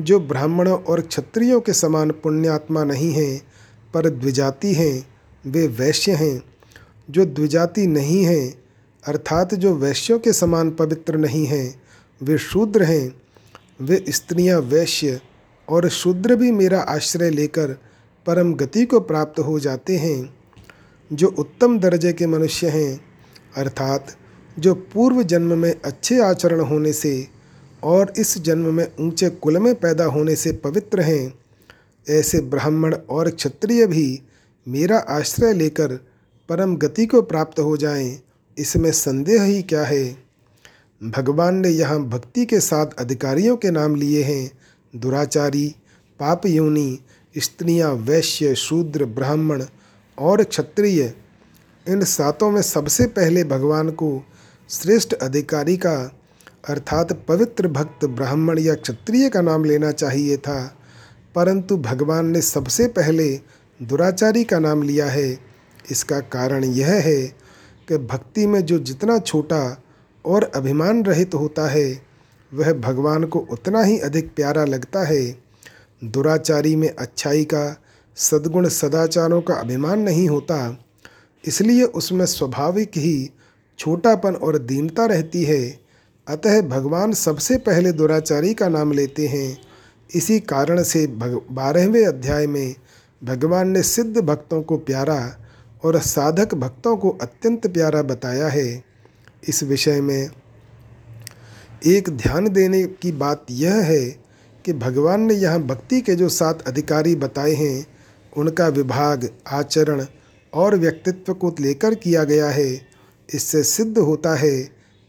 जो 0.00 0.20
ब्राह्मणों 0.20 0.78
और 0.78 1.00
क्षत्रियों 1.00 1.60
के 1.60 1.72
समान 1.72 2.10
पुण्यात्मा 2.10 2.84
नहीं 2.84 3.12
हैं, 3.12 3.42
पर 3.94 4.08
द्विजाति 4.10 4.74
हैं, 4.74 5.06
वे 5.46 5.66
वैश्य 5.66 6.12
हैं। 6.12 6.42
जो 7.10 7.24
द्विजाति 7.24 7.86
नहीं 7.86 8.24
हैं, 8.24 8.62
अर्थात 9.06 9.54
जो 9.54 9.74
वैश्यों 9.74 10.18
के 10.18 10.32
समान 10.32 10.70
पवित्र 10.70 11.16
नहीं 11.16 11.46
हैं 11.46 11.83
वे 12.22 12.38
शूद्र 12.38 12.82
हैं 12.82 13.22
वे 13.80 14.04
स्त्रियाँ 14.08 14.60
वैश्य 14.60 15.20
और 15.68 15.88
शूद्र 15.88 16.36
भी 16.36 16.52
मेरा 16.52 16.80
आश्रय 16.80 17.30
लेकर 17.30 17.72
परम 18.26 18.54
गति 18.54 18.84
को 18.84 19.00
प्राप्त 19.00 19.40
हो 19.40 19.60
जाते 19.60 19.96
हैं 19.96 20.36
जो 21.12 21.28
उत्तम 21.28 21.78
दर्जे 21.78 22.12
के 22.12 22.26
मनुष्य 22.26 22.68
हैं 22.68 23.00
अर्थात 23.56 24.16
जो 24.58 24.74
पूर्व 24.74 25.22
जन्म 25.22 25.58
में 25.58 25.80
अच्छे 25.84 26.22
आचरण 26.22 26.60
होने 26.60 26.92
से 26.92 27.28
और 27.82 28.12
इस 28.18 28.38
जन्म 28.38 28.74
में 28.74 28.92
ऊँचे 29.00 29.30
कुल 29.30 29.58
में 29.58 29.74
पैदा 29.74 30.04
होने 30.04 30.36
से 30.36 30.52
पवित्र 30.52 31.00
हैं 31.00 31.38
ऐसे 32.08 32.40
ब्राह्मण 32.40 32.94
और 32.94 33.30
क्षत्रिय 33.30 33.86
भी 33.86 34.22
मेरा 34.68 34.98
आश्रय 34.98 35.52
लेकर 35.52 35.92
परम 36.48 36.76
गति 36.76 37.06
को 37.06 37.22
प्राप्त 37.22 37.60
हो 37.60 37.76
जाएँ, 37.76 38.20
इसमें 38.58 38.92
संदेह 38.92 39.42
ही 39.42 39.62
क्या 39.62 39.84
है? 39.84 40.23
भगवान 41.04 41.54
ने 41.54 41.68
यहाँ 41.68 42.04
भक्ति 42.04 42.44
के 42.44 42.60
साथ 42.60 42.86
अधिकारियों 42.98 43.56
के 43.56 43.70
नाम 43.70 43.94
लिए 43.94 44.22
हैं। 44.22 44.50
दुराचारी 44.96 45.74
पाप 46.20 46.46
योनि 46.46 46.98
स्त्रियाँ, 47.38 47.92
वैश्य, 47.92 48.54
शूद्र, 48.54 49.04
ब्राह्मण 49.04 49.64
और 50.18 50.44
क्षत्रिय। 50.44 51.14
इन 51.88 52.04
सातों 52.04 52.50
में 52.50 52.62
सबसे 52.62 53.06
पहले 53.06 53.44
भगवान 53.44 53.90
को 53.90 54.22
श्रेष्ठ 54.70 55.12
अधिकारी 55.12 55.76
का, 55.76 56.16
अर्थात 56.68 57.12
पवित्र 57.28 57.68
भक्त, 57.68 58.04
ब्राह्मण 58.04 58.58
या 58.58 58.74
क्षत्रिय 58.74 59.28
का 59.28 59.40
नाम 59.40 59.64
लेना 59.64 59.92
चाहिए 59.92 60.36
था। 60.36 60.78
परंतु 61.34 61.76
भगवान 61.76 62.26
ने 62.26 62.42
सबसे 62.42 62.86
पहले 62.86 63.40
दुराचारी 63.82 64.44
का 64.44 64.58
नाम 64.58 64.82
लिया 64.82 65.06
है। 65.06 65.38
इसका 65.90 66.20
कारण 66.20 66.64
यह 66.64 66.88
है 66.88 67.22
कि 67.88 67.96
भक्ति 67.96 68.46
में 68.46 68.64
जो 68.64 68.78
जितना 68.78 69.18
छोटा 69.18 69.80
और 70.26 70.52
अभिमान 70.54 71.04
रहित 71.04 71.34
होता 71.34 71.68
है। 71.68 72.02
वह 72.54 72.72
भगवान 72.72 73.24
को 73.24 73.38
उतना 73.38 73.82
ही 73.82 73.98
अधिक 73.98 74.34
प्यारा 74.34 74.64
लगता 74.64 75.04
है। 75.04 75.38
दुराचारी 76.04 76.76
में 76.76 76.94
अच्छाई 76.96 77.44
का, 77.44 77.82
सद्गुण 78.16 78.68
सदाचारों 78.68 79.42
का 79.42 79.54
अभिमान 79.54 80.00
नहीं 80.00 80.28
होता। 80.28 80.78
इसलिए 81.44 81.82
उसमें 81.82 82.26
स्वाभाविक 82.26 82.90
ही 82.96 83.30
छोटापन 83.78 84.34
और 84.34 84.58
दीनता 84.58 85.06
रहती 85.06 85.44
है। 85.44 85.78
अतः 86.28 86.62
भगवान 86.62 87.12
सबसे 87.12 87.56
पहले 87.56 87.92
दुराचारी 87.92 88.54
का 88.54 88.68
नाम 88.68 88.92
लेते 88.92 89.26
हैं। 89.26 89.58
इसी 90.14 90.40
कारण 90.40 90.82
से 90.82 91.06
भग, 91.06 91.42
बारहवें 91.50 92.06
अध्याय 92.06 92.46
में 92.46 92.74
भगवान 93.24 93.68
ने 93.68 93.82
सिद्ध 93.82 94.20
भक्तों 94.20 94.62
को 94.62 94.76
प्यारा 94.76 95.36
और 95.84 96.00
साधक 96.00 96.54
भक्तों 96.54 96.96
को 96.96 97.10
अत्यंत 97.10 97.66
प्यारा 97.66 98.02
बताया 98.02 98.48
है। 98.48 98.93
इस 99.48 99.62
विषय 99.62 100.00
में 100.00 100.30
एक 101.86 102.08
ध्यान 102.10 102.48
देने 102.48 102.82
की 103.02 103.12
बात 103.12 103.46
यह 103.50 103.74
है 103.74 104.04
कि 104.64 104.72
भगवान 104.72 105.20
ने 105.20 105.34
यहाँ 105.34 105.62
भक्ति 105.62 106.00
के 106.00 106.14
जो 106.14 106.28
सात 106.28 106.62
अधिकारी 106.62 107.14
बताए 107.14 107.52
हैं, 107.52 107.86
उनका 108.32 108.68
विभाग, 108.68 109.28
आचरण 109.46 110.04
और 110.52 110.76
व्यक्तित्व 110.76 111.34
को 111.34 111.54
लेकर 111.60 111.94
किया 111.94 112.24
गया 112.24 112.48
है। 112.48 112.70
इससे 113.28 113.62
सिद्ध 113.62 113.98
होता 113.98 114.34
है 114.34 114.56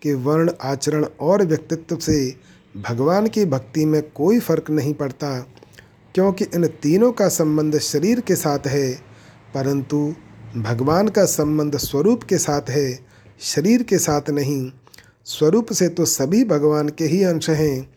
कि 0.02 0.14
वर्ण, 0.14 0.52
आचरण 0.62 1.06
और 1.20 1.44
व्यक्तित्व 1.44 1.98
से 1.98 2.36
भगवान 2.76 3.28
की 3.28 3.46
भक्ति 3.46 3.86
में 3.86 4.02
कोई 4.12 4.40
फ़र्क 4.40 4.70
नहीं 4.70 4.94
पड़ता, 4.94 5.40
क्योंकि 6.16 6.46
इन 6.46 6.68
तीनों 6.84 7.12
का 7.12 7.28
संबंध 7.30 7.78
शरीर 7.80 8.20
के 8.20 8.36
साथ 8.36 8.68
है, 8.68 8.92
परंतु 9.54 10.14
भगवान 10.58 11.08
का 11.08 11.26
संबंध 11.26 11.78
स्वरूप 11.78 12.24
के 12.24 12.38
साथ 12.38 12.70
है 12.70 13.15
शरीर 13.40 13.84
के 13.84 13.98
साथ 13.98 14.30
नहीं, 14.30 14.72
स्वरूप 15.26 15.72
से 15.72 15.88
तो 15.90 16.06
सभी 16.06 16.44
भगवान 16.44 16.90
के 16.90 17.06
ही 17.06 17.24
अंश 17.24 17.50
हैं। 17.50 17.90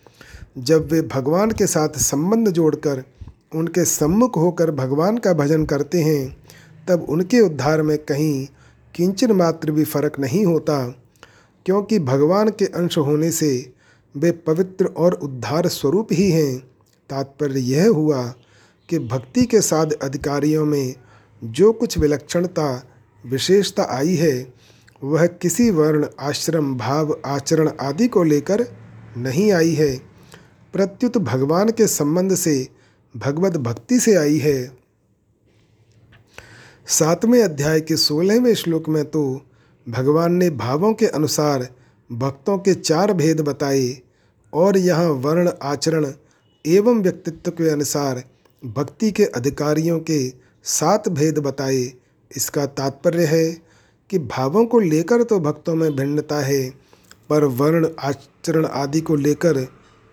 जब 0.58 0.88
वे 0.92 1.00
भगवान 1.02 1.50
के 1.50 1.66
साथ 1.66 1.98
संबंध 1.98 2.48
जोड़कर 2.48 3.02
उनके 3.54 3.84
सम्मुख 3.84 4.36
होकर 4.36 4.70
भगवान 4.70 5.18
का 5.18 5.32
भजन 5.32 5.64
करते 5.64 6.02
हैं, 6.02 6.36
तब 6.88 7.06
उनके 7.08 7.40
उद्धार 7.40 7.82
में 7.82 7.96
कहीं 7.98 8.46
किंचन 8.94 9.32
मात्र 9.32 9.72
भी 9.72 9.84
फ़र्क 9.84 10.18
नहीं 10.20 10.44
होता, 10.46 10.84
क्योंकि 11.66 11.98
भगवान 11.98 12.48
के 12.48 12.64
अंश 12.64 12.98
होने 12.98 13.30
से 13.30 13.72
वे 14.14 14.30
पवित्र 14.30 14.86
और 14.86 15.14
उद्धार 15.14 15.68
स्वरूप 15.68 16.08
ही 16.12 16.30
हैं। 16.30 16.58
तात्पर्य 17.10 17.60
यह 17.60 17.88
हुआ 17.88 18.22
कि 18.88 18.98
भक्ति 18.98 19.44
के 19.44 19.60
साध 19.60 19.92
अधिकारियों 19.92 20.64
में 20.66 20.94
जो 21.42 21.72
कुछ 21.72 21.98
विलक्षणता, 21.98 22.82
विशेषता 23.24 23.86
आई 23.90 24.14
है 24.14 24.57
वह 25.02 25.26
किसी 25.26 25.70
वर्ण, 25.70 26.06
आश्रम, 26.20 26.76
भाव, 26.76 27.16
आचरण 27.26 27.70
आदि 27.80 28.08
को 28.08 28.22
लेकर 28.22 28.66
नहीं 29.16 29.50
आई 29.52 29.74
है। 29.74 29.96
प्रत्युत 30.74 31.18
भगवान 31.18 31.70
के 31.70 31.86
संबंध 31.86 32.34
से 32.34 32.66
भगवत 33.14 33.56
भक्ति 33.56 33.98
से 34.00 34.14
आई 34.14 34.38
है। 34.38 34.72
सातवें 36.88 37.42
अध्याय 37.42 37.80
के 37.80 37.96
सोलहवें 37.96 38.54
श्लोक 38.54 38.88
में 38.88 39.04
तो 39.04 39.22
भगवान 39.86 40.32
ने 40.32 40.50
भावों 40.50 40.92
के 40.94 41.06
अनुसार 41.06 41.68
भक्तों 42.10 42.58
के 42.58 42.74
चार 42.74 43.12
भेद 43.12 43.40
बताए 43.40 43.96
और 44.52 44.76
यहाँ 44.78 45.06
वर्ण, 45.06 45.50
आचरण 45.62 46.12
एवं 46.64 47.02
व्यक्तित्व 47.02 47.50
के 47.50 47.68
अनुसार 47.70 48.22
भक्ति 48.62 49.10
के 49.10 49.24
अधिकारियों 49.24 49.98
के 50.00 50.32
सात 50.64 51.08
भेद 51.08 51.38
बताए। 51.38 51.82
इसका 52.30 52.66
तात्पर्य 52.66 53.24
है 53.24 53.67
कि 54.10 54.18
भावों 54.18 54.64
को 54.66 54.78
लेकर 54.78 55.22
तो 55.22 55.40
भक्तों 55.40 55.74
में 55.74 55.96
भिन्नता 55.96 56.40
है, 56.40 56.70
पर 57.30 57.44
वर्ण, 57.44 57.88
आचरण 57.98 58.66
आदि 58.66 59.00
को 59.00 59.14
लेकर 59.14 59.66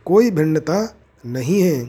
कोई 0.06 0.32
भिन्नता 0.32 0.96
नहीं 1.26 1.62
है। 1.62 1.86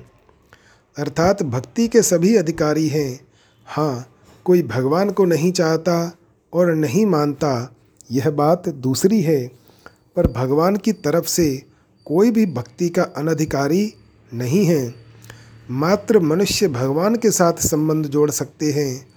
अर्थात 0.98 1.42
भक्ति 1.42 1.88
के 1.88 2.02
सभी 2.02 2.36
अधिकारी 2.36 2.88
हैं। 2.88 3.20
हाँ 3.66 4.12
कोई 4.44 4.62
भगवान 4.62 5.10
को 5.10 5.24
नहीं 5.24 5.52
चाहता 5.52 6.16
और 6.52 6.74
नहीं 6.74 7.06
मानता, 7.06 7.74
यह 8.10 8.30
बात 8.30 8.68
दूसरी 8.68 9.20
है। 9.22 9.46
पर 10.16 10.26
भगवान 10.32 10.76
की 10.76 10.92
तरफ़ 10.92 11.26
से 11.26 11.62
कोई 12.06 12.30
भी 12.30 12.46
भक्ति 12.46 12.88
का 12.88 13.02
अनधिकारी 13.02 13.94
नहीं 14.34 14.64
है। 14.64 14.94
मात्र 15.70 16.20
मनुष्य 16.20 16.68
भगवान 16.68 17.16
के 17.16 17.30
साथ 17.30 17.52
संबंध 17.52 18.06
जोड़ 18.06 18.30
सकते 18.30 18.72
हैं, 18.72 19.08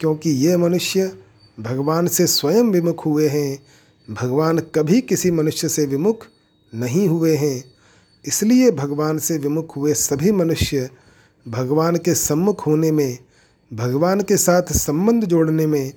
क्योंकि 0.00 0.30
ये 0.30 0.56
मनुष्य 0.56 1.12
भगवान 1.60 2.06
से 2.06 2.26
स्वयं 2.26 2.64
विमुख 2.64 3.06
हुए 3.06 3.28
हैं। 3.28 3.58
भगवान 4.10 4.58
कभी 4.58 5.00
किसी 5.00 5.30
मनुष्य 5.30 5.68
से 5.68 5.86
विमुख 5.86 6.26
नहीं 6.74 7.08
हुए 7.08 7.36
हैं। 7.36 7.64
इसलिए 8.26 8.70
भगवान 8.70 9.18
से 9.18 9.38
विमुख 9.38 9.76
हुए 9.76 9.94
सभी 9.94 10.32
मनुष्य 10.32 10.90
भगवान 11.48 11.96
के 11.96 12.14
सम्मुख 12.14 12.66
होने 12.66 12.92
में, 12.92 13.18
भगवान 13.72 14.20
के 14.20 14.36
साथ 14.36 14.62
संबंध 14.62 15.24
जोड़ने 15.24 15.66
में, 15.66 15.92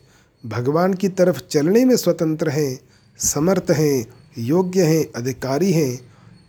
भगवान 0.46 0.94
की 0.94 1.10
तरफ़ 1.10 1.40
चलने 1.40 1.86
में 1.86 1.96
स्वतंत्र 1.96 2.50
हैं, 2.50 2.80
समर्थ 3.18 3.72
हैं, 3.72 4.06
योग्य 4.38 4.84
हैं, 4.84 5.12
अधिकारी 5.16 5.72
हैं। 5.72 6.00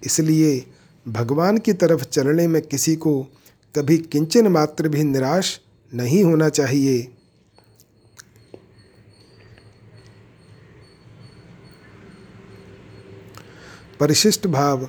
इसलिए 0.04 0.66
भगवान 1.08 1.58
की 1.58 1.72
तरफ़ 1.72 2.04
चलने 2.04 2.48
में 2.48 2.62
किसी 2.62 2.96
को 2.96 3.22
कभी 3.76 3.98
किंचन 3.98 4.48
मात्र 4.48 4.88
भी 4.88 5.04
निराश 5.04 5.60
नहीं 5.94 6.24
होना 6.24 6.48
चाहिए। 6.48 7.08
परिशिष्ट 14.03 14.46
भाव। 14.46 14.88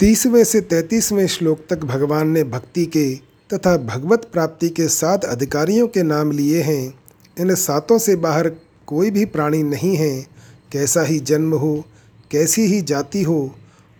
तीसवें 0.00 0.44
से 0.44 0.60
तैतीसवें 0.60 1.26
श्लोक 1.26 1.60
तक 1.70 1.78
भगवान 1.78 2.28
ने 2.28 2.44
भक्ति 2.44 2.86
के 2.86 3.14
तथा 3.54 3.76
भगवत 3.76 4.30
प्राप्ति 4.32 4.68
के 4.68 4.88
सात 4.88 5.24
अधिकारियों 5.24 5.88
के 5.88 6.02
नाम 6.02 6.32
लिए 6.32 6.62
हैं। 6.62 6.94
इन 7.40 7.54
सातों 7.54 7.98
से 7.98 8.16
बाहर 8.16 8.52
कोई 8.86 9.10
भी 9.10 9.24
प्राणी 9.24 9.62
नहीं 9.62 9.96
है। 9.96 10.26
कैसा 10.72 11.02
ही 11.02 11.18
जन्म 11.18 11.54
हो, 11.54 11.84
कैसी 12.30 12.62
ही 12.62 12.82
जाति 12.82 13.22
हो, 13.22 13.54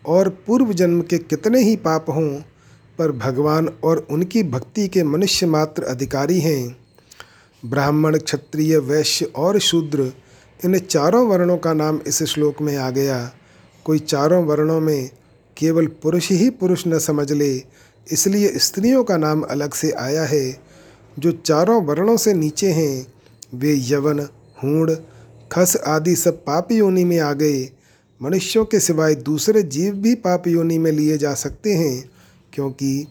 और 0.06 0.28
पूर्व 0.28 0.72
जन्म 0.72 1.02
के 1.02 1.18
कितने 1.18 1.61
ही 1.61 1.76
पाप 1.76 2.06
हों, 2.11 2.42
पर 2.98 3.12
भगवान 3.12 3.68
और 3.84 4.06
उनकी 4.11 4.42
भक्ति 4.42 4.88
के 4.88 5.02
मनुष्य 5.02 5.46
मात्र 5.46 5.82
अधिकारी 5.82 6.40
हैं। 6.40 6.76
ब्राह्मण, 7.64 8.18
क्षत्रिय, 8.18 8.78
वैश्य 8.78 9.24
और 9.24 9.59
शूद्र 9.59 10.12
इन 10.64 10.78
चारों 10.78 11.26
वर्णों 11.26 11.59
का 11.59 11.72
नाम 11.72 12.00
इस 12.06 12.22
श्लोक 12.22 12.61
में 12.61 12.76
आ 12.76 12.90
गया। 12.90 13.32
कोई 13.85 13.99
चारों 13.99 14.45
वर्णों 14.45 14.81
में 14.81 15.11
केवल 15.57 15.87
पुरुष 15.87 16.31
ही 16.31 16.51
पुरुष 16.51 16.87
न 16.87 16.99
समझ 16.99 17.33
ले, 17.33 17.62
इसलिए 18.12 18.53
स्त्रियों 18.57 19.05
का 19.05 19.16
नाम 19.16 19.43
अलग 19.43 19.74
से 19.74 19.91
आया 19.91 20.22
है। 20.22 20.61
जो 21.18 21.33
चारों 21.33 21.83
वर्णों 21.83 22.16
से 22.16 22.35
नीचे 22.35 22.70
हैं, 22.70 23.07
वे 23.55 23.76
यवन, 23.79 24.20
हूण, 24.64 24.95
खस 25.53 25.76
आदि 25.76 26.16
सब 26.16 26.45
पाप 26.45 26.72
योनि 26.72 27.05
में 27.05 27.18
आ 27.18 27.33
गए। 27.33 27.70
मनुष्यों 28.22 28.64
के 28.64 28.81
सिवाय 28.81 29.14
दूसरे 29.14 29.62
जीव 29.62 29.95
भी 29.95 30.14
पाप 30.14 30.47
योनि 30.47 30.79
में 30.79 30.93
लिए 30.93 31.18
जा 31.18 31.35
सकते 31.35 31.72
हैं, 31.72 32.11
क्योंकि 32.53 33.07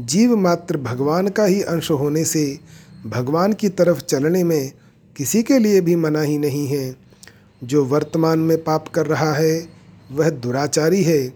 जीव 0.00 0.36
मात्र 0.36 0.76
भगवान 0.76 1.28
का 1.28 1.44
ही 1.44 1.62
अंश 1.62 1.90
होने 1.90 2.24
से 2.24 2.58
भगवान 3.06 3.52
की 3.52 3.68
तरफ़ 3.68 4.00
चलने 4.00 4.44
में 4.44 4.72
किसी 5.16 5.42
के 5.42 5.58
लिए 5.58 5.80
भी 5.80 5.96
मना 5.96 6.22
ही 6.22 6.38
नहीं 6.38 6.66
है। 6.66 6.96
जो 7.64 7.84
वर्तमान 7.84 8.38
में 8.38 8.64
पाप 8.64 8.88
कर 8.88 9.06
रहा 9.06 9.32
है 9.32 9.71
वह 10.12 10.30
दुराचारी 10.30 11.02
है 11.02 11.34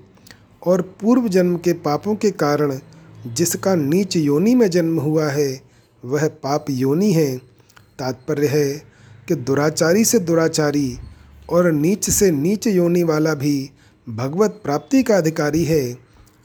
और 0.67 0.83
पूर्व 0.83 1.29
जन्म 1.29 1.57
के 1.57 1.73
पापों 1.73 2.15
के 2.15 2.31
कारण 2.31 2.79
जिसका 3.27 3.75
नीच 3.75 4.17
योनि 4.17 4.55
में 4.55 4.71
जन्म 4.71 5.01
हुआ 5.01 5.29
है, 5.29 5.61
वह 6.05 6.29
पाप 6.29 6.67
योनि 6.71 7.13
है। 7.13 7.37
तात्पर्य 7.99 8.47
है 8.47 8.83
कि 9.29 9.35
दुराचारी 9.35 10.05
से 10.05 10.19
दुराचारी 10.19 10.99
और 11.51 11.73
नीच 11.73 12.11
से 12.11 12.31
नीच 12.31 12.67
योनि 12.67 13.03
वाला 13.03 13.35
भी 13.35 13.71
भगवत 14.09 14.61
प्राप्ति 14.65 15.03
का 15.03 15.17
अधिकारी 15.17 15.65
है। 15.65 15.99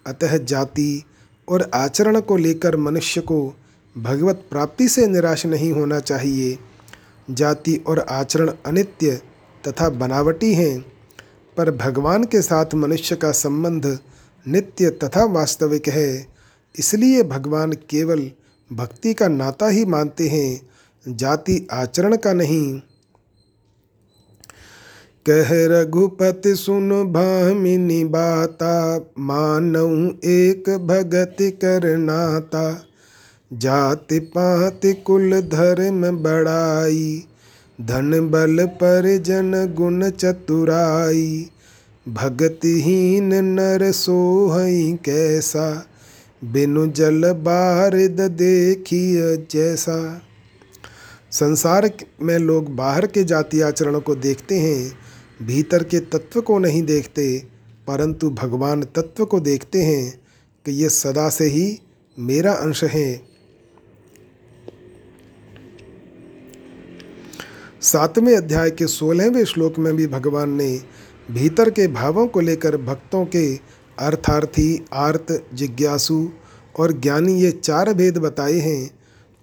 अतः 0.07 0.37
जाति 0.37 1.03
और 1.49 1.71
आचरण 1.73 2.19
को 2.19 2.37
लेकर 2.37 2.77
मनुष्य 2.77 3.21
को 3.21 3.55
भगवत 3.97 4.45
प्राप्ति 4.49 4.87
से 4.87 5.07
निराश 5.07 5.45
नहीं 5.45 5.71
होना 5.71 5.99
चाहिए। 5.99 6.57
जाति 7.31 7.83
और 7.87 7.99
आचरण 7.99 8.51
अनित्य 8.65 9.21
तथा 9.67 9.89
बनावटी 9.89 10.53
हैं। 10.53 10.90
पर 11.61 11.71
भगवान 11.71 12.23
के 12.23 12.41
साथ 12.41 12.73
मनुष्य 12.73 13.15
का 13.15 13.31
संबंध 13.31 13.99
नित्य 14.47 14.89
तथा 14.89 15.23
वास्तविक 15.23 15.87
है। 15.87 16.27
इसलिए 16.79 17.23
भगवान 17.23 17.71
केवल 17.71 18.31
भक्ति 18.73 19.13
का 19.13 19.27
नाता 19.27 19.67
ही 19.67 19.85
मानते 19.85 20.27
हैं, 20.27 20.61
जाति 21.07 21.67
आचरण 21.71 22.15
का 22.17 22.33
नहीं। 22.33 22.79
कह 25.25 25.49
रघुपति 25.49 26.55
सुन 26.55 26.89
भामिनी 26.89 28.03
बाता, 28.05 29.05
मानऊ 29.19 30.09
एक 30.23 30.69
भगत 30.69 31.37
करनाता 31.41 32.85
जाति 33.53 34.19
पाति 34.19 34.93
कुल 34.93 35.41
धर्म 35.41 36.17
बड़ाई 36.17 37.25
धन 37.85 38.29
बल 38.29 38.65
पर 38.65 39.17
जन 39.17 39.51
गुण 39.77 40.09
चतुराई 40.09 41.49
भगतहीन 42.07 43.33
नर 43.33 43.91
सोहई 43.91 44.99
कैसा? 45.05 45.87
बिनु 46.43 46.87
जल 46.87 47.31
बारिद 47.31 48.21
देखिए 48.21 49.35
जैसा। 49.51 50.21
संसार 51.31 51.89
में 52.21 52.37
लोग 52.37 52.75
बाहर 52.75 53.07
के 53.07 53.23
जाति 53.23 53.61
आचरण 53.61 53.99
को 53.99 54.15
देखते 54.15 54.59
हैं, 54.59 54.91
भीतर 55.47 55.83
के 55.83 55.99
तत्व 55.99 56.41
को 56.41 56.59
नहीं 56.59 56.83
देखते, 56.83 57.43
परंतु 57.87 58.29
भगवान 58.29 58.83
तत्व 58.83 59.25
को 59.25 59.39
देखते 59.39 59.81
हैं 59.81 60.21
कि 60.65 60.71
ये 60.71 60.89
सदा 60.89 61.29
से 61.29 61.45
ही 61.45 61.79
मेरा 62.19 62.53
अंश 62.53 62.83
है। 62.83 63.30
सातवें 67.81 68.35
अध्याय 68.37 68.69
के 68.69 68.87
सोलहवें 68.87 69.45
श्लोक 69.45 69.77
में 69.79 69.95
भी 69.95 70.05
भगवान 70.07 70.49
ने 70.49 70.69
भीतर 71.31 71.69
के 71.69 71.87
भावों 71.87 72.27
को 72.27 72.39
लेकर 72.39 72.77
भक्तों 72.77 73.25
के 73.25 73.55
अर्थार्थी, 73.99 74.85
आर्त, 74.93 75.47
जिज्ञासु 75.53 76.29
और 76.79 76.91
ज्ञानी 76.99 77.33
ये 77.41 77.51
चार 77.51 77.93
भेद 77.93 78.17
बताए 78.17 78.59
हैं 78.59 78.91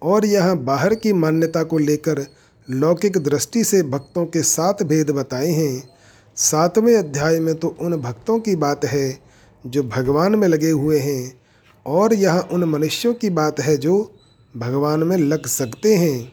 और 0.02 0.26
यह 0.26 0.54
बाहर 0.54 0.94
की 0.94 1.12
मान्यता 1.12 1.62
को 1.62 1.78
लेकर 1.78 2.24
लौकिक 2.70 3.18
दृष्टि 3.18 3.64
से 3.64 3.82
भक्तों 3.82 4.26
के 4.26 4.42
सात 4.42 4.82
भेद 4.82 5.10
बताए 5.10 5.50
हैं। 5.50 5.88
सातवें 6.36 6.96
अध्याय 6.96 7.40
में 7.40 7.54
तो 7.54 7.76
उन 7.80 7.96
भक्तों 7.96 8.40
की 8.40 8.56
बात 8.56 8.84
है 8.84 9.18
जो 9.66 9.82
भगवान 9.82 10.34
में 10.34 10.48
लगे 10.48 10.70
हुए 10.70 10.98
हैं 10.98 11.40
और 11.86 12.14
यह 12.14 12.38
उन 12.52 12.64
मनुष्यों 12.64 13.14
की 13.14 13.30
बात 13.30 13.60
है 13.60 13.76
जो 13.76 14.12
भगवान 14.56 15.02
में 15.02 15.16
लग 15.16 15.46
सकते 15.46 15.96
हैं। 15.96 16.32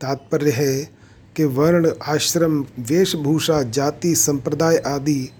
तात्पर्य 0.00 0.50
है 0.50 0.99
कि 1.40 1.44
वर्ण, 1.44 1.90
आश्रम, 2.08 2.66
वेशभूषा, 2.78 3.62
जाति, 3.62 4.14
संप्रदाय 4.14 4.76
आदि 4.76 5.30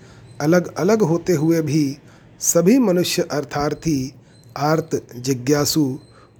अलग 0.40 0.74
अलग 0.74 1.02
होते 1.02 1.32
हुए 1.32 1.62
भी 1.62 1.98
सभी 2.40 2.78
मनुष्य 2.78 3.22
अर्थार्थी, 3.22 4.14
आर्त, 4.58 5.06
जिज्ञासु 5.16 5.98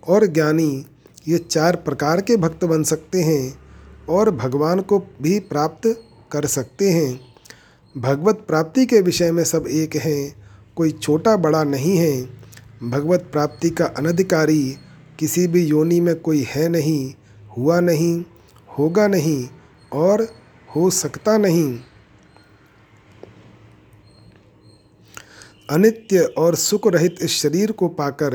और 0.09 0.27
ज्ञानी 0.27 0.87
ये 1.29 1.39
चार 1.39 1.77
प्रकार 1.77 2.21
के 2.21 2.37
भक्त 2.37 2.65
बन 2.65 2.83
सकते 2.83 3.23
हैं 3.23 3.59
और 4.09 4.31
भगवान 4.31 4.81
को 4.81 4.99
भी 4.99 5.39
प्राप्त 5.39 6.03
कर 6.33 6.47
सकते 6.47 6.91
हैं। 6.91 7.21
भगवत 7.99 8.45
प्राप्ति 8.49 8.87
के 8.87 9.01
विषय 9.01 9.33
में 9.33 9.45
सब 9.45 9.65
एक 9.67 9.97
हैं, 9.97 10.35
कोई 10.77 10.91
छोटा 10.91 11.37
बड़ा 11.37 11.65
नहीं 11.65 11.97
है। 11.97 12.23
भगवत 12.91 13.29
प्राप्ति 13.33 13.71
का 13.71 13.85
अनधिकारी 13.85 14.77
किसी 15.19 15.47
भी 15.47 15.65
योनि 15.65 16.01
में 16.01 16.21
कोई 16.21 16.47
है 16.49 16.69
नहीं, 16.69 17.15
हुआ 17.59 17.81
नहीं। 17.81 18.25
होगा 18.79 19.07
नहीं 19.07 19.49
और 19.93 20.29
हो 20.77 20.91
सकता 20.91 21.39
नहीं। 21.39 21.79
अनित्य 25.71 26.21
और 26.21 26.55
सुख 26.55 26.87
रहित 26.87 27.17
इस 27.23 27.31
शरीर 27.31 27.73
को 27.73 27.89
पाकर, 27.89 28.35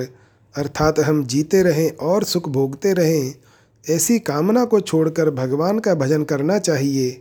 अर्थात 0.56 1.00
हम 1.00 1.26
जीते 1.26 1.64
रहें 1.64 1.92
और 1.92 2.24
सुख 2.24 2.50
भोगते 2.50 2.94
रहें, 2.94 3.36
ऐसी 3.90 4.20
कामना 4.20 4.66
को 4.66 4.80
छोड़कर 4.80 5.30
भगवान 5.30 5.80
का 5.80 5.96
भजन 5.96 6.24
करना 6.24 6.60
चाहिए। 6.60 7.12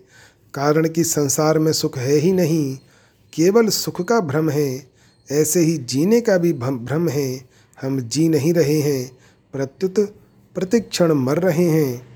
कारण 0.54 0.88
कि 0.88 1.04
संसार 1.04 1.58
में 1.58 1.72
सुख 1.72 1.98
है 1.98 2.14
ही 2.14 2.32
नहीं, 2.32 2.78
केवल 3.32 3.68
सुख 3.68 4.00
का 4.02 4.20
भ्रम 4.20 4.50
है। 4.50 4.86
ऐसे 5.32 5.60
ही 5.60 5.76
जीने 5.78 6.20
का 6.20 6.38
भी 6.38 6.52
भ्रम 6.52 7.08
है। 7.08 7.48
हम 7.82 8.00
जी 8.00 8.28
नहीं 8.28 8.52
रहे 8.54 8.80
हैं, 8.80 9.18
प्रत्युत 9.52 9.98
प्रतिक्षण 10.54 11.12
मर 11.12 11.38
रहे 11.38 11.64
हैं। 11.64 12.13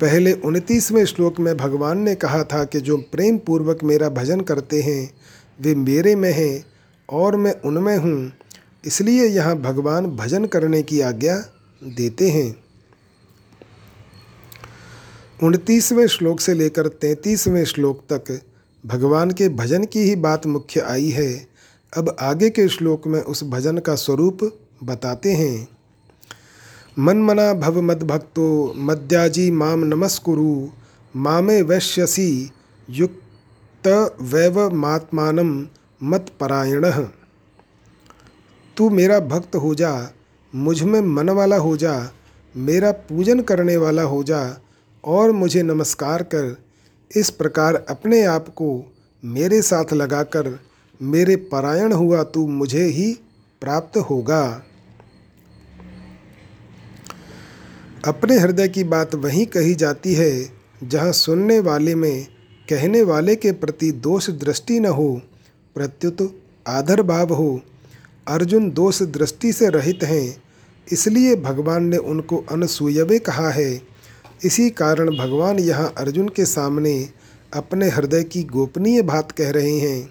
पहले 0.00 0.32
उनतीसवें 0.32 1.04
श्लोक 1.04 1.40
में 1.40 1.56
भगवान 1.56 1.98
ने 1.98 2.14
कहा 2.14 2.44
था 2.44 2.64
कि 2.64 2.80
जो 2.80 2.96
प्रेम 2.96 3.38
पूर्वक 3.38 3.84
मेरा 3.84 4.08
भजन 4.08 4.40
करते 4.40 4.82
हैं, 4.82 5.10
वे 5.60 5.74
मेरे 5.74 6.14
में 6.16 6.32
हैं 6.32 6.64
और 7.08 7.36
मैं 7.36 7.54
उनमें 7.60 7.96
हूँ। 7.96 8.32
इसलिए 8.84 9.26
यहाँ 9.26 9.56
भगवान 9.58 10.06
भजन 10.06 10.44
करने 10.44 10.82
की 10.82 11.00
आज्ञा 11.00 11.44
देते 11.84 12.30
हैं। 12.30 12.56
उनतीसवें 15.42 16.06
श्लोक 16.06 16.40
से 16.40 16.54
लेकर 16.54 16.88
तैंतीसवें 16.88 17.64
श्लोक 17.64 18.04
तक 18.12 18.40
भगवान 18.86 19.30
के 19.30 19.48
भजन 19.48 19.84
की 19.84 20.00
ही 20.00 20.16
बात 20.16 20.46
मुख्य 20.46 20.80
आई 20.80 21.08
है। 21.08 21.46
अब 21.96 22.16
आगे 22.20 22.50
के 22.50 22.68
श्लोक 22.68 23.06
में 23.06 23.20
उस 23.20 23.44
भजन 23.44 23.78
का 23.78 23.94
स्वरूप 23.94 24.58
बताते 24.82 25.32
हैं। 25.32 25.75
मन 26.98 27.16
मना 27.16 27.54
भव 27.54 27.80
मद 27.80 28.02
भक्तो 28.02 28.74
मद्याजी 28.76 29.50
माम 29.50 29.84
नमस्कुरु, 29.84 30.68
मामे 31.16 31.62
वैश्यसी 31.62 32.52
युक्त 32.90 33.88
वैव 34.20 34.70
मात्मान 34.70 35.68
मत 36.02 36.26
परायण 36.40 36.90
तू 38.76 38.90
मेरा 38.90 39.20
भक्त 39.20 39.56
हो 39.56 39.74
जा, 39.74 40.10
मुझमें 40.54 41.00
मन 41.00 41.30
वाला 41.30 41.56
हो 41.56 41.76
जा, 41.76 42.10
मेरा 42.56 42.92
पूजन 42.92 43.40
करने 43.40 43.76
वाला 43.76 44.02
हो 44.02 44.22
जा, 44.22 44.60
और 45.04 45.32
मुझे 45.32 45.62
नमस्कार 45.62 46.22
कर। 46.22 46.56
इस 47.16 47.30
प्रकार 47.30 47.74
अपने 47.74 48.24
आप 48.24 48.48
को 48.48 48.92
मेरे 49.24 49.62
साथ 49.62 49.92
लगाकर 49.92 50.60
मेरे 51.02 51.36
परायण 51.36 51.92
हुआ 51.92 52.22
तू 52.22 52.46
मुझे 52.46 52.84
ही 52.84 53.12
प्राप्त 53.60 53.98
होगा। 53.98 54.65
अपने 58.04 58.38
हृदय 58.38 58.68
की 58.68 58.82
बात 58.84 59.14
वहीं 59.14 59.46
कही 59.46 59.74
जाती 59.74 60.14
है, 60.14 60.50
जहाँ 60.84 61.12
सुनने 61.12 61.58
वाले 61.60 61.94
में 61.94 62.26
कहने 62.68 63.02
वाले 63.02 63.36
के 63.36 63.52
प्रति 63.52 63.90
दोष 63.92 64.28
दृष्टि 64.30 64.78
न 64.80 64.86
हो, 64.86 65.22
प्रत्युत 65.76 66.40
आदर 66.66 67.02
भाव 67.02 67.32
हो। 67.34 67.60
अर्जुन 68.28 68.70
दोष 68.70 69.02
दृष्टि 69.02 69.52
से 69.52 69.68
रहित 69.68 70.04
हैं, 70.04 70.36
इसलिए 70.92 71.34
भगवान 71.36 71.84
ने 71.84 71.96
उनको 71.96 72.44
अनसूयवे 72.52 73.18
कहा 73.18 73.50
है। 73.50 73.80
इसी 74.44 74.70
कारण 74.70 75.16
भगवान 75.16 75.58
यहाँ 75.58 75.92
अर्जुन 75.98 76.28
के 76.28 76.44
सामने 76.44 77.08
अपने 77.52 77.88
हृदय 77.88 78.22
की 78.22 78.42
गोपनीय 78.44 79.02
बात 79.02 79.32
कह 79.32 79.50
रहे 79.50 79.78
हैं। 79.78 80.08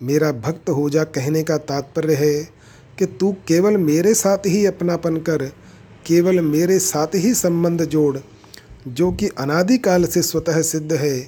मेरा 0.00 0.32
भक्त 0.32 0.70
हो 0.70 0.88
जा 0.90 1.04
कहने 1.04 1.42
का 1.42 1.58
तात्पर्य 1.58 2.14
है 2.14 2.34
कि 2.98 3.06
तू 3.06 3.32
केवल 3.48 3.76
मेरे 3.76 4.14
साथ 4.14 4.46
ही 4.46 4.64
अपनापन 4.66 5.16
कर 5.16 5.50
केवल 6.06 6.40
मेरे 6.40 6.78
साथ 6.78 7.14
ही 7.14 7.34
संबंध 7.34 7.84
जोड़, 7.84 8.18
जो 8.88 9.10
कि 9.12 9.28
अनादिकाल 9.28 10.04
से 10.04 10.22
स्वतः 10.22 10.60
सिद्ध 10.62 10.92
है। 10.92 11.18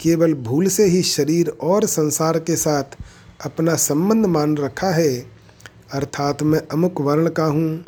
केवल 0.00 0.34
भूल 0.34 0.66
से 0.66 0.84
ही 0.84 1.02
शरीर 1.02 1.48
और 1.48 1.84
संसार 1.86 2.38
के 2.38 2.56
साथ 2.56 2.96
अपना 3.44 3.74
संबंध 3.74 4.26
मान 4.26 4.56
रखा 4.56 4.90
है। 4.90 5.12
अर्थात 5.92 6.42
मैं 6.42 6.60
अमुक 6.72 7.00
वर्ण 7.00 7.28
का 7.28 7.44
हूँ, 7.44 7.84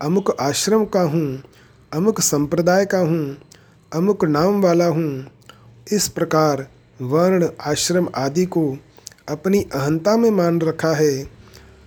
अमुक 0.00 0.36
आश्रम 0.40 0.84
का 0.84 1.02
हूँ, 1.02 1.42
अमुक 1.92 2.20
संप्रदाय 2.20 2.84
का 2.84 2.98
हूँ, 2.98 3.36
अमुक 3.92 4.24
नाम 4.24 4.62
वाला 4.62 4.86
हूँ। 4.86 5.26
इस 5.92 6.08
प्रकार 6.08 6.66
वर्ण, 7.00 7.48
आश्रम 7.60 8.08
आदि 8.14 8.44
को 8.46 8.76
अपनी 9.28 9.60
अहंता 9.74 10.16
में 10.16 10.30
मान 10.30 10.60
रखा 10.60 10.92
है। 10.92 11.28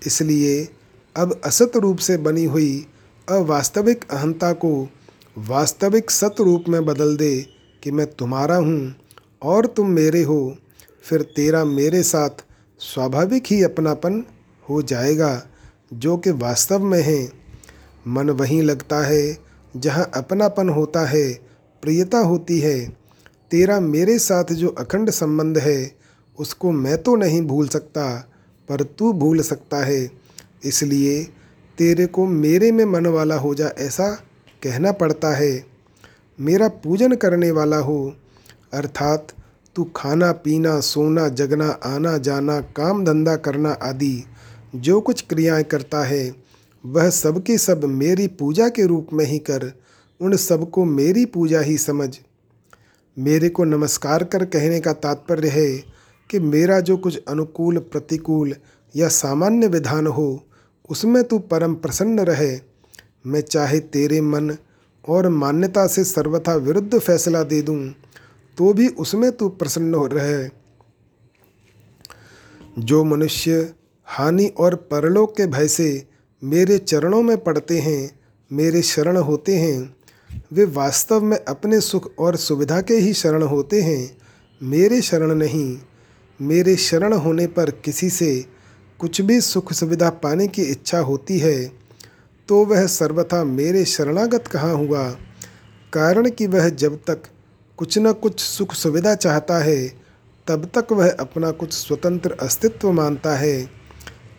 इसलिए 0.07 0.67
अब 1.15 1.39
असत 1.45 1.71
रूप 1.75 1.97
से 1.97 2.17
बनी 2.17 2.45
हुई 2.45 2.85
अवास्तविक 3.29 4.05
अहंता 4.11 4.53
को 4.53 4.89
वास्तविक 5.37 6.11
सत 6.11 6.35
रूप 6.39 6.63
में 6.69 6.85
बदल 6.85 7.17
दे 7.17 7.45
कि 7.83 7.91
मैं 7.91 8.07
तुम्हारा 8.07 8.55
हूँ 8.55 8.95
और 9.43 9.65
तुम 9.65 9.89
मेरे 9.89 10.23
हो, 10.23 10.55
फिर 11.03 11.21
तेरा 11.21 11.65
मेरे 11.65 12.03
साथ 12.03 12.29
स्वाभाविक 12.79 13.43
ही 13.45 13.63
अपनापन 13.63 14.23
हो 14.69 14.81
जाएगा, 14.81 15.47
जो 15.93 16.17
कि 16.17 16.31
वास्तव 16.31 16.79
में 16.79 17.01
है। 17.01 17.31
मन 18.07 18.29
वहीं 18.29 18.61
लगता 18.61 19.05
है 19.05 19.37
जहाँ 19.75 20.11
अपनापन 20.13 20.69
होता 20.69 21.05
है, 21.05 21.33
प्रियता 21.81 22.19
होती 22.19 22.59
है। 22.59 22.89
तेरा 23.51 23.79
मेरे 23.79 24.19
साथ 24.19 24.53
जो 24.53 24.69
अखंड 24.69 25.09
संबंध 25.09 25.57
है, 25.57 25.91
उसको 26.39 26.71
मैं 26.71 27.03
तो 27.03 27.15
नहीं 27.15 27.41
भूल 27.41 27.67
सकता, 27.67 28.29
पर 28.69 28.83
तू 28.83 29.13
भूल 29.13 29.41
सकता 29.41 29.77
है। 29.77 30.11
इसलिए 30.65 31.27
तेरे 31.77 32.05
को 32.05 32.25
मेरे 32.25 32.71
में 32.71 32.85
मन 32.85 33.05
वाला 33.05 33.35
हो 33.35 33.55
जा 33.55 33.67
ऐसा 33.67 34.09
कहना 34.63 34.91
पड़ता 34.91 35.35
है। 35.35 35.65
मेरा 36.39 36.67
पूजन 36.67 37.11
करने 37.11 37.51
वाला 37.51 37.77
हो। 37.77 38.13
अर्थात 38.73 39.27
तू 39.75 39.83
खाना, 39.83 40.31
पीना, 40.31 40.79
सोना, 40.79 41.27
जगना, 41.29 41.69
आना, 41.69 42.17
जाना, 42.17 42.61
काम 42.61 43.05
धंधा 43.05 43.35
करना 43.35 43.71
आदि 43.71 44.23
जो 44.75 45.01
कुछ 45.01 45.25
क्रियाएँ 45.29 45.63
करता 45.63 46.03
है, 46.03 46.35
वह 46.85 47.09
सबके 47.09 47.57
सब 47.57 47.83
मेरी 47.83 48.27
पूजा 48.27 48.69
के 48.69 48.85
रूप 48.85 49.07
में 49.13 49.25
ही 49.25 49.39
कर, 49.39 49.71
उन 50.21 50.35
सबको 50.35 50.85
मेरी 50.85 51.25
पूजा 51.25 51.59
ही 51.59 51.77
समझ। 51.77 52.17
मेरे 53.19 53.49
को 53.49 53.63
नमस्कार 53.63 54.23
कर 54.23 54.45
कहने 54.45 54.79
का 54.79 54.93
तात्पर्य 54.93 55.47
है 55.47 55.77
कि 56.29 56.39
मेरा 56.39 56.79
जो 56.79 56.97
कुछ 56.97 57.21
अनुकूल, 57.27 57.77
प्रतिकूल 57.77 58.55
या 58.95 59.07
सामान्य 59.07 59.67
विधान 59.67 60.07
हो 60.07 60.43
उसमें 60.89 61.23
तू 61.23 61.39
परम 61.39 61.73
प्रसन्न 61.75 62.19
रहे। 62.19 62.57
मैं 63.25 63.41
चाहे 63.41 63.79
तेरे 63.79 64.21
मन 64.21 64.55
और 65.07 65.27
मान्यता 65.29 65.85
से 65.87 66.03
सर्वथा 66.03 66.55
विरुद्ध 66.55 66.99
फैसला 66.99 67.43
दे 67.43 67.61
दूँ 67.61 67.79
तो 68.57 68.73
भी 68.73 68.87
उसमें 68.87 69.31
तू 69.31 69.49
प्रसन्न 69.49 69.93
हो 69.93 70.05
रहे। 70.07 70.49
जो 72.79 73.03
मनुष्य 73.03 73.73
हानि 74.07 74.45
और 74.57 74.75
परलोक 74.75 75.35
के 75.37 75.47
भय 75.47 75.67
से 75.67 76.07
मेरे 76.41 76.77
चरणों 76.77 77.21
में 77.21 77.37
पड़ते 77.37 77.79
हैं, 77.79 78.19
मेरे 78.51 78.81
शरण 78.81 79.17
होते 79.17 79.55
हैं, 79.55 79.95
वे 80.53 80.65
वास्तव 80.65 81.21
में 81.21 81.37
अपने 81.37 81.79
सुख 81.81 82.09
और 82.19 82.35
सुविधा 82.35 82.81
के 82.81 82.93
ही 82.93 83.13
शरण 83.13 83.43
होते 83.43 83.81
हैं, 83.81 84.17
मेरे 84.61 85.01
शरण 85.01 85.33
नहीं, 85.35 85.77
मेरे 86.39 86.75
शरण 86.75 87.13
होने 87.13 87.47
पर 87.47 87.69
किसी 87.85 88.09
से 88.09 88.45
कुछ 88.99 89.21
भी 89.21 89.39
सुख 89.41 89.71
सुविधा 89.73 90.09
पाने 90.09 90.47
की 90.47 90.61
इच्छा 90.61 90.99
होती 90.99 91.37
है 91.39 91.65
तो 92.49 92.63
वह 92.65 92.85
सर्वथा 92.87 93.43
मेरे 93.43 93.83
शरणागत 93.85 94.47
कहाँ 94.47 94.73
हुआ? 94.75 95.09
कारण 95.93 96.29
कि 96.29 96.47
वह 96.47 96.69
जब 96.69 96.97
तक 97.07 97.23
कुछ 97.77 97.97
न 97.97 98.11
कुछ 98.13 98.39
सुख 98.39 98.73
सुविधा 98.73 99.15
चाहता 99.15 99.57
है, 99.57 99.87
तब 100.47 100.69
तक 100.77 100.91
वह 100.91 101.09
अपना 101.09 101.51
कुछ 101.51 101.73
स्वतंत्र 101.73 102.37
अस्तित्व 102.41 102.91
मानता 102.91 103.35
है। 103.35 103.69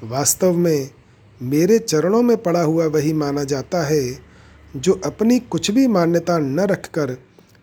वास्तव 0.02 0.56
में 0.56 0.90
मेरे 1.40 1.78
चरणों 1.78 2.22
में 2.22 2.36
पड़ा 2.36 2.62
हुआ 2.62 2.86
वही 2.86 3.12
माना 3.12 3.44
जाता 3.44 3.82
है, 3.82 4.18
जो 4.76 5.00
अपनी 5.04 5.38
कुछ 5.40 5.70
भी 5.70 5.86
मान्यता 5.86 6.38
न 6.38 6.60
रखकर 6.60 7.16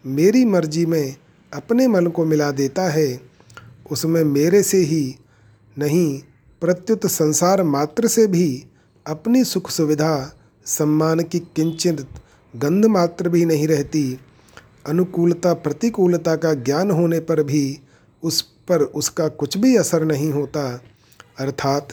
मेरी 0.06 0.46
मर्ज़ी 0.46 0.86
में 0.86 1.16
अपने 1.54 1.88
मन 1.88 2.08
को 2.08 2.26
मिला 2.26 2.52
देता 2.52 2.90
है। 2.90 3.20
उसमें 3.92 4.24
मेरे 4.24 4.64
से 4.64 4.78
ही 4.78 5.16
नहीं 5.78 6.22
प्रत्युत 6.64 7.06
संसार 7.06 7.64
मात्र 7.64 8.08
से 8.08 8.28
भी 8.28 8.66
अपनी 9.08 9.44
सुख 9.44 9.70
सुविधा, 9.70 10.38
सम्मान 10.66 11.20
की 11.20 11.40
किंचित 11.40 12.08
गंध 12.56 12.86
मात्र 12.86 13.30
भी 13.30 13.46
नहीं 13.46 13.68
रहती। 13.68 14.20
अनुकूलता, 14.88 15.54
प्रतिकूलता 15.54 16.36
का 16.36 16.54
ज्ञान 16.54 16.92
होने 16.92 17.20
पर 17.20 17.44
भी 17.44 17.80
उस 18.24 18.42
पर 18.42 18.82
उसका 18.82 19.28
कुछ 19.28 19.58
भी 19.58 19.76
असर 19.76 20.06
नहीं 20.06 20.32
होता। 20.32 20.82
अर्थात, 21.40 21.88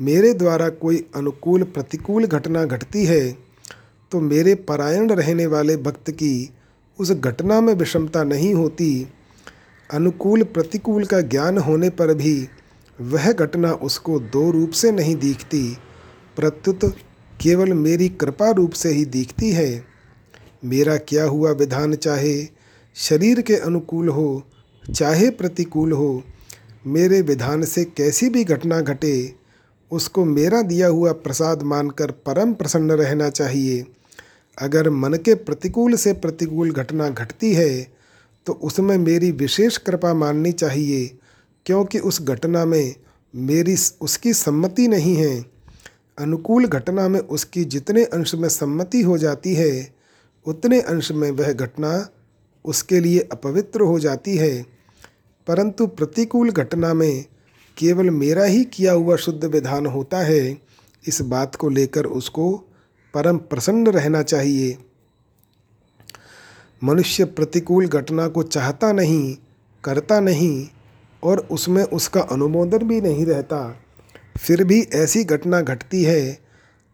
मेरे 0.00 0.34
द्वारा 0.34 0.68
कोई 0.68 1.06
अनुकूल, 1.16 1.62
प्रतिकूल 1.62 2.26
घटना 2.26 2.64
घटती 2.64 3.04
है 3.04 3.38
तो 4.10 4.20
मेरे 4.20 4.54
परायण 4.54 5.10
रहने 5.10 5.46
वाले 5.46 5.76
भक्त 5.76 6.10
की 6.10 6.50
उस 7.00 7.10
घटना 7.10 7.60
में 7.60 7.74
विषमता 7.74 8.24
नहीं 8.24 8.54
होती। 8.54 9.08
अनुकूल, 9.92 10.42
प्रतिकूल 10.42 11.04
का 11.04 11.20
ज्ञान 11.20 11.58
होने 11.58 11.90
पर 11.90 12.14
भी 12.14 12.48
वह 12.98 13.30
घटना 13.32 13.72
उसको 13.72 14.18
दो 14.20 14.50
रूप 14.50 14.70
से 14.70 14.90
नहीं 14.90 15.14
दिखती, 15.16 15.62
प्रत्युत 16.36 16.84
केवल 17.40 17.72
मेरी 17.72 18.08
कृपा 18.10 18.50
रूप 18.50 18.72
से 18.72 18.88
ही 18.88 19.04
दिखती 19.04 19.50
है। 19.50 19.84
मेरा 20.64 20.96
क्या 20.98 21.24
हुआ 21.24 21.50
विधान 21.52 21.94
चाहे 21.94 22.36
शरीर 22.96 23.40
के 23.40 23.56
अनुकूल 23.56 24.08
हो, 24.08 24.42
चाहे 24.84 25.30
प्रतिकूल 25.30 25.92
हो, 25.92 26.22
मेरे 26.86 27.20
विधान 27.22 27.64
से 27.64 27.84
कैसी 27.86 28.28
भी 28.28 28.44
घटना 28.44 28.80
घटे, 28.80 29.34
उसको 29.90 30.24
मेरा 30.24 30.62
दिया 30.62 30.88
हुआ 30.88 31.12
प्रसाद 31.12 31.62
मानकर 31.62 32.10
परम 32.26 32.52
प्रसन्न 32.54 32.92
रहना 32.92 33.28
चाहिए। 33.30 33.84
अगर 34.58 34.90
मन 34.90 35.14
के 35.14 35.34
प्रतिकूल 35.34 35.94
से 35.94 36.12
प्रतिकूल 36.12 36.70
घटना 36.70 37.08
घटती 37.08 37.52
है 37.54 37.70
तो 38.46 38.52
उसमें 38.52 38.96
मेरी 38.98 39.30
विशेष 39.30 39.76
कृपा 39.76 40.12
माननी 40.14 40.52
चाहिए। 40.52 41.06
क्योंकि 41.66 41.98
उस 41.98 42.22
घटना 42.22 42.64
में 42.64 42.94
मेरी 43.36 43.76
उसकी 44.00 44.32
सम्मति 44.32 44.88
नहीं 44.88 45.16
है। 45.16 45.44
अनुकूल 46.18 46.66
घटना 46.66 47.08
में 47.08 47.20
उसकी 47.20 47.64
जितने 47.64 48.04
अंश 48.04 48.34
में 48.34 48.48
सम्मति 48.48 49.02
हो 49.02 49.18
जाती 49.18 49.54
है, 49.54 49.94
उतने 50.46 50.80
अंश 50.80 51.12
में 51.12 51.30
वह 51.30 51.52
घटना 51.52 52.08
उसके 52.64 53.00
लिए 53.00 53.28
अपवित्र 53.32 53.80
हो 53.80 53.98
जाती 53.98 54.36
है। 54.36 54.66
परंतु 55.46 55.86
प्रतिकूल 55.86 56.50
घटना 56.50 56.94
में 56.94 57.24
केवल 57.78 58.10
मेरा 58.10 58.44
ही 58.44 58.64
किया 58.64 58.92
हुआ 58.92 59.16
शुद्ध 59.16 59.44
विधान 59.44 59.86
होता 59.86 60.18
है, 60.18 60.58
इस 61.08 61.20
बात 61.20 61.54
को 61.54 61.68
लेकर 61.68 62.06
उसको 62.06 62.64
परम 63.14 63.38
प्रसन्न 63.38 63.86
रहना 63.86 64.22
चाहिए। 64.22 64.78
मनुष्य 66.84 67.24
प्रतिकूल 67.24 67.86
घटना 67.86 68.28
को 68.28 68.42
चाहता 68.42 68.92
नहीं, 68.92 69.36
करता 69.84 70.20
नहीं 70.20 70.68
और 71.26 71.46
उसमें 71.50 71.82
उसका 71.84 72.20
अनुमोदन 72.22 72.86
भी 72.88 73.00
नहीं 73.00 73.26
रहता। 73.26 73.58
फिर 74.38 74.64
भी 74.64 74.80
ऐसी 74.94 75.24
घटना 75.24 75.60
घटती 75.62 76.02
है 76.04 76.38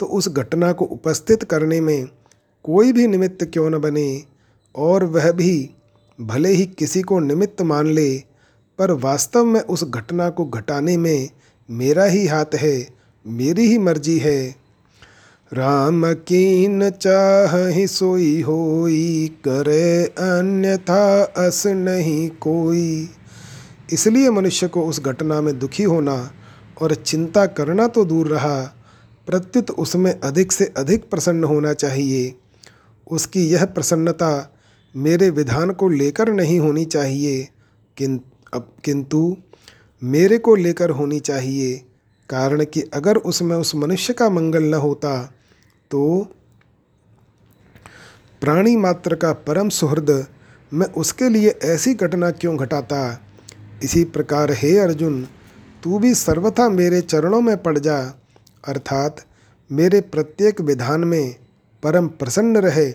तो 0.01 0.07
उस 0.09 0.29
घटना 0.29 0.73
को 0.73 0.85
उपस्थित 0.87 1.43
करने 1.45 1.81
में 1.81 2.07
कोई 2.65 2.93
भी 2.93 3.07
निमित्त 3.07 3.45
क्यों 3.45 3.69
न 3.71 3.79
बने, 3.79 4.23
और 4.75 5.05
वह 5.05 5.31
भी 5.33 5.71
भले 6.19 6.49
ही 6.49 6.67
किसी 6.69 7.03
को 7.03 7.19
निमित्त 7.21 7.63
मान 7.63 7.87
ले, 7.87 8.17
पर 8.79 8.91
वास्तव 9.01 9.45
में 9.45 9.61
उस 9.61 9.85
घटना 9.85 10.29
को 10.31 10.45
घटाने 10.47 10.97
में 10.97 11.29
मेरा 11.69 12.05
ही 12.05 12.27
हाथ 12.27 12.55
है, 12.55 12.89
मेरी 13.25 13.67
ही 13.67 13.79
मर्ज़ी 13.79 14.19
है। 14.19 14.55
राम 15.53 16.13
कीन 16.23 16.89
चाह 16.91 17.57
ही 17.67 17.87
सोई 17.87 18.41
होई, 18.41 19.29
करे 19.45 20.05
अन्यथा 20.05 21.23
अस 21.39 21.63
नहीं 21.67 22.29
कोई। 22.41 23.09
इसलिए 23.93 24.31
मनुष्य 24.31 24.69
को 24.69 24.83
उस 24.87 25.01
घटना 25.01 25.41
में 25.41 25.59
दुखी 25.59 25.83
होना 25.83 26.15
और 26.83 26.95
चिंता 26.95 27.47
करना 27.49 27.87
तो 27.87 28.05
दूर 28.05 28.29
रहा, 28.29 28.61
प्रत्युत 29.29 29.71
उसमें 29.71 30.13
अधिक 30.13 30.53
से 30.53 30.73
अधिक 30.77 31.09
प्रसन्न 31.11 31.45
होना 31.45 31.73
चाहिए। 31.75 32.35
उसकी 33.07 33.47
यह 33.47 33.65
प्रसन्नता 33.67 34.59
मेरे 34.95 35.31
विधान 35.31 35.71
को 35.71 35.89
लेकर 35.89 36.33
नहीं 36.33 36.59
होनी 36.61 36.85
चाहिए 36.85 37.49
किन 37.97 38.21
अब 38.55 38.73
किंतु 38.85 39.37
मेरे 40.03 40.39
को 40.39 40.55
लेकर 40.55 40.91
होनी 40.91 41.21
चाहिए, 41.21 41.77
कारण 42.31 42.65
कि 42.65 42.81
अगर 42.95 43.17
उसमें 43.17 43.57
उस 43.57 43.75
मनुष्य 43.75 44.13
का 44.13 44.29
मंगल 44.31 44.65
न 44.65 44.75
होता 44.75 45.23
तो 45.91 46.03
प्राणी 48.43 48.77
मात्र 48.77 49.15
का 49.15 49.33
परम 49.47 49.69
सुहृद 49.69 50.11
मैं 50.73 50.87
उसके 50.95 51.29
लिए 51.29 51.49
ऐसी 51.65 51.95
घटना 51.95 52.31
क्यों 52.31 52.57
घटाता? 52.57 53.21
इसी 53.83 54.05
प्रकार, 54.05 54.53
हे 54.53 54.79
अर्जुन, 54.79 55.29
तू 55.83 55.99
भी 55.99 56.15
सर्वथा 56.15 56.69
मेरे 56.69 57.01
चरणों 57.01 57.41
में 57.41 57.63
पड़ 57.63 57.79
जा। 57.79 58.01
अर्थात, 58.65 59.25
मेरे 59.73 60.01
प्रत्येक 60.01 60.61
विधान 60.61 61.05
में 61.05 61.35
परम 61.83 62.09
प्रसन्न 62.09 62.57
रहे। 62.57 62.95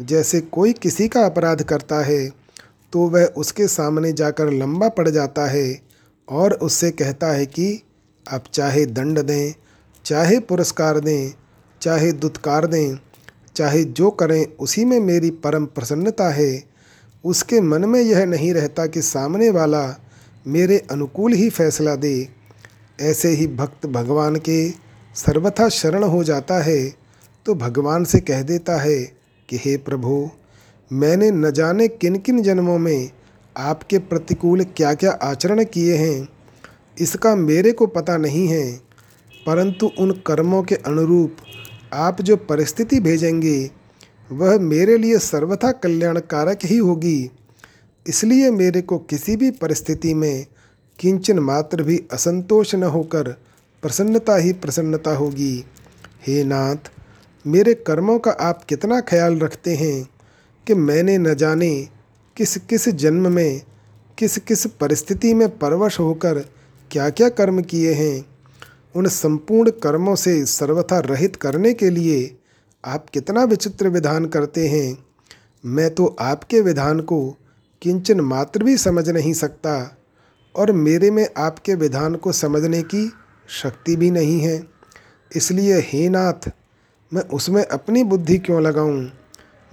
जैसे 0.00 0.40
कोई 0.40 0.72
किसी 0.72 1.08
का 1.08 1.26
अपराध 1.26 1.62
करता 1.62 2.04
है 2.04 2.44
तो 2.92 3.00
वह 3.00 3.24
उसके 3.24 3.68
सामने 3.68 4.12
जाकर 4.12 4.52
लंबा 4.52 4.88
पड़ 4.88 5.08
जाता 5.08 5.46
है 5.46 5.80
और 6.28 6.52
उससे 6.52 6.90
कहता 6.90 7.26
है 7.26 7.46
कि, 7.46 7.82
आप 8.32 8.44
चाहे 8.52 8.86
दंड 8.86 9.18
दें, 9.18 9.54
चाहे 10.04 10.38
पुरस्कार 10.38 11.00
दें, 11.00 11.34
चाहे 11.82 12.12
दुत्कार 12.12 12.66
दें, 12.66 12.96
चाहे 13.56 13.84
जो 13.84 14.10
करें, 14.10 14.46
उसी 14.60 14.84
में 14.84 15.00
मेरी 15.00 15.30
परम 15.30 15.66
प्रसन्नता 15.66 16.28
है। 16.28 16.64
उसके 17.24 17.60
मन 17.60 17.84
में 17.84 18.00
यह 18.00 18.26
नहीं 18.26 18.54
रहता 18.54 18.86
कि 18.86 19.02
सामने 19.02 19.50
वाला 19.50 20.03
मेरे 20.46 20.78
अनुकूल 20.90 21.32
ही 21.32 21.48
फैसला 21.50 21.94
दे। 21.96 22.28
ऐसे 22.98 23.28
ही 23.28 23.46
भक्त 23.46 23.86
भगवान 23.86 24.36
के 24.38 24.70
सर्वथा 25.14 25.68
शरण 25.68 26.02
हो 26.02 26.22
जाता 26.24 26.62
है 26.62 26.78
तो 27.46 27.54
भगवान 27.54 28.04
से 28.04 28.20
कह 28.20 28.42
देता 28.42 28.76
है 28.76 28.98
कि, 29.48 29.56
हे 29.56 29.76
प्रभु, 29.76 30.28
मैंने 30.90 31.30
न 31.30 31.50
जाने 31.50 31.88
किन 31.88 32.16
किन 32.16 32.42
जन्मों 32.42 32.78
में 32.78 33.10
आपके 33.56 33.98
प्रतिकूल 33.98 34.64
क्या 34.76 34.92
क्या 34.94 35.10
आचरण 35.22 35.64
किए 35.64 35.96
हैं। 35.96 36.28
इसका 36.96 37.34
मेरे 37.36 37.72
को 37.72 37.86
पता 37.86 38.16
नहीं 38.16 38.46
है, 38.48 38.70
परंतु 39.46 39.90
उन 39.98 40.12
कर्मों 40.26 40.62
के 40.62 40.74
अनुरूप 40.76 41.36
आप 41.92 42.20
जो 42.22 42.36
परिस्थिति 42.36 43.00
भेजेंगे, 43.00 43.70
वह 44.32 44.58
मेरे 44.58 44.98
लिए 44.98 45.18
सर्वथा 45.18 45.72
कल्याणकारक 45.72 46.64
ही 46.64 46.76
होगी। 46.76 47.30
इसलिए 48.06 48.50
मेरे 48.50 48.82
को 48.82 48.98
किसी 48.98 49.36
भी 49.36 49.50
परिस्थिति 49.50 50.14
में 50.14 50.46
किंचन 50.98 51.38
मात्र 51.38 51.82
भी 51.82 52.04
असंतोष 52.12 52.74
न 52.74 52.82
होकर 52.82 53.28
प्रसन्नता 53.82 54.36
ही 54.36 54.52
प्रसन्नता 54.52 55.16
होगी। 55.16 55.64
हे 56.26 56.44
नाथ, 56.44 56.76
मेरे 57.46 57.74
कर्मों 57.74 58.18
का 58.18 58.30
आप 58.30 58.64
कितना 58.64 59.00
ख्याल 59.00 59.38
रखते 59.38 59.74
हैं 59.74 60.08
कि 60.66 60.74
मैंने 60.74 61.18
न 61.18 61.34
जाने 61.34 61.88
किस 62.36 62.56
किस 62.56 62.88
जन्म 62.88 63.32
में 63.32 63.62
किस 64.18 64.38
किस 64.38 64.66
परिस्थिति 64.66 65.34
में 65.34 65.58
परवश 65.58 66.00
होकर 66.00 66.38
क्या 66.90 67.10
क्या 67.10 67.28
कर्म 67.28 67.62
किए 67.62 67.92
हैं। 67.92 68.26
उन 68.94 69.08
संपूर्ण 69.08 69.70
कर्मों 69.70 70.14
से 70.14 70.44
सर्वथा 70.46 70.98
रहित 70.98 71.36
करने 71.36 71.72
के 71.74 71.90
लिए 71.90 72.36
आप 72.84 73.10
कितना 73.10 73.44
विचित्र 73.44 73.88
विधान 73.88 74.26
करते 74.26 74.68
हैं। 74.68 74.98
मैं 75.64 75.94
तो 75.94 76.16
आपके 76.20 76.60
विधान 76.60 77.00
को 77.00 77.36
किंचन 77.84 78.20
मात्र 78.20 78.62
भी 78.62 78.76
समझ 78.76 79.08
नहीं 79.10 79.32
सकता 79.32 79.98
और 80.56 80.72
मेरे 80.72 81.10
में 81.10 81.28
आपके 81.36 81.74
विधान 81.74 82.14
को 82.14 82.32
समझने 82.32 82.82
की 82.82 83.12
शक्ति 83.48 83.96
भी 83.96 84.10
नहीं 84.10 84.40
है 84.40 84.66
इसलिए 85.36 85.78
हे 85.78 86.08
नाथ, 86.08 86.50
मैं 87.12 87.22
उसमें 87.22 87.66
अपनी 87.66 88.04
बुद्धि 88.04 88.38
क्यों 88.38 88.62
लगाऊँ? 88.62 89.10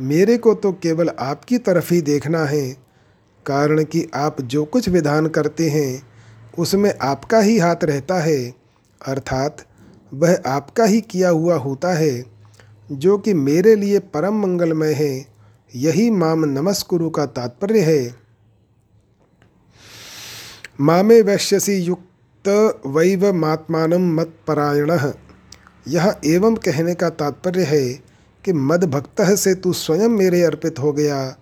मेरे 0.02 0.38
को 0.38 0.54
तो 0.54 0.72
केवल 0.72 1.10
आपकी 1.10 1.58
तरफ़ 1.58 1.94
ही 1.94 2.02
देखना 2.02 2.46
है, 2.46 2.78
कारण 3.46 3.84
कि 3.84 4.10
आप 4.14 4.42
जो 4.42 4.66
कुछ 4.66 4.90
विधान 4.90 5.28
करते 5.28 5.70
हैं, 5.70 6.04
उसमें 6.60 6.94
आपका 7.02 7.40
ही 7.40 7.58
हाथ 7.60 7.84
रहता 7.84 8.20
है, 8.20 8.54
अर्थात 9.08 9.66
वह 10.14 10.42
आपका 10.48 10.84
ही 10.84 11.02
किया 11.02 11.30
हुआ 11.30 11.56
होता 11.56 11.94
है, 11.94 12.26
जो 12.92 13.18
कि 13.18 13.34
मेरे 13.34 13.76
लिए 13.76 14.00
परम 14.00 14.42
मंगलमय 14.42 14.94
है 14.94 15.31
यही 15.76 16.10
माम 16.10 16.46
नमस्कुरु 16.46 17.10
का 17.10 17.26
तात्पर्य 17.26 17.80
है। 17.80 18.16
मामे 20.82 21.22
वैश्यसी 21.22 21.74
युक्त 21.74 22.82
वैव 22.88 23.34
मात्मान 23.34 23.94
मत 23.94 24.34
परायण 24.48 24.92
यह 25.88 26.16
एवं 26.26 26.56
कहने 26.56 26.96
का 26.96 27.10
तात्पर्य 27.10 27.64
है 27.64 27.94
कि 28.46 28.54
मद 28.54 28.84
भक्त 28.84 29.22
से 29.22 29.56
तू 29.56 29.74
स्वयं 29.74 30.10
मेरे 30.10 30.44
अर्पित 30.44 30.80
हो 30.80 30.94
गया। 30.94 31.38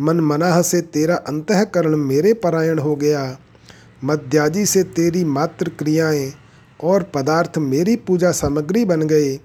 मन 0.00 0.20
मनाह 0.20 0.62
से 0.62 0.80
तेरा 0.80 1.16
अंतकरण 1.16 1.96
मेरे 1.96 2.34
परायण 2.34 2.78
हो 2.78 2.96
गया। 2.96 3.38
मद्याजी 4.04 4.66
से 4.66 4.82
तेरी 4.82 5.24
मात्र 5.24 5.68
क्रियाएँ 5.68 6.32
और 6.82 7.02
पदार्थ 7.02 7.58
मेरी 7.58 7.96
पूजा 7.96 8.32
सामग्री 8.32 8.84
बन 8.84 9.02
गए। 9.02 9.40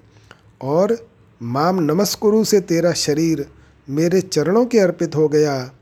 और 0.62 1.08
माम 1.42 1.80
नमस्कुरु 1.80 2.44
से 2.44 2.60
तेरा 2.60 2.92
शरीर 2.92 3.46
मेरे 3.88 4.20
चरणों 4.20 4.66
के 4.66 4.78
अर्पित 4.78 5.16
हो 5.16 5.28
गया। 5.28 5.72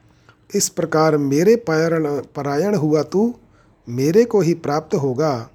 इस 0.55 0.69
प्रकार 0.69 1.17
मेरे 1.17 1.57
पायण 1.57 2.07
परायण 2.37 2.75
हुआ 2.75 3.03
तू 3.03 3.35
मेरे 3.89 4.25
को 4.25 4.41
ही 4.41 4.55
प्राप्त 4.55 4.95
होगा। 4.95 5.51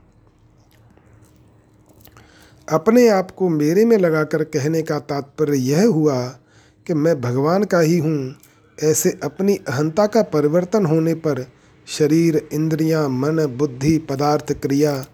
अपने 2.71 3.07
आप 3.07 3.31
को 3.31 3.49
मेरे 3.49 3.85
में 3.85 3.97
लगाकर 3.97 4.43
कहने 4.43 4.81
का 4.81 4.99
तात्पर्य 4.99 5.57
यह 5.57 5.85
हुआ 5.85 6.27
कि 6.87 6.93
मैं 6.93 7.21
भगवान 7.21 7.63
का 7.63 7.79
ही 7.79 7.97
हूँ। 7.97 8.35
ऐसे 8.83 9.19
अपनी 9.23 9.55
अहंता 9.55 10.07
का 10.07 10.21
परिवर्तन 10.21 10.85
होने 10.85 11.13
पर 11.13 11.45
शरीर 11.87 12.49
इंद्रियाँ, 12.53 13.09
मन 13.09 13.45
बुद्धि 13.45 13.97
पदार्थ 13.97 14.53
क्रिया 14.53 15.05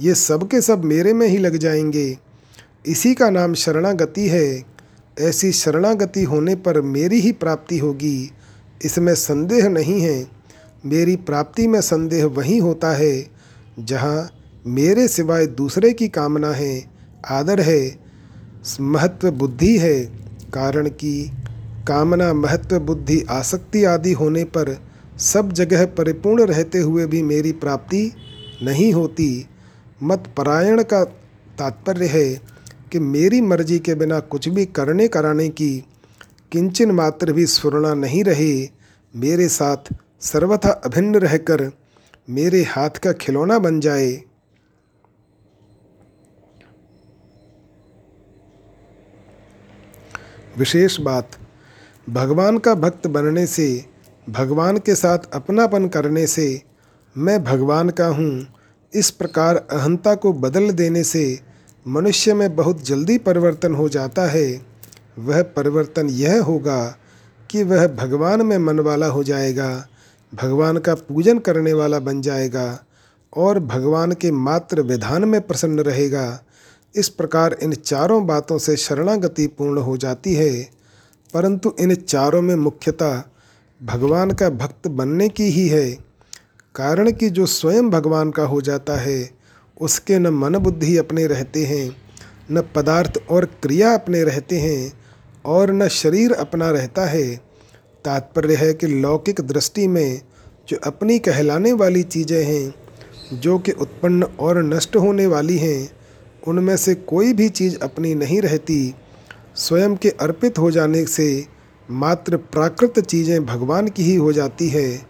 ये 0.00 0.14
सब 0.14 0.48
के 0.48 0.60
सब 0.60 0.84
मेरे 0.84 1.12
में 1.12 1.26
ही 1.26 1.38
लग 1.38 1.56
जाएँगे। 1.56 2.18
इसी 2.86 3.14
का 3.14 3.30
नाम 3.30 3.54
शरणागति 3.54 4.28
है 4.28 4.73
ऐसी 5.20 5.52
शरणागति 5.52 6.22
होने 6.22 6.54
पर 6.54 6.80
मेरी 6.80 7.20
ही 7.20 7.32
प्राप्ति 7.32 7.78
होगी। 7.78 8.32
इसमें 8.84 9.14
संदेह 9.14 9.68
नहीं 9.68 10.00
है। 10.00 10.26
मेरी 10.86 11.16
प्राप्ति 11.16 11.66
में 11.66 11.80
संदेह 11.80 12.26
वही 12.26 12.58
होता 12.58 12.92
है, 12.92 13.26
जहाँ 13.78 14.30
मेरे 14.66 15.08
सिवाय 15.08 15.46
दूसरे 15.46 15.92
की 15.92 16.08
कामना 16.08 16.50
है, 16.50 16.84
आदर 17.30 17.60
है, 17.60 17.98
महत्व 18.80 19.30
बुद्धि 19.30 19.78
है। 19.78 20.04
कारण 20.54 20.88
कि 20.88 21.30
कामना, 21.88 22.32
महत्व, 22.32 22.78
बुद्धि, 22.78 23.26
आसक्ति 23.30 23.84
आदि 23.84 24.12
होने 24.12 24.44
पर 24.44 24.80
सब 25.18 25.52
जगह 25.52 25.86
परिपूर्ण 25.86 26.44
रहते 26.44 26.78
हुए 26.78 27.06
भी 27.06 27.22
मेरी 27.22 27.52
प्राप्ति 27.52 28.12
नहीं 28.62 28.92
होती। 28.92 29.46
मत 30.02 30.34
परायण 30.36 30.82
का 30.82 31.04
तात्पर्य 31.58 32.06
है 32.06 32.53
कि 32.94 32.98
मेरी 33.00 33.40
मर्ज़ी 33.40 33.78
के 33.78 33.94
बिना 33.94 34.18
कुछ 34.20 34.48
भी 34.48 34.64
करने 34.66 35.06
कराने 35.08 35.48
की 35.48 35.84
किंचन 36.52 36.90
मात्र 36.90 37.32
भी 37.32 37.46
स्फुरना 37.46 37.94
नहीं 37.94 38.22
रहे, 38.24 38.68
मेरे 39.14 39.48
साथ 39.48 39.92
सर्वथा 40.20 40.70
अभिन्न 40.84 41.16
रहकर 41.16 41.72
मेरे 42.30 42.62
हाथ 42.62 42.90
का 42.90 43.12
खिलौना 43.12 43.58
बन 43.58 43.80
जाए। 43.80 44.12
विशेष 50.58 51.00
बात, 51.00 51.30
भगवान 52.08 52.58
का 52.58 52.74
भक्त 52.74 53.06
बनने 53.06 53.46
से, 53.46 53.84
भगवान 54.28 54.78
के 54.78 54.94
साथ 54.94 55.18
अपनापन 55.32 55.88
करने 55.88 56.26
से, 56.26 56.62
मैं 57.16 57.42
भगवान 57.44 57.90
का 57.90 58.06
हूँ, 58.06 58.46
इस 58.92 59.10
प्रकार 59.10 59.56
अहंता 59.56 60.14
को 60.14 60.32
बदल 60.32 60.70
देने 60.70 61.04
से 61.04 61.53
मनुष्य 61.88 62.34
में 62.34 62.56
बहुत 62.56 62.84
जल्दी 62.84 63.18
परिवर्तन 63.18 63.74
हो 63.74 63.88
जाता 63.88 64.22
है। 64.22 64.66
वह 65.18 65.42
परिवर्तन 65.42 66.08
यह 66.08 66.42
होगा 66.42 66.98
कि 67.50 67.62
वह 67.62 67.86
भगवान 67.86 68.46
में 68.46 68.58
मन 68.58 68.80
वाला 68.80 69.06
हो 69.06 69.24
जाएगा, 69.24 69.88
भगवान 70.42 70.76
का 70.76 70.94
पूजन 70.94 71.38
करने 71.38 71.72
वाला 71.72 71.98
बन 71.98 72.20
जाएगा 72.20 72.84
और 73.36 73.60
भगवान 73.60 74.12
के 74.12 74.30
मात्र 74.30 74.80
विधान 74.80 75.24
में 75.24 75.40
प्रसन्न 75.40 75.80
रहेगा। 75.80 76.42
इस 76.96 77.08
प्रकार 77.08 77.56
इन 77.62 77.72
चारों 77.72 78.26
बातों 78.26 78.58
से 78.58 78.76
शरणागति 78.76 79.46
पूर्ण 79.46 79.78
हो 79.78 79.96
जाती 79.96 80.34
है। 80.34 80.70
परंतु 81.34 81.74
इन 81.80 81.94
चारों 81.94 82.42
में 82.42 82.54
मुख्यतः 82.54 83.22
भगवान 83.82 84.30
का 84.30 84.50
भक्त 84.50 84.88
बनने 84.88 85.28
की 85.28 85.44
ही 85.44 85.68
है। 85.68 85.90
कारण 86.74 87.12
कि 87.12 87.30
जो 87.30 87.46
स्वयं 87.46 87.90
भगवान 87.90 88.30
का 88.30 88.42
हो 88.42 88.60
जाता 88.60 88.96
है 88.96 89.33
उसके 89.80 90.18
न 90.18 90.26
मन 90.26 90.58
बुद्धि 90.58 90.96
अपने 90.96 91.26
रहते 91.26 91.64
हैं, 91.64 91.96
न 92.50 92.62
पदार्थ 92.74 93.18
और 93.30 93.44
क्रिया 93.44 93.94
अपने 93.94 94.22
रहते 94.24 94.58
हैं 94.58 94.92
और 95.44 95.72
न 95.72 95.88
शरीर 95.88 96.32
अपना 96.32 96.70
रहता 96.70 97.06
है। 97.06 97.36
तात्पर्य 98.04 98.54
है 98.54 98.72
कि 98.74 98.86
लौकिक 98.86 99.40
दृष्टि 99.40 99.86
में 99.88 100.20
जो 100.68 100.76
अपनी 100.84 101.18
कहलाने 101.18 101.72
वाली 101.72 102.02
चीज़ें 102.02 102.44
हैं, 102.44 102.74
जो 103.40 103.58
कि 103.58 103.72
उत्पन्न 103.72 104.22
और 104.22 104.62
नष्ट 104.62 104.96
होने 104.96 105.26
वाली 105.26 105.58
हैं, 105.58 105.90
उनमें 106.48 106.76
से 106.76 106.94
कोई 106.94 107.32
भी 107.32 107.48
चीज़ 107.48 107.78
अपनी 107.78 108.14
नहीं 108.14 108.40
रहती। 108.40 108.94
स्वयं 109.54 109.96
के 109.96 110.10
अर्पित 110.10 110.58
हो 110.58 110.70
जाने 110.70 111.04
से 111.06 111.46
मात्र 111.90 112.36
प्राकृत 112.36 112.98
चीज़ें 113.00 113.46
भगवान 113.46 113.88
की 113.88 114.02
ही 114.02 114.14
हो 114.14 114.32
जाती 114.32 114.68
है, 114.68 115.06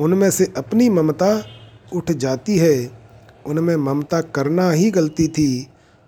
उनमें 0.00 0.30
से 0.30 0.52
अपनी 0.56 0.88
ममता 0.90 1.44
उठ 1.92 2.10
जाती 2.10 2.58
है। 2.58 3.05
उनमें 3.46 3.76
ममता 3.76 4.20
करना 4.20 4.70
ही 4.70 4.90
गलती 4.90 5.28
थी। 5.28 5.66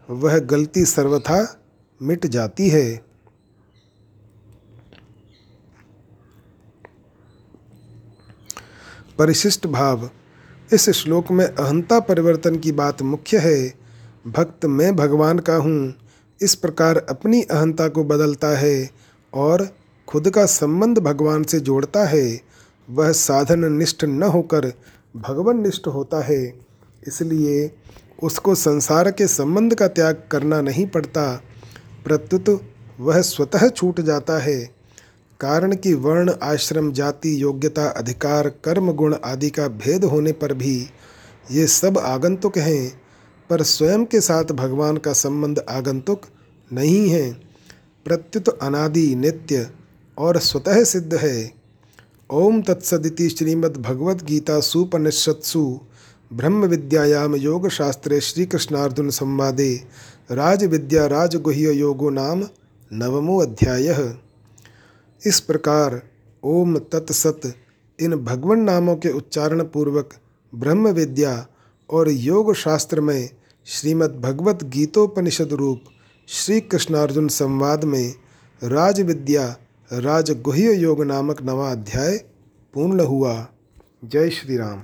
वह 0.09 0.39
गलती 0.39 0.84
सर्वथा 0.84 1.61
मिट 2.03 2.26
जाती 2.26 2.68
है। 2.68 3.09
परिशिष्ट 9.18 9.66
भाव, 9.66 10.11
इस 10.72 10.89
श्लोक 10.91 11.30
में 11.30 11.45
अहंता 11.45 12.01
परिवर्तन 12.01 12.57
की 12.57 12.72
बात 12.72 13.03
मुख्य 13.03 13.39
है। 13.39 13.74
भक्त, 14.26 14.64
मैं 14.64 14.97
भगवान 14.97 15.39
का 15.39 15.57
हूँ, 15.57 15.95
इस 16.41 16.55
प्रकार 16.55 16.97
अपनी 17.09 17.43
अहंता 17.43 17.89
को 17.89 18.05
बदलता 18.05 18.49
है 18.49 18.91
और 19.34 19.68
खुद 20.09 20.30
का 20.30 20.47
संबंध 20.47 20.99
भगवान 20.99 21.43
से 21.43 21.61
जोड़ता 21.61 22.05
है। 22.07 22.41
वह 22.89 23.12
साधन 23.12 23.72
निष्ठ 23.72 24.05
न 24.05 24.22
होकर 24.22 24.72
भगवान 25.16 25.62
निष्ठ 25.62 25.86
होता 25.86 26.22
है। 26.22 26.68
इसलिए 27.07 27.70
उसको 28.22 28.55
संसार 28.55 29.11
के 29.11 29.26
संबंध 29.26 29.74
का 29.74 29.88
त्याग 29.88 30.24
करना 30.30 30.61
नहीं 30.61 30.86
पड़ता। 30.86 31.42
प्रत्युत 32.05 32.62
वह 33.01 33.20
स्वतः 33.20 33.68
छूट 33.68 34.01
जाता 34.01 34.38
है। 34.38 34.78
कारण 35.40 35.76
कि 35.76 35.94
वर्ण, 35.94 36.34
आश्रम, 36.42 36.92
जाति, 36.92 37.42
योग्यता, 37.42 37.86
अधिकार, 37.86 38.49
कर्म, 38.49 38.92
गुण 38.92 39.16
आदि 39.24 39.51
का 39.51 39.68
भेद 39.68 40.05
होने 40.05 40.32
पर 40.32 40.55
भी 40.55 40.86
ये 41.51 41.66
सब 41.66 41.99
आगंतुक 41.99 42.59
हैं, 42.59 43.01
पर 43.51 43.62
स्वयं 43.62 44.05
के 44.05 44.20
साथ 44.20 44.44
भगवान 44.44 44.96
का 44.96 45.12
संबंध 45.12 45.64
आगंतुक 45.70 46.22
नहीं 46.72 47.09
है। 47.09 47.32
प्रत्युत 48.05 48.59
अनादि, 48.62 49.14
नित्य 49.14 49.70
और 50.18 50.38
स्वतः 50.38 50.84
सिद्ध 50.84 51.14
है। 51.14 51.53
ओम 52.30 52.62
तत्सदिति 52.62 53.28
श्रीमद्भगवद्गीता 53.28 54.61
सुपनिषत्सु। 54.61 55.80
ब्रह्म 56.33 56.64
विद्यायाम 56.64 57.35
योग 57.35 57.68
शास्त्रे 57.68 58.20
श्री 58.20 58.45
कृष्णार्जुन 58.47 59.11
संवादे 59.11 59.74
राज 60.31 60.64
विद्या 60.64 61.07
राजगुह्य 61.07 61.72
योगो 61.72 62.11
नाम 62.11 62.43
नवमो 62.93 63.39
अध्याय। 63.39 64.16
इस 65.26 65.41
प्रकार 65.41 66.01
ओम 66.43 66.79
तत्सत 66.79 67.55
इन 67.99 68.16
भगवान 68.16 68.61
नामों 68.61 68.97
के 68.97 69.09
उच्चारण 69.09 69.62
पूर्वक 69.64 70.11
ब्रह्म 70.55 70.89
विद्या 70.89 71.47
और 71.91 72.11
योग 72.11 72.55
शास्त्र 72.55 73.01
में 73.01 73.31
श्रीमद् 73.66 74.20
भगवत 74.20 74.64
गीतोपनिषद 74.64 75.53
रूप 75.53 75.85
श्री 76.29 76.61
कृष्णार्जुन 76.61 77.29
संवाद 77.29 77.85
में 77.85 78.14
राज 78.62 79.01
विद्या 79.01 79.49
राजगुह्य 79.93 80.74
योग 80.74 81.05
नामक 81.05 81.43
नवा 81.43 81.70
अध्याय 81.72 82.18
पूर्ण 82.74 83.01
हुआ। 83.01 83.35
जय 84.05 84.31
श्री 84.31 84.57
राम। 84.57 84.83